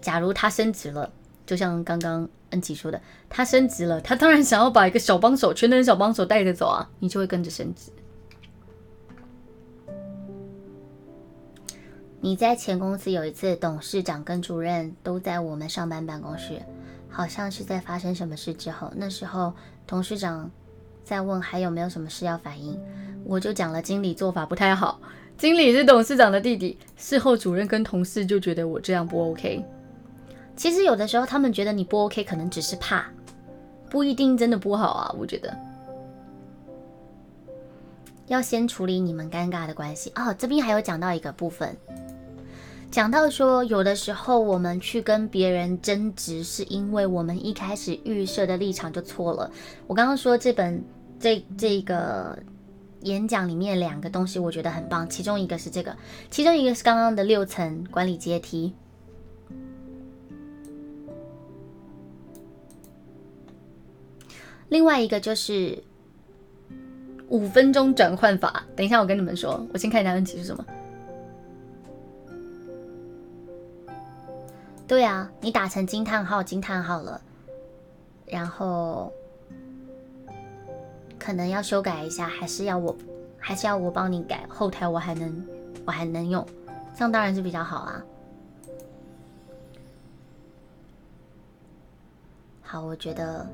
[0.00, 1.10] 假如他升职了，
[1.46, 2.28] 就像刚刚。
[2.50, 7.90] 恩琪说的，他升职了，他当然想要把一个小帮手、全能小帮手带着走啊，你就会跟着升职。
[12.20, 16.62] 你在前公司有一次，董事长跟主任都在我们上班办公室，
[17.08, 19.52] 好像是在发生什么事之后，那时候
[19.84, 20.48] 董事长
[21.02, 22.80] 在问还有没有什么事要反映，
[23.24, 25.00] 我就讲了经理做法不太好，
[25.36, 29.64] 经理是董事长的弟弟，事后主任跟同事就觉得我这样不 OK。
[30.56, 33.04] 其实有的时候，他们觉得你不 OK，可能只是怕，
[33.90, 35.14] 不一定真的不好啊。
[35.18, 35.56] 我觉得
[38.26, 40.34] 要先处理你们尴尬的关系哦。
[40.38, 41.76] 这边还有讲到一个部分，
[42.90, 49.50] 讲到说有的时候我们去跟别人争执，是因为我们一开始预设的立场就错了。
[49.86, 50.82] 我刚刚说这本
[51.18, 52.38] 这这个
[53.02, 55.94] 演讲里面两个东西，我觉得很棒，其中一个是这个，
[56.30, 58.72] 其中一个是刚刚的六层管理阶梯。
[64.74, 65.80] 另外一个就是
[67.28, 68.64] 五分钟转换法。
[68.74, 70.66] 等一下，我跟你们说，我先看一下问题是什么。
[74.88, 77.22] 对啊，你打成惊叹号惊叹号了，
[78.26, 79.12] 然后
[81.20, 82.96] 可能要修改一下，还是要我，
[83.38, 85.46] 还是要我帮你改后台，我还能
[85.86, 86.44] 我还能用，
[86.96, 88.04] 这样当然是比较好啊。
[92.60, 93.48] 好，我觉得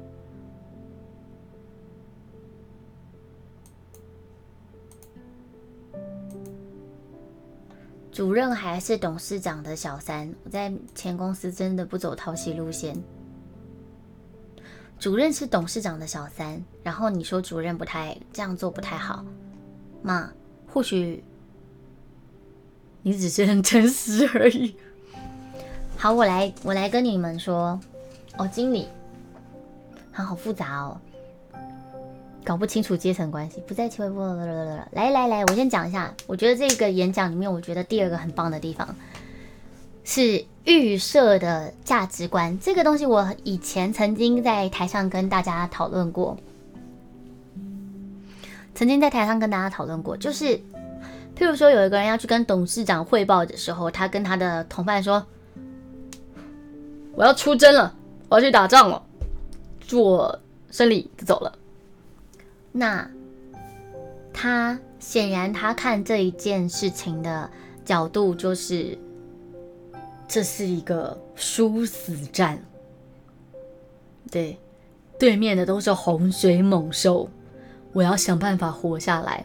[8.13, 10.33] 主任还是董事长的小三。
[10.45, 12.97] 我在前公司真的不走讨喜路线。
[14.99, 19.25] 主任是董事长的小三，然后你说主任不太这样做不太好，
[20.03, 20.31] 嘛？
[20.67, 21.25] 或许
[23.03, 24.77] 你只是很诚实而已。
[25.97, 27.81] 好，我来我来跟你们说，
[28.37, 28.89] 哦，经理。
[30.13, 31.01] 好复杂哦，
[32.45, 34.21] 搞不清楚阶层关系，不在气味部。
[34.93, 38.97] 来来来，我先讲一下，我觉得这个演讲里面，我觉得第二个很棒的地方
[40.05, 42.59] 是预设的价值观。
[42.59, 46.37] 这个东西我以前曾经在台上跟大家讨论过，
[48.75, 50.47] 曾经在台上跟大家讨论过，就是
[51.37, 55.25] 譬如说有一个人要去跟董事长汇报的时候，他跟他的同伴说
[57.15, 57.95] ：“我要出征了，
[58.29, 59.03] 我要去打仗了。”
[59.87, 60.39] 祝我
[60.71, 61.53] 顺利就走了。
[62.73, 63.11] 那
[64.33, 67.51] 他显然他看这一件事情的
[67.85, 68.97] 角度就是，
[70.29, 72.63] 这是一个殊死战。
[74.31, 74.59] 对，
[75.19, 77.29] 对面的都是洪水猛兽，
[77.93, 79.45] 我要想办法活下来，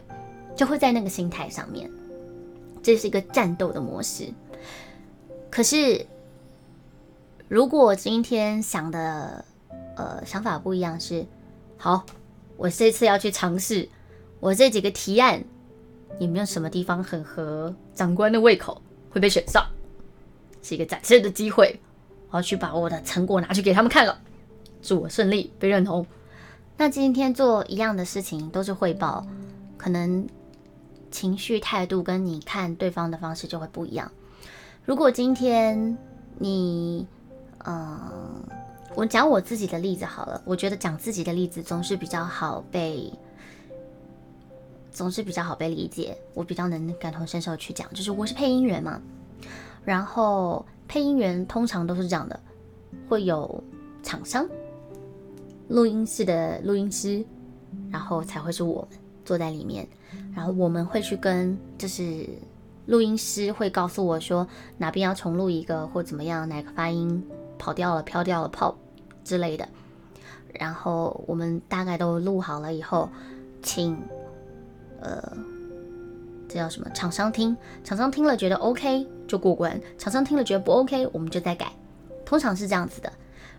[0.54, 1.90] 就会在那个心态上面，
[2.82, 4.32] 这是一个战斗的模式。
[5.50, 6.06] 可是，
[7.48, 9.44] 如果今天想的。
[9.98, 11.24] 呃，想法不一样是，
[11.78, 12.04] 好，
[12.56, 13.88] 我这次要去尝试，
[14.40, 15.44] 我这几个提案
[16.18, 18.80] 有没有什么地方很合长官的胃口，
[19.10, 19.66] 会被选上，
[20.62, 21.78] 是一个展示的机会，
[22.30, 24.18] 我要去把我的成果拿去给他们看了，
[24.80, 26.06] 祝我顺利被认同。
[26.78, 29.26] 那今天做一样的事情都是汇报，
[29.76, 30.26] 可能
[31.10, 34.10] 情绪态度跟你看对方的方式就会不一样。
[34.84, 35.98] 如果今天
[36.38, 37.06] 你，
[37.64, 38.42] 嗯。
[38.96, 43.12] 我讲我自己的例子好了，我觉得讲自己的例子总是比较好被，
[44.90, 47.86] 总是比较好被理解，我比较能感同身受去讲。
[47.92, 48.98] 就是我是配音员嘛，
[49.84, 52.40] 然后配音员通常都是这样的，
[53.06, 53.62] 会有
[54.02, 54.48] 厂商、
[55.68, 57.22] 录音室的录音师，
[57.90, 59.86] 然后才会是我们坐在里面，
[60.34, 62.26] 然后我们会去跟，就是
[62.86, 64.48] 录音师会告诉我说
[64.78, 67.22] 哪边要重录一个或怎么样，哪个发音
[67.58, 68.74] 跑掉了、飘掉了、跑。
[69.26, 69.68] 之类的，
[70.54, 73.10] 然后我们大概都录好了以后，
[73.60, 74.00] 请
[75.00, 75.20] 呃，
[76.48, 76.88] 这叫什么？
[76.90, 81.72] 厂商听，厂商听了觉得 OK 就过关，厂商听了觉得不 OK，我们就再改，
[82.24, 83.12] 通常是这样子的。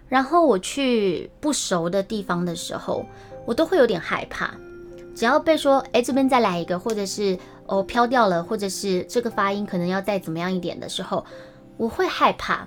[0.08, 3.06] 然后我去不熟的地方的时候，
[3.46, 4.54] 我都会有点害怕，
[5.14, 11.26] 只要被说哎这边再来一个，或者是哦飘掉了，或者是这个发音可能要再怎么样一点的时候，
[11.76, 12.66] 我会害怕，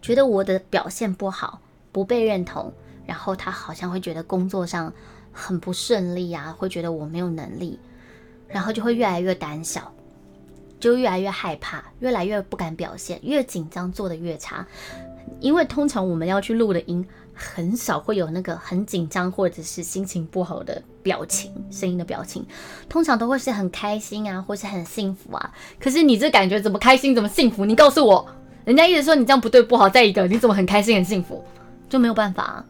[0.00, 1.60] 觉得我的表现不好。
[1.96, 2.70] 不被认同，
[3.06, 4.92] 然后他好像会觉得工作上
[5.32, 7.80] 很不顺利啊，会觉得我没有能力，
[8.46, 9.90] 然后就会越来越胆小，
[10.78, 14.66] 就越来越害怕，越来越不敢表现，越紧张做的越差。
[15.40, 17.02] 因为通常我们要去录的音，
[17.32, 22.44] 很少会有那个很紧张或者是心情不好的表情，声音的表情，
[22.90, 25.50] 通常都会是很开心啊，或是很幸福啊。
[25.80, 27.64] 可是你这感觉怎么开心，怎么幸福？
[27.64, 28.28] 你告诉我，
[28.66, 31.42] 人家一直说你这样不对不好，再一个你怎么很开心很幸福？
[31.88, 32.64] 就没有办法，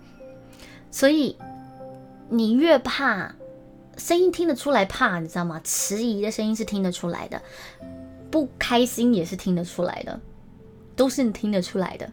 [0.91, 1.37] 所以
[2.29, 3.35] 你越怕，
[3.97, 5.61] 声音听得出来怕，你知道吗？
[5.65, 7.41] 迟疑的声音是听得出来的，
[8.31, 10.21] 不开心也是听得出来的，
[10.95, 12.13] 都是你听得出来的，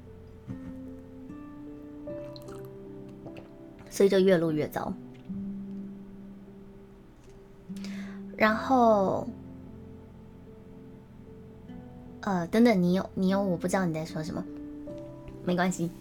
[3.89, 4.93] 所以就越录越糟。
[8.35, 9.27] 然后，
[12.21, 14.43] 呃，等等，你有你有，我不知道你在说什么，
[15.45, 15.91] 没关系。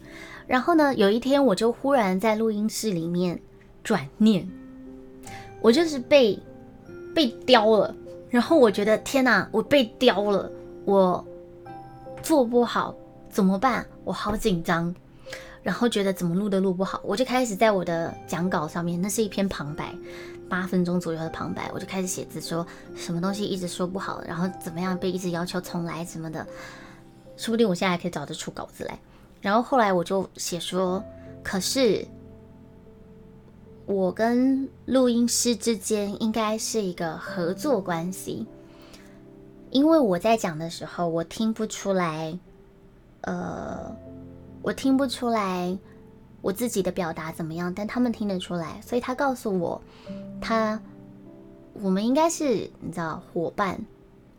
[0.46, 0.94] 然后呢？
[0.94, 3.40] 有一天，我就忽然在录音室里面
[3.82, 4.48] 转念，
[5.60, 6.38] 我就是被
[7.14, 7.94] 被叼了。
[8.30, 10.50] 然后我觉得天哪，我被叼了，
[10.84, 11.24] 我
[12.22, 12.94] 做不好
[13.30, 13.86] 怎么办？
[14.04, 14.94] 我好紧张。
[15.62, 19.94] 然后觉得怎么录都录不好，我就开始在我的讲稿上面，那是一篇旁白，
[20.48, 22.66] 八分钟左右的旁白，我就开始写字，说
[22.96, 26.44] 什么东西一直说不好，然后怎么样被一直要求重来什么的。
[27.36, 28.98] 说不定我现在还可以找得出稿子来。
[29.42, 31.04] 然后后来我就写说，
[31.42, 32.06] 可是
[33.84, 38.46] 我跟录音师之间应该是一个合作关系，
[39.70, 42.38] 因为我在讲的时候，我听不出来
[43.22, 43.94] 呃，
[44.62, 45.76] 我听不出来
[46.40, 49.82] 我自己的表达怎么样，但他们听得出来，所以他告诉我，
[50.40, 50.80] 他
[51.74, 53.80] 我们应该是你知道伙伴，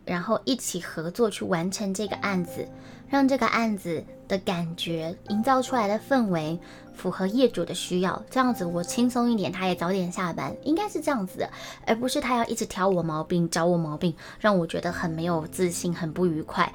[0.06, 2.66] 然后一起合作去完成这个案子，
[3.10, 6.60] 让这个案子的感觉营造出来的氛围
[6.94, 11.50] 符合业主的需要，这样子我轻松一点，他也早点下班，应该是这样子的，
[11.86, 16.74] 而不是他要一直挑我毛病，找我毛病，让我觉得很没有自信，很不愉快，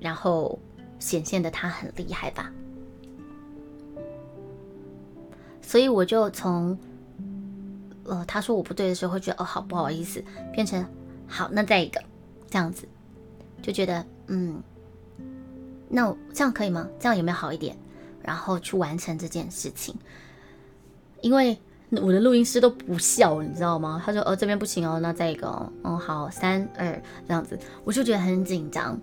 [0.00, 0.58] 然后。
[1.02, 2.48] 显现的他很厉害吧，
[5.60, 6.78] 所以我就从，
[8.04, 10.86] 呃，他说我不对的时候，会觉得哦，好不好意思，变成
[11.26, 12.00] 好，那再一个
[12.48, 12.86] 这样子，
[13.60, 14.62] 就觉得嗯，
[15.94, 16.88] 那这样可以吗？
[16.98, 17.76] 这样有没有好一点？
[18.22, 19.94] 然后去完成这件事情，
[21.20, 21.58] 因为
[21.90, 24.00] 我的录音师都不笑，你知道吗？
[24.04, 25.48] 他说哦，这边不行哦，那再一个
[25.82, 28.98] 哦，好，三二这样子，我就觉得很紧张。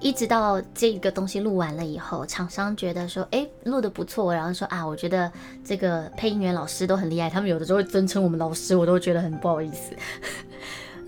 [0.00, 5.30] 一直到这个东西录完了以后，厂商觉得说，哎，录的不错，然后说啊，我觉得
[5.64, 9.96] 这个配音员老师都很厉害，他们有的时候会尊称我们老师，我都觉得很不好意思。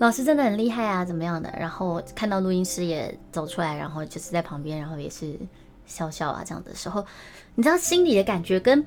[0.01, 1.53] 老师真的很厉害啊，怎么样的？
[1.59, 5.37] 然后看到录音师也走出来，然后就是在旁边，然后也是
[5.85, 7.05] 笑笑啊这样的时候，
[7.53, 8.83] 你知道心里的感觉跟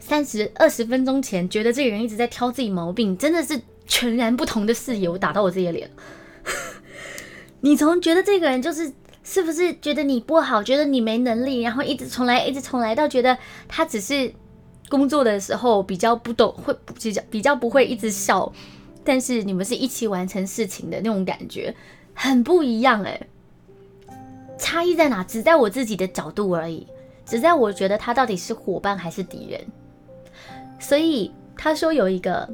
[0.00, 5.90] 三十二十分钟前觉得这个人一直在挑自己毛病，真的是全然不同的视野，我打到我自己的脸。
[7.60, 8.90] 你从觉得这个人就是。
[9.26, 14.30] 是不是觉得你不好，觉得你没能力，然后一直重来，一直重来，到觉得他只是
[14.90, 18.52] 工作的时候比较不懂，会比较比较不会一直笑，
[19.04, 21.74] 但是你们是一起完成事情的那种感觉，
[22.14, 23.26] 很不一样诶。
[24.58, 25.22] 差异在哪？
[25.24, 26.86] 只在我自己的角度而已，
[27.26, 29.60] 只在我觉得他到底是伙伴还是敌人。
[30.78, 32.48] 所以他说有一个，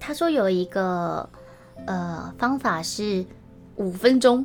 [0.00, 1.28] 他说有一个
[1.86, 3.24] 呃方法是。
[3.76, 4.44] 五分钟，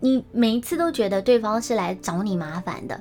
[0.00, 3.00] 你每一次都觉得对方是来找你麻烦的，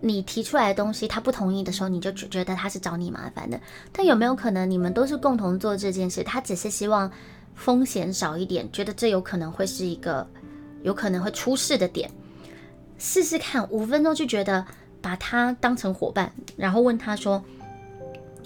[0.00, 3.60] 你提出来的东西他不同意的时候，你就觉得他是找你麻烦的。
[3.92, 7.10] 但有没有可能你们都是共同做这件事，他只是希望
[7.54, 10.26] 风险少一点，觉得这有可能会是一个
[10.82, 12.10] 有可能会出事的点？
[12.98, 14.64] 试试看，五分钟就觉得
[15.02, 17.42] 把他当成伙伴，然后问他说：“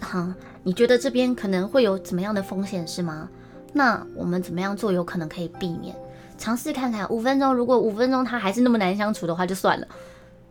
[0.01, 3.29] 哈，你觉得这边可能会有怎么样的风险是吗？”
[3.73, 5.95] 那我们怎么样做有可能可以避免？
[6.37, 9.87] 尝试看看五分钟，如果五分钟他还是那么难相处的话，就算了，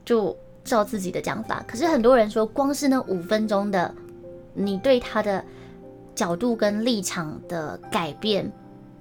[0.06, 1.64] 就照自己的讲法。
[1.68, 3.94] 可是很多人说，光是那五分钟的，
[4.54, 5.44] 你对他的
[6.16, 8.52] 角度跟立场的改变，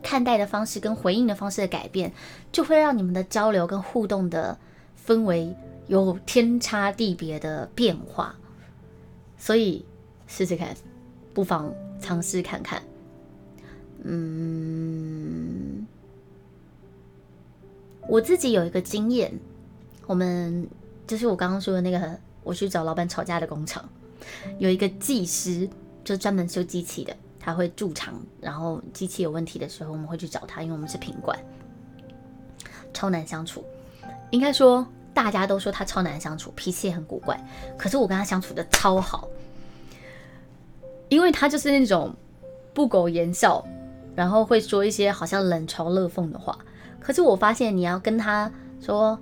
[0.03, 2.13] 看待的方式跟回应的方式的改变，
[2.53, 4.57] 就会让你们的交流跟互动的
[5.07, 5.55] 氛围
[5.89, 8.35] 有天差地别的变化。
[9.37, 9.85] 所以
[10.27, 10.75] 试试看，
[11.35, 12.83] 不妨尝试看看。
[14.05, 15.87] 嗯，
[18.09, 19.33] 我自己有一个经验，
[20.07, 20.69] 我们
[21.09, 23.85] 就是我刚刚说的那个，我去找老板吵架的工厂，
[24.59, 25.69] 有一个技师，
[26.05, 31.37] 就专门修机器的，他会驻场，然后机器有问题的时候，我们会去找他，因为我们是品管，
[32.93, 33.65] 超难相处。
[34.31, 37.37] 应该说，大家都说他超难相处，脾气也很古怪，
[37.77, 39.27] 可是我跟他相处的超好，
[41.09, 42.15] 因为他就是那种
[42.73, 43.67] 不苟言笑。
[44.15, 46.59] 然后会说一些好像冷嘲热讽的话，
[46.99, 49.17] 可是我发现你要跟他说，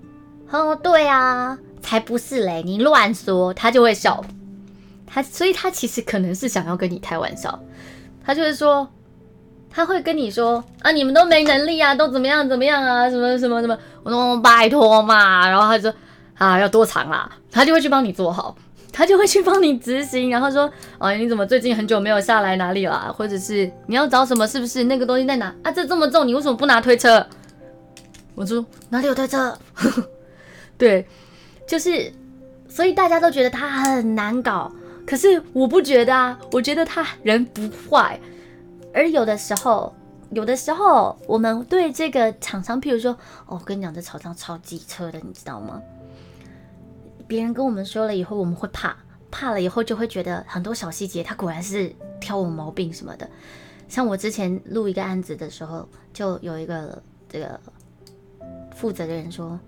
[0.48, 4.22] 哦，对啊，才不是嘞，你乱说，他就会笑。
[5.06, 7.58] 他所以他其实可能是想要跟你开玩笑，
[8.24, 8.86] 他就是说，
[9.70, 15.96] 他会跟你说啊，你们都没能力啊，都怎么样怎么样啊，什么什么什么，我说拜托嘛，然后他就说
[16.34, 18.56] 啊，要多长啦，他就会去帮你做好。
[18.92, 23.12] 他就会去帮你执行，然后说：“哦，你怎么最近很久没有下来哪里了？
[23.12, 24.48] 或者是你要找什么？
[24.48, 25.70] 是不是那个东西在哪啊？
[25.70, 27.26] 这这么重，你为什么不拿推车？”
[28.34, 29.54] 我说：“哪里有推车？”
[30.78, 31.06] 对，
[31.66, 32.12] 就是，
[32.68, 34.70] 所以大家都觉得他很难搞，
[35.06, 38.18] 可是我不觉得啊，我觉得他人不坏。
[38.94, 39.94] 而有的时候，
[40.30, 43.16] 有的时候我们对这个厂商，譬如说，
[43.46, 45.82] 哦，跟你讲，这厂商超机车的，你知道吗？
[47.26, 48.96] 别人跟我们说了以后，我们会怕，
[49.30, 53.28] 怕了以后就会觉得很多小细节，他果然是挑我毛病什么的。
[53.88, 57.60] 像我之前录一个案子的时候，就有一个这个
[58.74, 59.58] 负责的人说：“，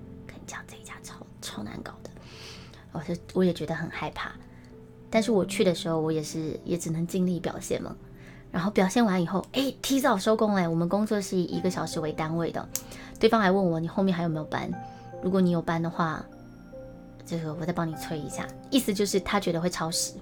[1.49, 2.11] 超难搞的。”
[2.93, 4.33] 我就我也觉得很害怕，
[5.09, 7.97] 但是我去的时候，我也是也只能尽力表现嘛。
[8.53, 12.69] 然后表现完以后，哎，提早收工哎，我们工作是以一个小时为单位的。
[13.19, 14.71] 对方还问我：“你后面还有没有班？
[15.23, 16.25] 如果你有班的话。”
[17.31, 20.15] 这个我再帮你催一下，意思就是他觉得会超时，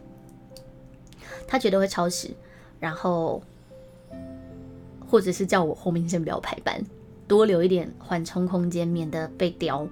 [1.46, 2.30] 他觉得会超时，
[2.80, 3.40] 然后
[5.08, 6.84] 或者是叫我后面先不要排班，
[7.28, 9.86] 多留一点缓冲空间，免得被刁。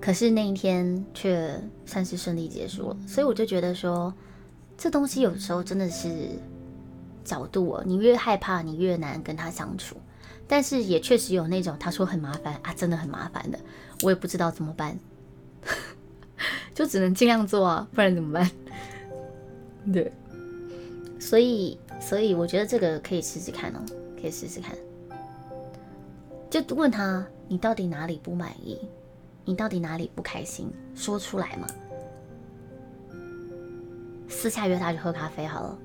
[0.00, 4.12] 可是那一天却算是顺利结束了，所以我就觉得说，
[4.76, 6.08] 这东西有时候真的是
[7.24, 9.96] 角度哦，你越害怕，你越难跟他相处。
[10.48, 13.58] 但是也确实有那种他说很麻烦啊，真的很麻烦的，
[14.02, 14.96] 我也不知道怎么办，
[16.72, 18.48] 就只能尽量做啊，不然怎么办？
[19.92, 20.12] 对，
[21.18, 23.80] 所以所以我觉得这个可以试试看哦，
[24.20, 24.76] 可以试试看，
[26.48, 28.78] 就问他你到底哪里不满意，
[29.46, 31.66] 你到底哪里不开心，说出来嘛。
[34.28, 35.78] 私下约他去喝咖啡好了，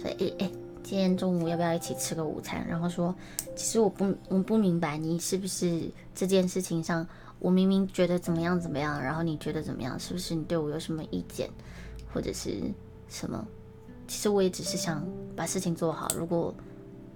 [0.00, 0.52] 所以诶诶。
[0.84, 2.66] 今天中午要不要一起吃个午餐？
[2.66, 3.14] 然后说，
[3.54, 7.06] 其实我不我不明白你是不是这件事情上，
[7.38, 9.98] 我明明觉得怎么样怎么样，然后你觉得怎么样？
[9.98, 11.48] 是不是你对我有什么意见，
[12.12, 12.60] 或者是
[13.08, 13.46] 什么？
[14.08, 15.06] 其实我也只是想
[15.36, 16.08] 把事情做好。
[16.16, 16.52] 如果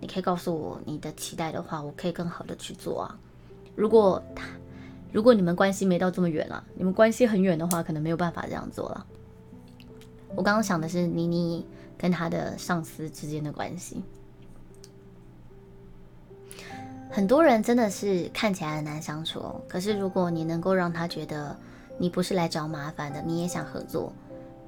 [0.00, 3.18] 你可以告诉我你的期待的话，我可以更好的去做啊。
[3.74, 4.46] 如果他
[5.16, 9.06] 如果你们关系没到这么远了，你们关系很远的话，可能没有办法这样做了。
[10.34, 11.66] 我刚刚想的是妮妮。
[11.98, 14.02] 跟他的上司之间的关系，
[17.10, 19.42] 很多人真的是看起来很难相处。
[19.66, 21.56] 可是如果你能够让他觉得
[21.96, 24.12] 你不是来找麻烦的，你也想合作，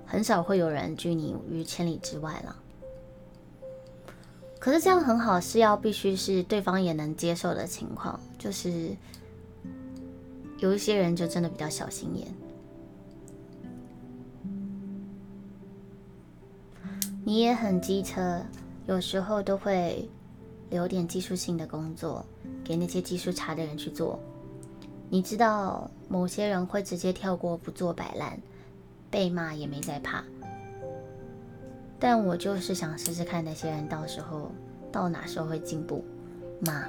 [0.07, 2.57] 很少会有人拒你于千里之外了。
[4.59, 8.19] 可是这样很好，是要必须是对方也能接受的情况。
[8.39, 8.97] 就是
[10.59, 12.27] 有一些人就真的比较小心眼。
[17.25, 18.41] 你也很机车，
[18.87, 20.09] 有时候都会
[20.71, 22.25] 留点技术性的工作
[22.65, 24.19] 给那些技术差的人去做。
[25.11, 28.41] 你知道某些人会直接跳过不做摆烂，
[29.11, 30.25] 被骂也没在怕。
[31.99, 34.51] 但我就是想试试看那些人到时候
[34.91, 36.05] 到哪时候会进步。
[36.61, 36.89] 妈，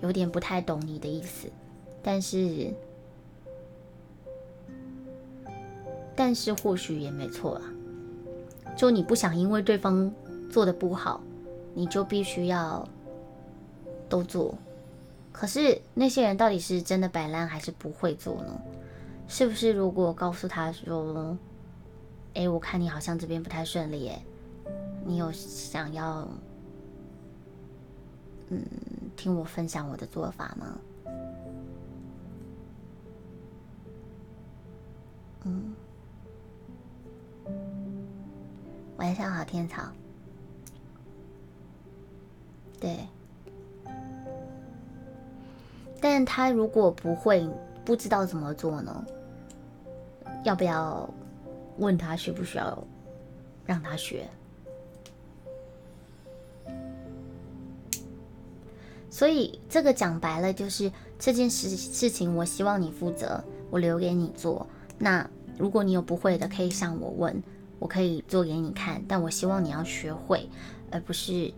[0.00, 1.50] 有点不太懂你的意思，
[2.02, 2.72] 但是
[6.14, 7.62] 但是或许也没错啊。
[8.76, 10.12] 就你不想因为对方
[10.50, 11.20] 做的不好，
[11.74, 12.88] 你就必须要
[14.08, 14.54] 都做。
[15.30, 18.60] 可是那些人到底是真的摆烂还是不会做呢？
[19.28, 21.36] 是不是如果告诉他说
[22.34, 24.22] ：“哎，我看你好像这边不太顺利，哎，
[25.06, 26.28] 你有想要
[28.48, 28.62] 嗯
[29.16, 30.78] 听我分享我的做法吗？”
[35.44, 35.74] 嗯。
[38.96, 39.82] 晚上好，天草。
[42.80, 42.98] 对，
[46.00, 47.48] 但他如果不会，
[47.84, 49.04] 不知道怎么做呢？
[50.44, 51.08] 要不要
[51.78, 52.76] 问他需不需要
[53.64, 54.28] 让他学？
[59.08, 64.66] 所以这个讲白了就是这件事事情，我希望你负责，我留给你做。
[65.02, 67.42] 那如果你有不会的，可以向我问。
[67.78, 70.48] 我可以做给你看，但我希望你要学会，
[70.92, 71.52] 而不是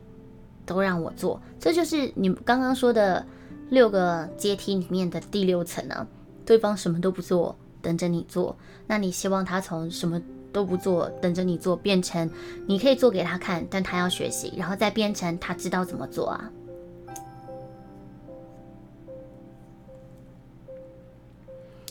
[0.65, 1.39] 都让我做。
[1.61, 3.27] 这就是你刚刚说的
[3.69, 6.07] 六个阶梯里面的第六层啊。
[6.47, 8.57] 对方什么都不做，等着你做。
[8.87, 10.19] 那你希望他从什么
[10.51, 12.31] 都不做，等着你做，变成
[12.67, 16.51] 你可以做给他看，但他要学习，然后再变成他知道怎么做啊？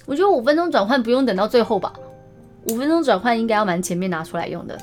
[0.06, 1.94] 我觉得五分钟转换不用等到最后吧。
[2.70, 4.78] 五分钟转换应该要蛮前面拿出来用的。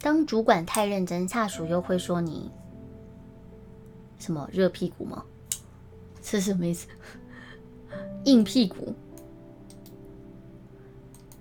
[0.00, 2.50] 当主管太认真，下属又会说你
[4.18, 5.22] 什么热屁股吗？
[6.22, 6.86] 是什么意思？
[8.24, 8.94] 硬屁股？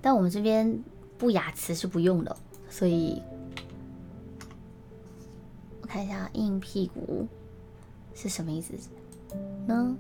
[0.02, 0.84] 但我们这边
[1.18, 2.36] 不雅词是不用的，
[2.70, 3.22] 所以
[5.88, 7.26] 看一下硬屁股。
[8.14, 8.74] 是什么意思
[9.68, 9.96] 呢？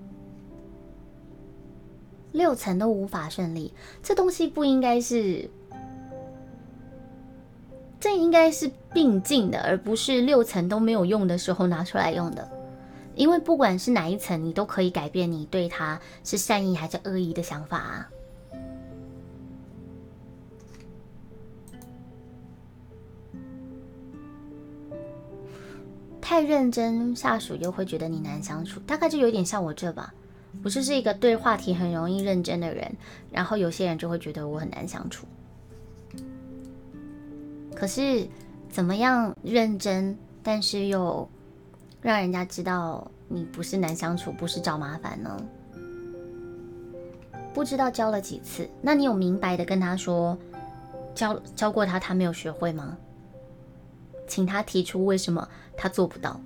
[2.31, 5.47] 六层都无法顺利，这东西不应该是，
[7.99, 12.49] 这应该是并进的，而不是六层都没有用的时候拿出来用的。
[13.14, 18.09] 因为不管是哪一层，你都可以改变你对他是善意还是恶意的想法啊。
[26.30, 30.14] 太认真，下属又会觉得你难相处，大概就有点像我这吧。
[30.62, 32.94] 我就是一个对话题很容易认真的人，
[33.32, 35.26] 然后有些人就会觉得我很难相处。
[37.74, 38.28] 可是
[38.70, 41.26] 怎么样认真，但是又
[42.02, 45.41] 让人家知道你不是难相处，不是找麻烦呢？
[47.54, 50.38] 不知道教了几次，那你有明白的跟他说，
[51.16, 52.98] 教教过他，他没有学会吗？
[54.28, 56.40] 请他提出为什么他做不到。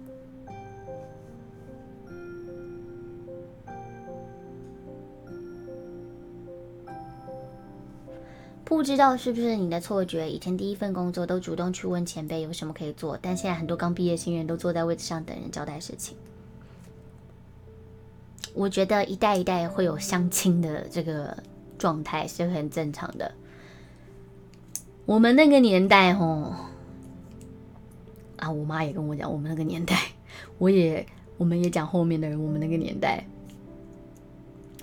[8.64, 10.30] 不知道是不是你的错觉？
[10.30, 16.16] 以前第一份工作都主动去问前辈有什么可以做，但现在很多刚毕业新人都坐在位置上等人交代事情。
[18.54, 21.38] 我觉得一代一代会有相亲的这个
[21.78, 23.34] 状态是很正常的。
[25.06, 26.54] 我们那个年代，吼
[28.42, 29.96] 啊，我妈也跟我讲，我们那个年代，
[30.58, 31.06] 我也
[31.38, 33.24] 我们也讲后面的人，我们那个年代，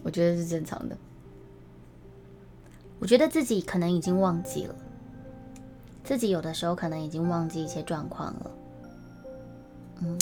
[0.05, 0.97] 我觉得是正常的。
[3.01, 4.75] 我觉得自己可能已经忘记了，
[6.05, 8.51] 自己有的时候可能已经忘记一些状况了。
[10.01, 10.19] 嗯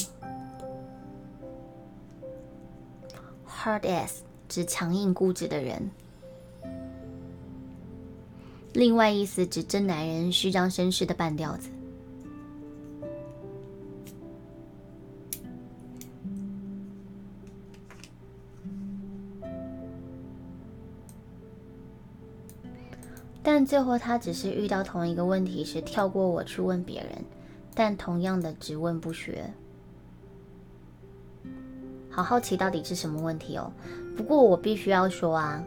[3.46, 5.90] ，hard ass 指强硬固执的人，
[8.72, 11.68] 另外意思指真男人虚张声势的半吊子。
[23.46, 27.24] 但最后他只是遇到同一个问题时跳过我去问别人，
[27.76, 29.48] 但同样的只问不学。
[32.10, 33.72] 好好奇到底是什么问题哦？
[34.16, 35.62] 不过我必须要说啊，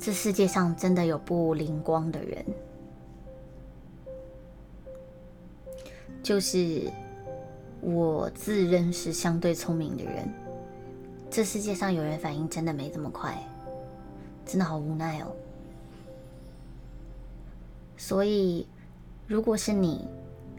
[0.00, 2.44] 这世界上真的有不灵光的人，
[6.24, 6.90] 就是
[7.80, 10.28] 我自认是相对聪明的人。
[11.30, 13.40] 这世界上有人反应真的没这么快。
[14.50, 15.30] 真的好无奈哦。
[17.96, 18.66] 所以，
[19.28, 20.04] 如果是你，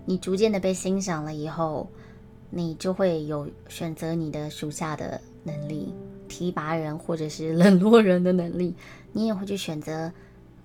[0.06, 1.90] 你逐渐的被欣赏了以后，
[2.50, 5.94] 你就会有选择你的属下的能力，
[6.30, 8.74] 提拔人或者是冷落人的能力。
[9.12, 10.10] 你也会去选择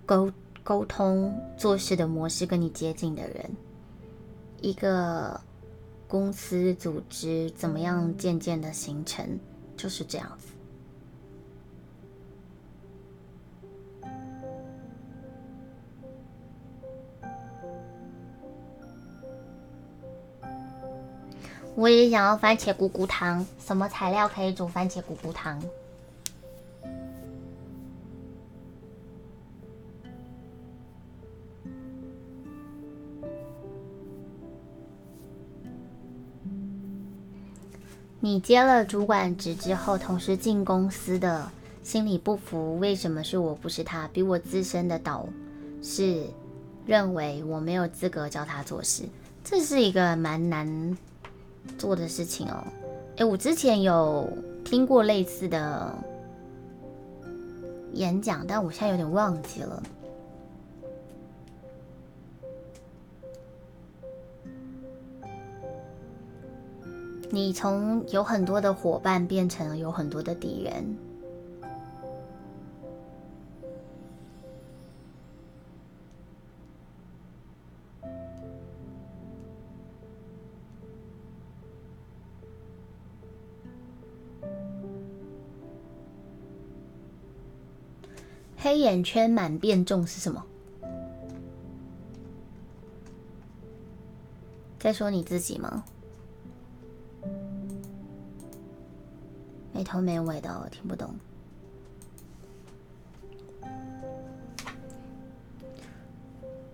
[0.05, 0.31] 沟
[0.63, 3.51] 沟通做事的模式跟你接近的人。
[4.61, 5.41] 一个
[6.07, 9.27] 公司组织怎么样渐渐的形成，
[9.77, 10.53] 就是这样子。
[21.77, 25.63] 我也想要番茄咕咕汤，什么材料可以煮番茄咕咕汤？
[38.21, 41.47] 你接了主管职之后，同时进公司的，
[41.83, 44.09] 心里不服，为什么是我不是他？
[44.09, 45.29] 比我资深的导
[45.83, 46.25] 是
[46.87, 49.05] 认为我没有资格教他做事，
[49.45, 50.97] 这是一个蛮难。
[51.79, 52.65] 做的事情哦，
[53.17, 54.29] 诶，我之前有
[54.65, 55.95] 听过类似的
[57.93, 59.83] 演讲，但我现在有点忘记了。
[67.31, 71.06] 你从有很多的伙伴变成了有很多的敌人。
[88.77, 90.45] 黑眼圈满变重是什么？
[94.79, 95.83] 在说你自己吗？
[99.73, 101.15] 没头没尾的，我听不懂。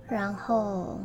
[0.09, 0.99] 然后。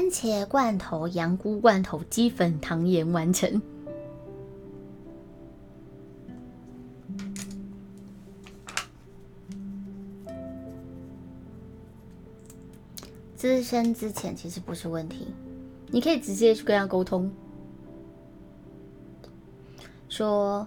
[0.00, 3.60] 番茄罐头、羊菇罐头、鸡粉、糖盐完成。
[13.36, 15.26] 资深之前其实不是问题，
[15.88, 17.30] 你可以直接去跟他沟通，
[20.08, 20.66] 说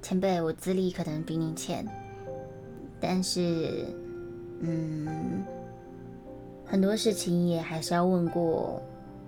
[0.00, 1.86] 前辈，我资历可能比你浅，
[2.98, 3.84] 但是，
[4.60, 5.44] 嗯。
[6.70, 8.80] 很多事情也还是要问过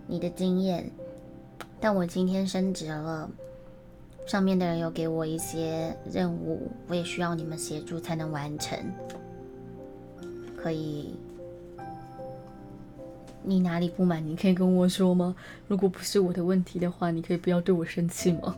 [0.06, 0.88] 你的经验，
[1.80, 3.28] 但我今天升职了，
[4.24, 8.78] 上面的人有给我一些任务，我也需要你们协助才能完成。
[10.56, 11.16] 可以，
[13.42, 15.34] 你哪里不满，你可以跟我说吗？
[15.66, 18.56] 如果不是我的问题的话，你可以不要对我生气吗？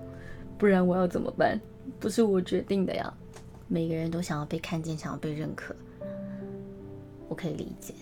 [0.59, 1.59] 不然我要怎么办？
[1.98, 3.15] 不是我决定的呀。
[3.66, 5.74] 每个人都想要被看见，想要被认可，
[7.31, 7.94] 我可以理解。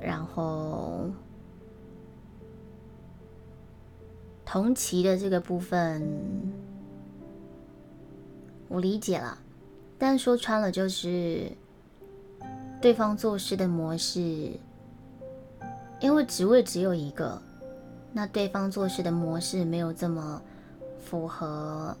[0.00, 1.10] 然后
[4.44, 6.06] 同期的这个部分
[8.68, 9.38] 我理解了，
[9.98, 11.50] 但说穿了就是
[12.80, 14.50] 对方做事的模式，
[16.00, 17.40] 因为职位只有一个，
[18.12, 20.42] 那对方做事的模式没有这么
[20.98, 21.96] 符合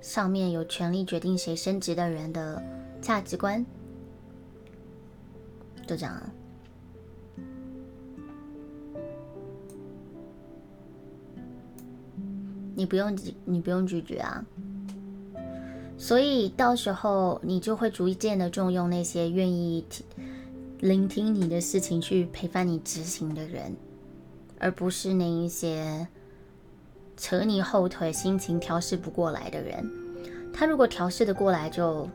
[0.00, 2.62] 上面有权利决定谁升职的人的
[3.00, 3.64] 价值观，
[5.86, 6.22] 就这样。
[12.78, 14.44] 你不用你不用拒绝啊，
[15.98, 20.06] 所以到时候你就会逐渐的重用那些愿意听
[20.78, 23.74] 聆听你的事情去陪伴你执行的人，
[24.60, 26.06] 而不是那一些
[27.16, 29.84] 扯你后腿、心情调试不过来的人。
[30.54, 32.08] 他如果调试的过来就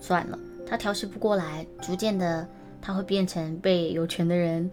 [0.00, 2.44] 算了，他调试不过来，逐渐的
[2.80, 4.68] 他会变成被有权的人。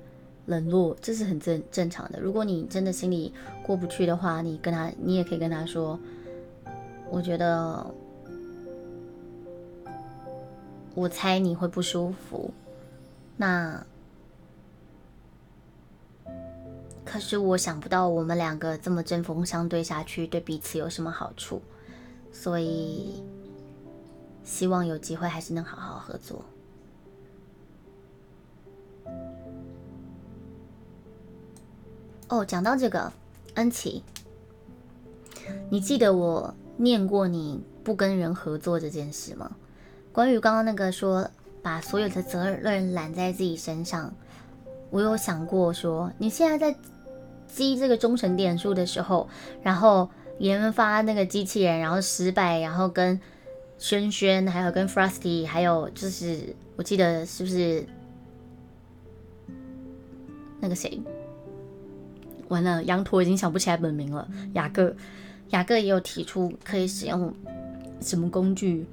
[0.49, 2.19] 冷落，这是很正正常的。
[2.19, 3.31] 如果你真的心里
[3.63, 5.97] 过不去的话，你跟他，你也可以跟他说，
[7.07, 7.85] 我觉得，
[10.95, 12.51] 我猜你会不舒服。
[13.37, 13.85] 那，
[17.05, 21.61] 可是我想不到我们两个这么针锋相对下去，对彼此有什么好处。
[22.31, 23.23] 所以，
[24.43, 26.43] 希望有机会还是能好好合作。
[32.29, 33.11] 哦，讲到这个，
[33.55, 34.03] 恩琪，
[35.69, 39.51] 你记得我念过你不跟人合作这件事吗？
[40.11, 41.29] 关于刚刚那个说
[41.61, 44.13] 把所有的责任揽在自己身上，
[44.91, 46.77] 我有想过说，你现在在
[47.47, 49.27] 积这个忠诚点数的时候，
[49.63, 50.07] 然后
[50.37, 53.19] 研发那个机器人，然后失败，然后跟
[53.79, 57.83] 轩轩，还有跟 Frosty，还有就是我记得是不是
[60.59, 61.01] 那个谁？
[62.49, 64.27] 完了，羊驼已经想不起来本名了。
[64.53, 64.93] 雅各，
[65.49, 67.33] 雅各也有提出可以使用
[68.01, 68.85] 什么工具？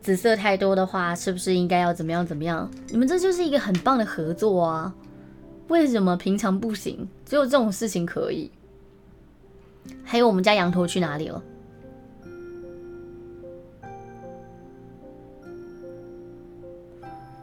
[0.00, 2.70] 紫色太多的话，是不是应该要怎么样怎么样？
[2.88, 4.94] 你们这就是一个很棒的合作啊！
[5.68, 7.08] 为什么平常不行？
[7.24, 8.50] 只有这种事情可以？
[10.04, 11.42] 还有我们家羊驼去哪里了？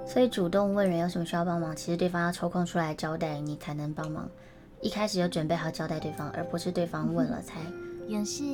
[0.05, 4.29] 所以主动问人有什么需要帮忙，其实对方要抽空出来交代你才能帮忙。
[4.83, 7.61] 一开始就准备好交代对方，而不是对方问了才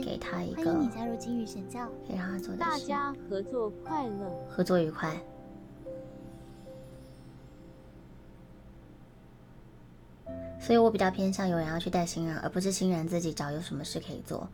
[0.05, 0.63] 给他一个。
[0.63, 5.19] 欢迎你加入金鱼神教，可以让他做的大家合作快乐，合作愉快。
[10.59, 14.47] 所以我比较偏向有人要去带新人，而不是新人自己找有什么事可以做。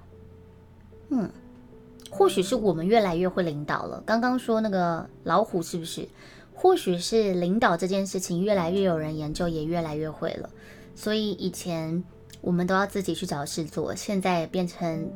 [1.10, 1.30] 嗯，
[2.10, 4.02] 或许是我们越来越会领导了。
[4.06, 6.08] 刚刚说那个老虎是不是？
[6.54, 10.50] 或许是领导这件事情越来越有人研究，也越来越会了。
[10.96, 12.04] 所以以前
[12.42, 15.12] 我们都要自己去找事做，现在变成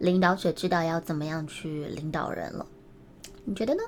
[0.00, 2.66] 领导者知道要怎么样去领导人了。
[3.44, 3.82] 你觉得呢？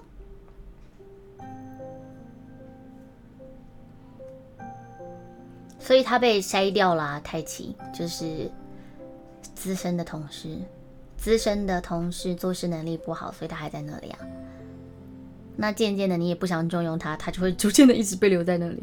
[5.79, 8.49] 所以他被筛掉了，太奇就是
[9.55, 10.57] 资深的同事，
[11.17, 14.19] 资深的同事做事能力不好，所以他还在那里啊。
[15.57, 18.83] 那渐渐的你也不想重用他，他就会逐渐的一直被留在那里。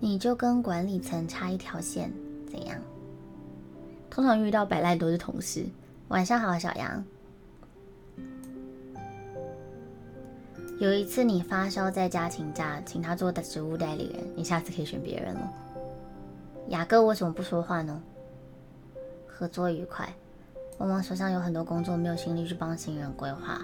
[0.00, 2.12] 你就跟管理层差一条线，
[2.50, 2.78] 怎样？
[4.08, 5.66] 通常遇到摆烂都是同事。
[6.08, 7.04] 晚上好，小杨。
[10.78, 15.52] 有一次你发烧在家请假，请他做的职务代理人，你下次可以选别人了。
[16.68, 18.00] 雅各为什么不说话呢？
[19.26, 20.08] 合作愉快。
[20.78, 23.60] 往往手上有很多工作，没有心力去帮新人规划。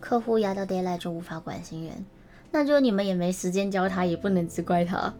[0.00, 2.04] 客户压到 d a y l i g h t 就无法管新人，
[2.50, 5.12] 那就你们也没时间教他，也不能只怪他。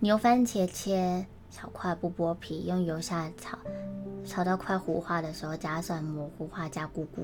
[0.00, 3.58] 牛番茄切小块不剥皮，用油下炒，
[4.24, 7.22] 炒到快糊化的时候加蒜末糊化加菇菇，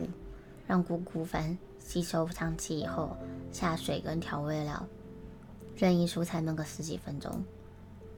[0.67, 3.17] 让菇菇翻吸收香气以后
[3.53, 4.87] 下水跟调味料，
[5.77, 7.31] 任意蔬菜焖个十几分钟。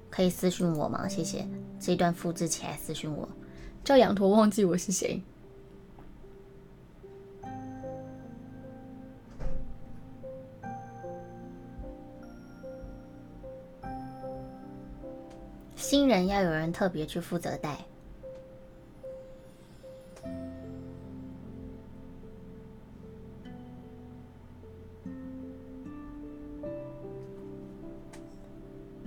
[0.09, 1.09] 可以私信我吗？
[1.09, 1.47] 谢谢。
[1.81, 3.29] 这一段复制起来私信我。
[3.85, 5.23] 叫羊驼忘记我是谁。
[15.77, 17.79] 新人要有人特别去负责带。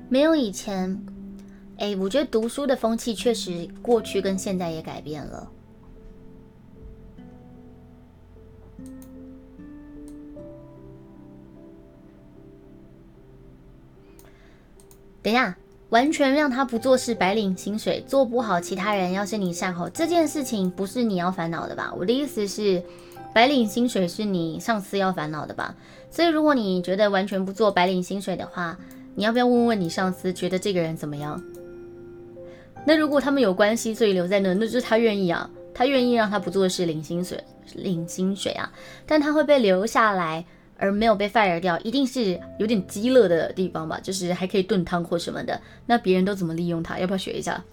[0.07, 0.97] 没有以前。
[1.77, 5.49] 哎，我觉得读书的风气确实过去跟现在也改变了。
[15.23, 15.57] 等一下，
[15.89, 21.91] 完全让他不做事，白领薪水，做不好，其他人要是你善后，这件事情不是你要烦恼的吧？
[21.97, 22.83] 我的意思是，
[23.33, 25.75] 白领薪水是你上司要烦恼的吧？
[26.11, 28.77] 所以如果你觉得完全不做白领薪水的话，
[29.15, 31.41] 你要不要问问你上司，觉得这个人怎么样？
[32.85, 37.43] 那如果他们有关系，所以留在那，那就是他愿意啊，他愿意让他不做事领薪水，
[37.73, 38.71] 领薪水啊，
[39.05, 40.45] 但他会被留下来
[40.79, 45.61] 而没有被 fire 掉，一定是有点鸡肋的地方吧，就是还可以炖汤或什么的。
[45.85, 46.97] 那别人都怎么利用他？
[46.97, 47.63] 要不要学一下？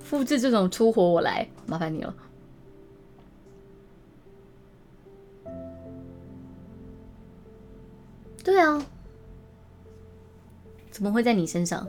[0.00, 2.14] 复制这种出活我来，麻烦你了。
[8.44, 8.86] 对啊，
[10.90, 11.86] 怎么会在你身上？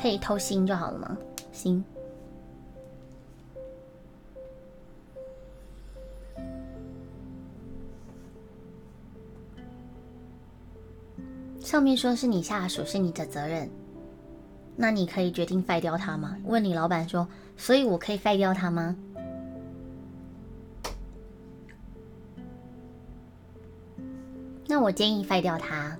[0.00, 1.16] 可以偷心就好了吗？
[1.50, 1.84] 心
[11.60, 13.68] 上面说是你下属是你的责任，
[14.74, 16.38] 那你可以决定废掉他吗？
[16.44, 18.96] 问你老板说，所以我可以废掉他吗？
[24.66, 25.98] 那我建议废掉他。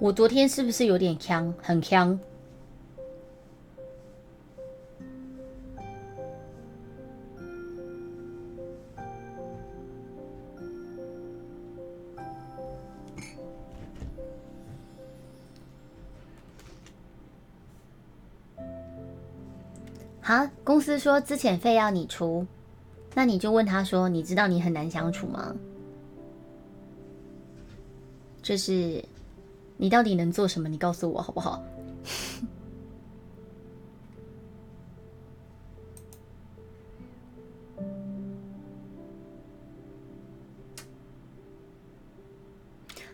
[0.00, 1.52] 我昨天是不是有点呛？
[1.60, 2.18] 很呛。
[20.22, 22.46] 好，公司说资遣费要你出，
[23.14, 25.54] 那你就问他说：“你知道你很难相处吗？”
[28.42, 29.04] 这是。
[29.80, 30.68] 你到底能做什么？
[30.68, 31.62] 你告诉我好不好？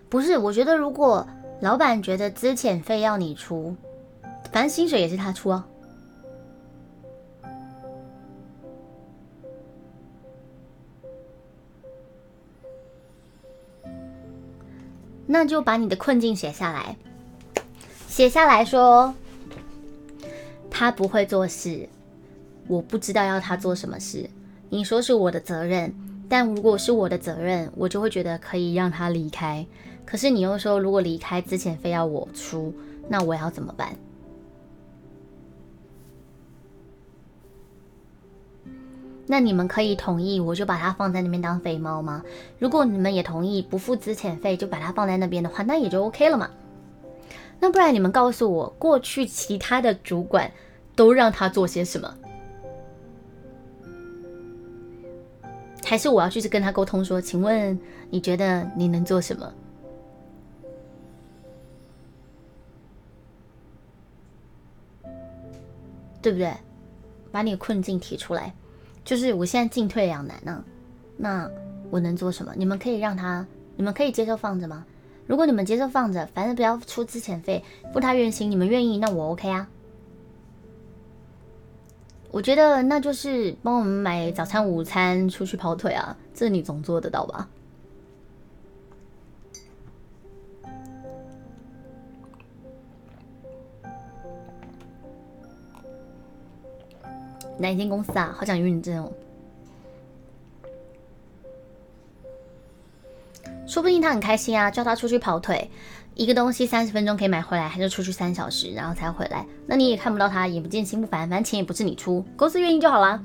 [0.08, 1.24] 不是，我觉得如果
[1.60, 3.76] 老板觉得资遣费要你出，
[4.50, 5.64] 反正薪水也是他出啊。
[15.26, 16.96] 那就把你的困境写下来，
[18.08, 19.12] 写下来说，
[20.70, 21.88] 他不会做事，
[22.68, 24.28] 我不知道要他做什么事。
[24.68, 25.94] 你说是我的责任，
[26.28, 29.66] 但如果是我的责任，我就会觉得可以让他离开。
[30.04, 32.72] 可是你又说，如果离开之前非要我出，
[33.08, 33.96] 那我要怎么办？
[39.26, 42.22] 那你们可以同意，我就把它放在那边当肥猫吗？
[42.58, 46.48] 如果你们也同意不付资遣费，就把它放在那边的话，那也就 OK 了嘛。
[47.58, 50.50] 那不然你们告诉我，过去其他的主管
[50.94, 52.14] 都让他做些什么？
[55.84, 57.78] 还是我要去跟他沟通说，请问
[58.10, 59.52] 你觉得你能做什么？
[66.22, 66.52] 对不对？
[67.30, 68.54] 把你困境提出来。
[69.06, 70.64] 就是我现在进退两难呢，
[71.16, 71.48] 那
[71.90, 72.52] 我能做什么？
[72.56, 73.46] 你们可以让他，
[73.76, 74.84] 你们可以接受放着吗？
[75.28, 77.62] 如果你们接受放着，反正不要出资遣费，
[77.92, 79.68] 付他原薪，你们愿意，那我 OK 啊。
[82.32, 87.48] 我觉得那就是帮我们买早餐、午餐，出去跑腿啊，这你总做得到吧？
[97.58, 98.34] 哪一间公司啊？
[98.36, 99.12] 好想有你这种，
[103.66, 105.70] 说不定他很开心啊，叫他出去跑腿，
[106.14, 109.46] 一个东西三十分钟可以买回来，还是出去三小时然后才回来？
[109.66, 113.22] 那你也看不到他，眼不见心不烦，反正钱也不是你出，公司愿意就好啦。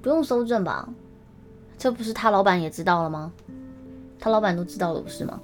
[0.00, 0.88] 不用收证吧？
[1.76, 3.32] 这不是他老板也知道了吗？
[4.18, 5.40] 他老板都知道了，不是吗？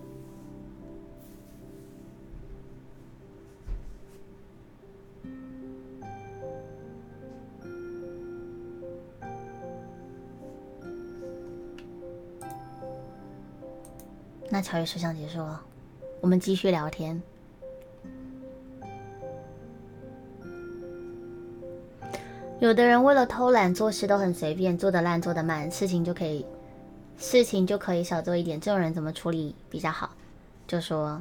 [14.55, 15.61] 那乔宇摄像结束了，
[16.21, 17.21] 我们继续聊天。
[22.61, 26.47] 有的人为了偷懒做事都很随便，做得烂做得慢，事情就可以
[27.19, 28.61] 事情就可以少做一点。
[28.61, 30.15] 这种人怎么处理比较好？
[30.69, 31.21] 就说，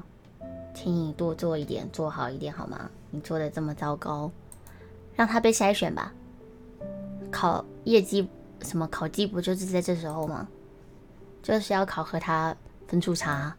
[0.76, 2.88] 请你多做一点，做好一点好吗？
[3.10, 4.30] 你做的这么糟糕，
[5.16, 6.14] 让他被筛选吧。
[7.32, 8.30] 考业绩
[8.62, 10.48] 什么考绩不就是在这时候吗？
[11.42, 12.56] 就是要考核他
[12.94, 13.56] 分出茶。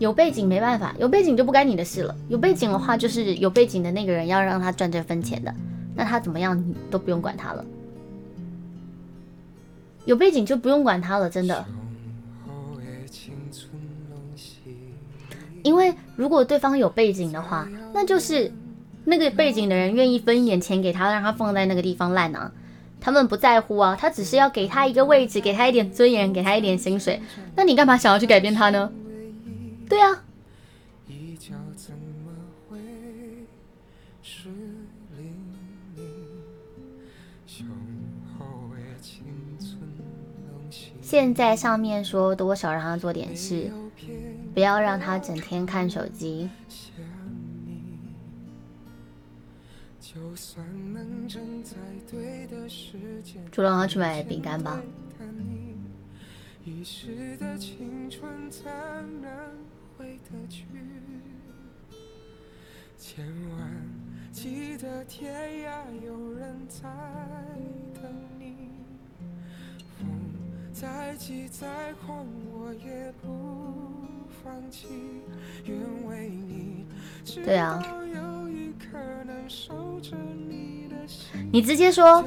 [0.00, 2.16] 有背景没办法，有背景就不该你的事了。
[2.28, 5.54] 有背景的话，就是有背景的那个人要让他赚这分钱的，
[5.94, 7.64] 那他怎么样你都不用管他了。
[10.04, 11.64] 有背景就不用管他了，真的。
[15.62, 18.52] 因为如果对方有背景的话，那就是
[19.04, 22.50] 那个背景的人愿意分一点钱给他，让他放在那个地方烂啊。
[23.00, 27.20] 他们不在乎啊，他只是要给他一个位置，给他一点尊严，给他一点薪水。
[27.56, 28.92] 那你干嘛想要去改变他呢？
[29.88, 30.24] 对啊。
[41.02, 43.68] 现在上面说多少让他做点事，
[44.54, 46.48] 不要让他整天看手机。
[53.52, 54.82] 就让他去买饼干吧。
[59.96, 60.64] 回得去，
[62.98, 63.70] 千万
[64.32, 65.32] 记得天
[65.64, 66.88] 涯有人在
[67.94, 68.56] 等你。
[69.98, 70.08] 风
[70.72, 73.28] 再急再狂，我也不
[74.42, 74.88] 放弃。
[75.66, 76.86] 愿为你，
[77.44, 77.82] 对啊。
[81.52, 82.24] 你直接说，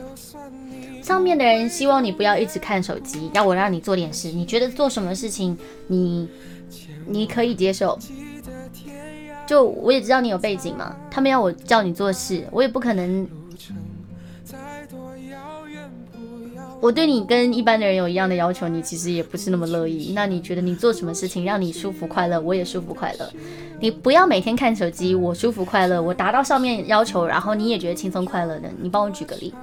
[1.01, 4.31] 上面的人希望你不要一直看手机，要我让你做点事。
[4.31, 5.57] 你觉得做什么事情，
[5.87, 6.29] 你？
[7.05, 7.99] 你可以接受，
[9.45, 13.27] 就我也知道你有背景嘛，他们要我叫你做事，我也不可能。
[16.83, 20.11] 我对你跟一般的人有一样的要求，你其实也不是那么乐意。
[20.13, 23.31] 那你觉得你做什么事情让你舒服快乐，我也舒服快乐。
[23.79, 28.69] 你不要每天看手机，我舒服快乐，我达到上面要求，然后你也觉得轻松快乐的。
[28.81, 29.53] 你帮我举个例。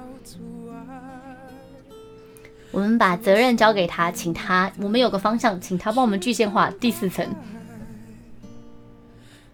[2.71, 7.23] 我们把责任交给他，请他，我们有个方向，请他帮我们具现化第四层。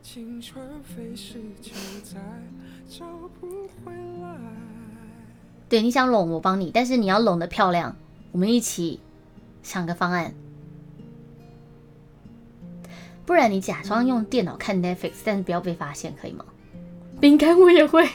[0.02, 2.18] 青春飞逝就在
[2.90, 3.06] 找
[3.42, 3.48] 不
[3.84, 3.92] 回
[4.22, 4.30] 来
[5.70, 7.96] 对，你想拢我帮你，但是你要拢的漂亮，
[8.32, 9.00] 我们一起
[9.64, 10.34] 想个方案。
[13.26, 16.46] 不然你假装用电脑看 Netflix，但是不要被发现，可以吗？
[17.20, 18.08] 饼干我也会。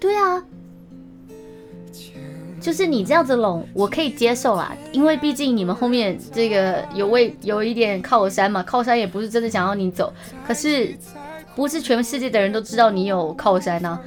[0.00, 0.44] 对啊。
[2.60, 10.10] 就是你这样子拢，我可以接受啦，因为毕竟你们后面这个有位有一点靠山嘛，靠山也不是真的想要你走，
[10.46, 10.96] 可是
[11.54, 13.98] 不是全世界的人都知道你有靠山呐，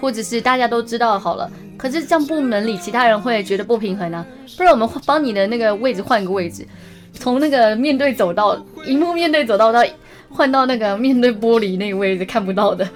[0.00, 4.26] 或者是大家都知道好了，可是这样部门里其他人会觉得不平衡啊，
[4.56, 6.66] 不然我们帮你的那个位置换个位置，
[7.12, 9.84] 从那个面对走道，荧幕面对走道到
[10.30, 12.86] 换到那个面对玻璃那个位置看不到的。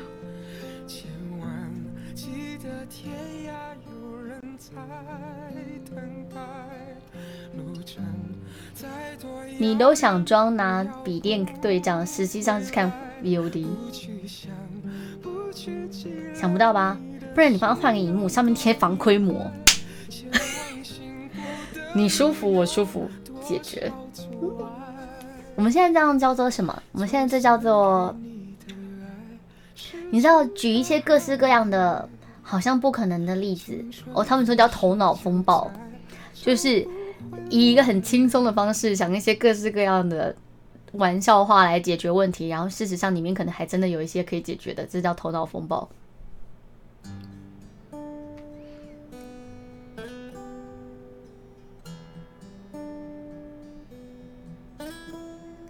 [9.59, 12.91] 你都想装拿笔电对账，实际上是看
[13.23, 13.67] VOD，
[16.35, 16.99] 想不到吧？
[17.35, 19.51] 不然你帮他换个荧幕，上面贴防窥膜，
[21.95, 23.11] 你舒服我舒服，
[23.47, 23.93] 解决。
[25.55, 26.83] 我们现在这样叫做什么？
[26.93, 28.17] 我们现在这叫做，
[30.11, 32.09] 你知道举一些各式各样的
[32.43, 33.85] 好像不可能的例子
[34.15, 35.71] 哦，他们说叫头脑风暴，
[36.35, 36.89] 就是。
[37.49, 40.35] 以一个很轻松的方式想一些各式各样的
[40.93, 45.89] 玩笑话来解决问题，然后事实上里面可能还真的有一些可以解决的，这叫头脑风暴。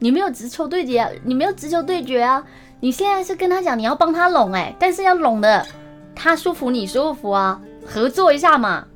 [0.03, 2.43] 你没有直球对决，你没有直球对决啊！
[2.81, 5.67] 你现在是跟他讲你要帮他拢哎，但是要拢的
[6.15, 8.87] 他舒服你舒服啊，合作一下嘛。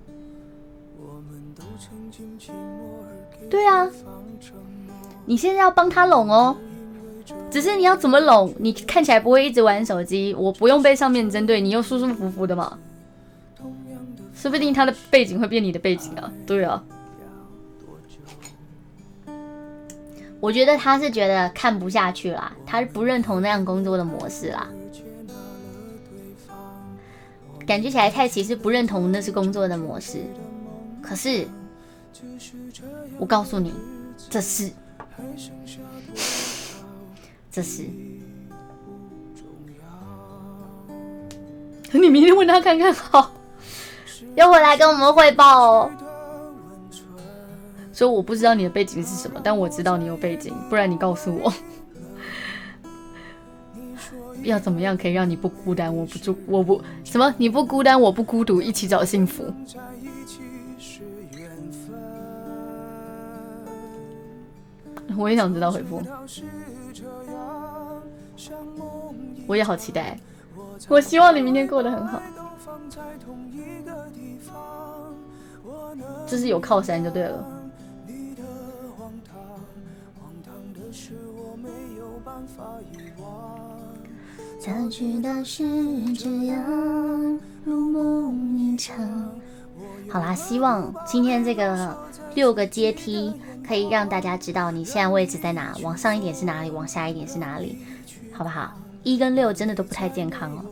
[3.55, 3.89] 对啊，
[5.27, 6.57] 你现在要帮他拢哦，
[7.53, 8.53] 只是你要怎么拢？
[8.59, 12.77] 你看起来不会一直玩手机，我不用被上面针对，你又舒舒服服的嘛。
[14.35, 16.29] 说不定他的背景会变你的背景啊。
[16.45, 16.83] 对啊，
[20.41, 24.69] 我觉得他是觉得看不下去啦，他是不认同那样工作的模式啦，
[27.65, 30.25] 感觉起来太奇是不认同那是工作的模式，
[31.01, 31.47] 可是。
[33.19, 33.73] 我告诉你
[34.31, 34.71] 这是
[37.51, 37.85] 这是
[41.93, 43.33] 你明天问他看看好。
[44.35, 45.91] 又回来跟我们汇报哦。
[47.93, 51.53] 所以我不知道你的背景是什么但我知道你有背景不然你告诉我。
[54.43, 55.95] 要怎么样可以让你不孤单？
[55.95, 57.33] 我不住我不什么？
[57.39, 59.45] 你不孤单我不孤独一起找幸福。
[65.19, 66.03] 我也想知道回复，
[69.47, 70.19] 我也好期待。
[70.89, 72.21] 我希望你明天过得很好。
[76.27, 77.45] 这是有靠山就对了。
[84.59, 85.63] 想去的是
[86.15, 88.97] 这样，如梦一场。
[90.11, 91.97] 好啦，希望今天这个
[92.35, 93.35] 六个阶梯
[93.67, 97.79] 可以让大家知道你现在位置在哪，往上一点是哪里，往下一点是哪里，
[98.33, 98.73] 好不好？
[99.03, 100.65] 一跟六真的都不太健康哦，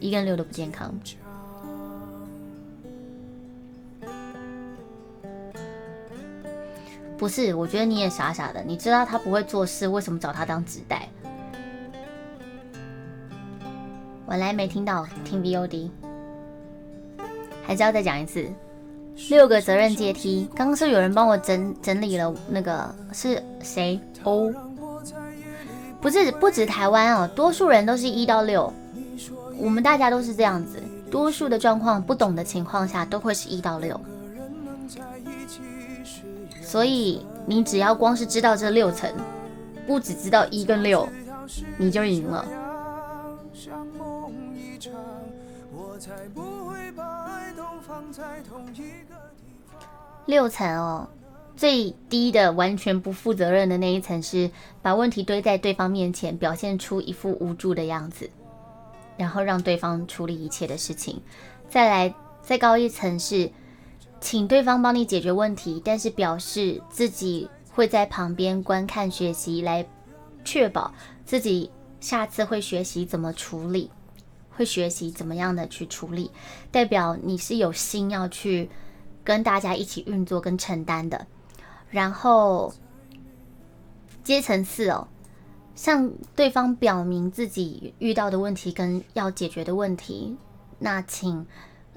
[0.00, 0.92] 一跟六都不健康。
[7.16, 11.08] 不是，我觉得你也傻傻的，你知道他不会做事，为什么找他当纸袋？
[14.26, 15.90] 我来没听到，听 VOD，
[17.64, 18.48] 还是要再讲一次。
[19.28, 23.98] 六个责任阶梯，刚刚是有人帮我整整理了，那个是谁？
[24.24, 24.52] 哦，
[26.00, 28.72] 不是，不止台湾哦，多数人都是一到六，
[29.58, 34.00] 我们大家都是这样子，多数的状况不懂的情况下都会是一到六，
[36.60, 39.10] 所以你只要光是知道这六层，
[39.86, 41.08] 不只知道一跟六，
[41.76, 42.44] 你就赢了。
[50.26, 51.08] 六层哦，
[51.56, 54.50] 最低的完全不负责任的那一层是
[54.80, 58.30] 把问题堆在对方面前，表现出一副无助的样子，
[59.16, 61.20] 然后让对方处理一切的事情。
[61.68, 63.50] 再来再高一层是
[64.20, 69.84] 请对方帮你解决问题，但是表示自己会在旁边观看学习，来
[70.44, 70.92] 确保
[71.24, 71.70] 自己
[72.00, 73.90] 下次会学习怎么处理。
[74.64, 76.30] 学习怎么样的去处理，
[76.70, 78.70] 代表你是有心要去
[79.24, 81.26] 跟大家一起运作跟承担的。
[81.90, 82.72] 然后
[84.24, 85.08] 阶层四哦，
[85.74, 90.36] 向对方表明自己遇到的问题跟要解决的问题，
[90.78, 91.46] 那请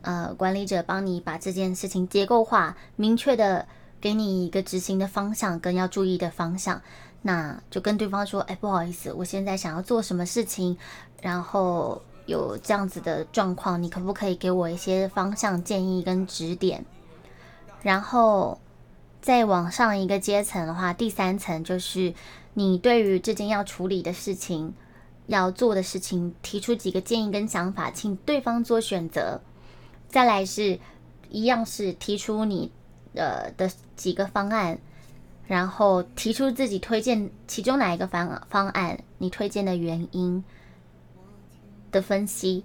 [0.02, 3.66] 呃管理者帮你把这件事情结构化，明确的
[4.02, 6.82] 给你一个执行的方向跟要注意的方向。
[7.22, 10.78] 那就跟对方说，哎，不好意思，我现在想要做什么事情，
[11.22, 12.02] 然后。
[12.26, 16.84] 有这样子的状况，你可不可以给我一些方向建议跟指点？
[17.82, 18.60] 然后
[19.22, 22.14] 再往上一个阶层的话，第三层就是
[22.54, 24.74] 你对于这件要处理的事情、
[25.28, 29.42] 要做的事情提出几个建议跟想法，请对方做选择。
[30.08, 30.80] 再来是
[31.30, 32.72] 一样是提出你
[33.14, 34.80] 呃的几个方案，
[35.48, 40.44] 然后提出自己推荐其中哪一个方方案，你推荐的原因。
[41.96, 42.62] 的分析，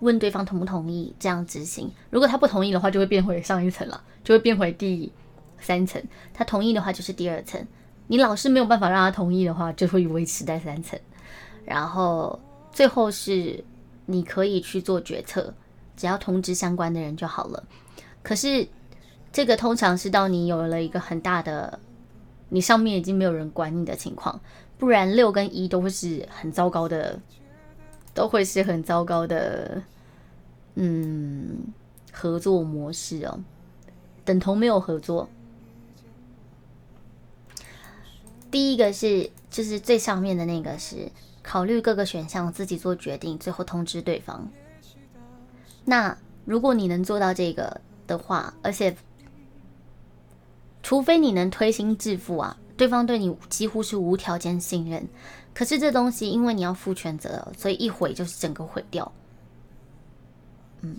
[0.00, 1.90] 问对方同不同意这样执行。
[2.08, 5.12] 如果他不同意的话，就会变回上一层了，就会变回第
[5.60, 6.02] 三层。
[6.32, 7.62] 他同意的话，就是第二层。
[8.06, 10.98] 你老是没有办法让他同意的话，就会维持在三层。
[11.66, 12.40] 然后
[12.72, 13.62] 最后是
[14.06, 15.52] 你可以去做决策，
[15.94, 17.62] 只要通知相关的人就好了。
[18.22, 18.66] 可是
[19.30, 21.78] 这个通常是到你有了一个很大的，
[22.48, 24.40] 你上面已经没有人管你的情况，
[24.78, 27.20] 不然六跟一都会是很糟糕的。
[28.14, 29.82] 都会是很糟糕的，
[30.74, 31.58] 嗯，
[32.12, 33.40] 合作模式哦，
[34.24, 35.28] 等同没有合作。
[38.50, 41.10] 第一个是，就是最上面的那个是
[41.42, 44.48] 考虑各个选项，自己做决定，最后通知对方。
[45.84, 48.96] 那如果你能做到这个的话，而且，
[50.82, 55.06] 除非你能推心置腹啊，对方对你几乎是无条件信任。
[55.58, 59.10] 可是这东西，因为你要负全责，所以一毁就是整个毁掉。
[60.82, 60.94] 嗯，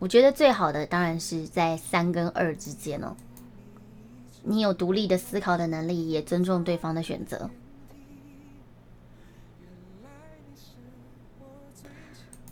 [0.00, 3.14] 我觉得最好的当然是在三跟二之间哦。
[4.42, 7.48] 你有独立的思考的能力，也尊重对方的选择。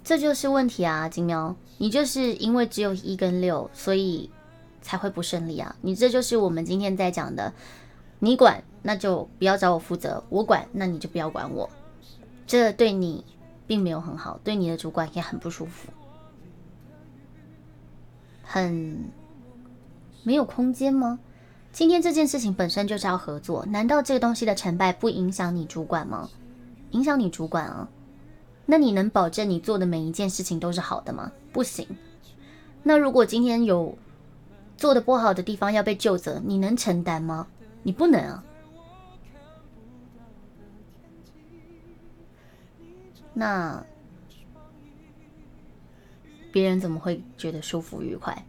[0.05, 4.31] 这就是问题啊，金喵，你就是因为只有一跟六，所以
[4.81, 5.75] 才会不顺利啊。
[5.81, 7.53] 你这就是我们今天在讲的。
[8.21, 11.71] 你管，那就不要找我负责；我管，那你就不要管我。
[12.47, 13.25] 这对你
[13.67, 15.89] 并没有很好，对你的主管也很不舒服，
[18.43, 19.11] 很
[20.23, 21.19] 没有空间吗？
[21.73, 26.29] 今天这件事情本身就是要合作，难道这个东西的成败不影响你主管吗？
[26.91, 27.89] 影响你主管啊！
[28.67, 31.33] 那你能保证你做的每一件事情都是好的吗？
[31.53, 31.87] 不行。
[32.83, 33.97] 那如果今天有
[34.77, 37.47] 做的不好的地方要被救责，你能承担吗？
[37.83, 38.45] 你不能啊。
[43.35, 43.85] 那
[46.53, 48.45] 别人怎么会觉得舒服愉快？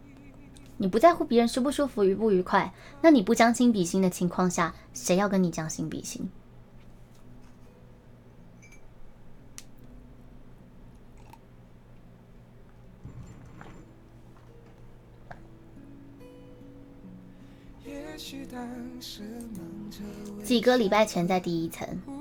[0.76, 6.28] 你不在乎别人舒不舒服、愉不愉快，那你不将心比心的情况下，谁要跟你将心比心？
[20.42, 22.13] 几个礼拜前在第一层。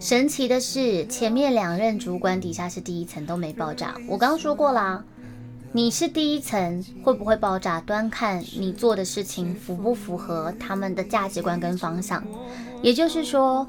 [0.00, 3.94] 神奇的是，前面两任主管底下是第一层都没爆炸。
[4.08, 5.04] 我刚刚说过啦，
[5.72, 12.24] 你是第一层会不会爆炸，端看你做的事情符不符合他们的价值观跟方向。
[12.82, 13.66] 也就是说，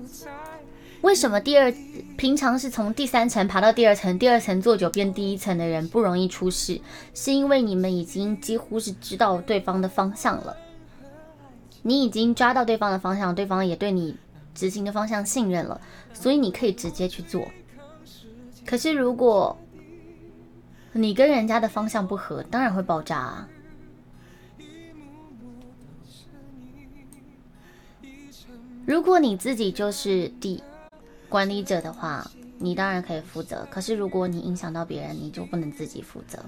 [1.02, 1.72] 为什么第二
[2.18, 6.82] 平常是从第三层爬到第二层，第二层做久变第一层的人不容易出事，
[7.14, 10.56] 是因为你们已经几乎是知道对方的方向了。
[11.82, 14.16] 你已经抓到对方的方向，对方也对你
[14.54, 15.80] 执行的方向信任了，
[16.14, 17.48] 所以你可以直接去做。
[18.66, 19.58] 可是如果
[20.94, 23.50] 你跟人家的方向不合，当然会爆炸啊！
[28.86, 30.64] 如果你自己就是第
[31.30, 33.68] 管理者的话，你当然可以负责。
[33.70, 36.44] 可是如果你影响到别人，你就不能自己负责。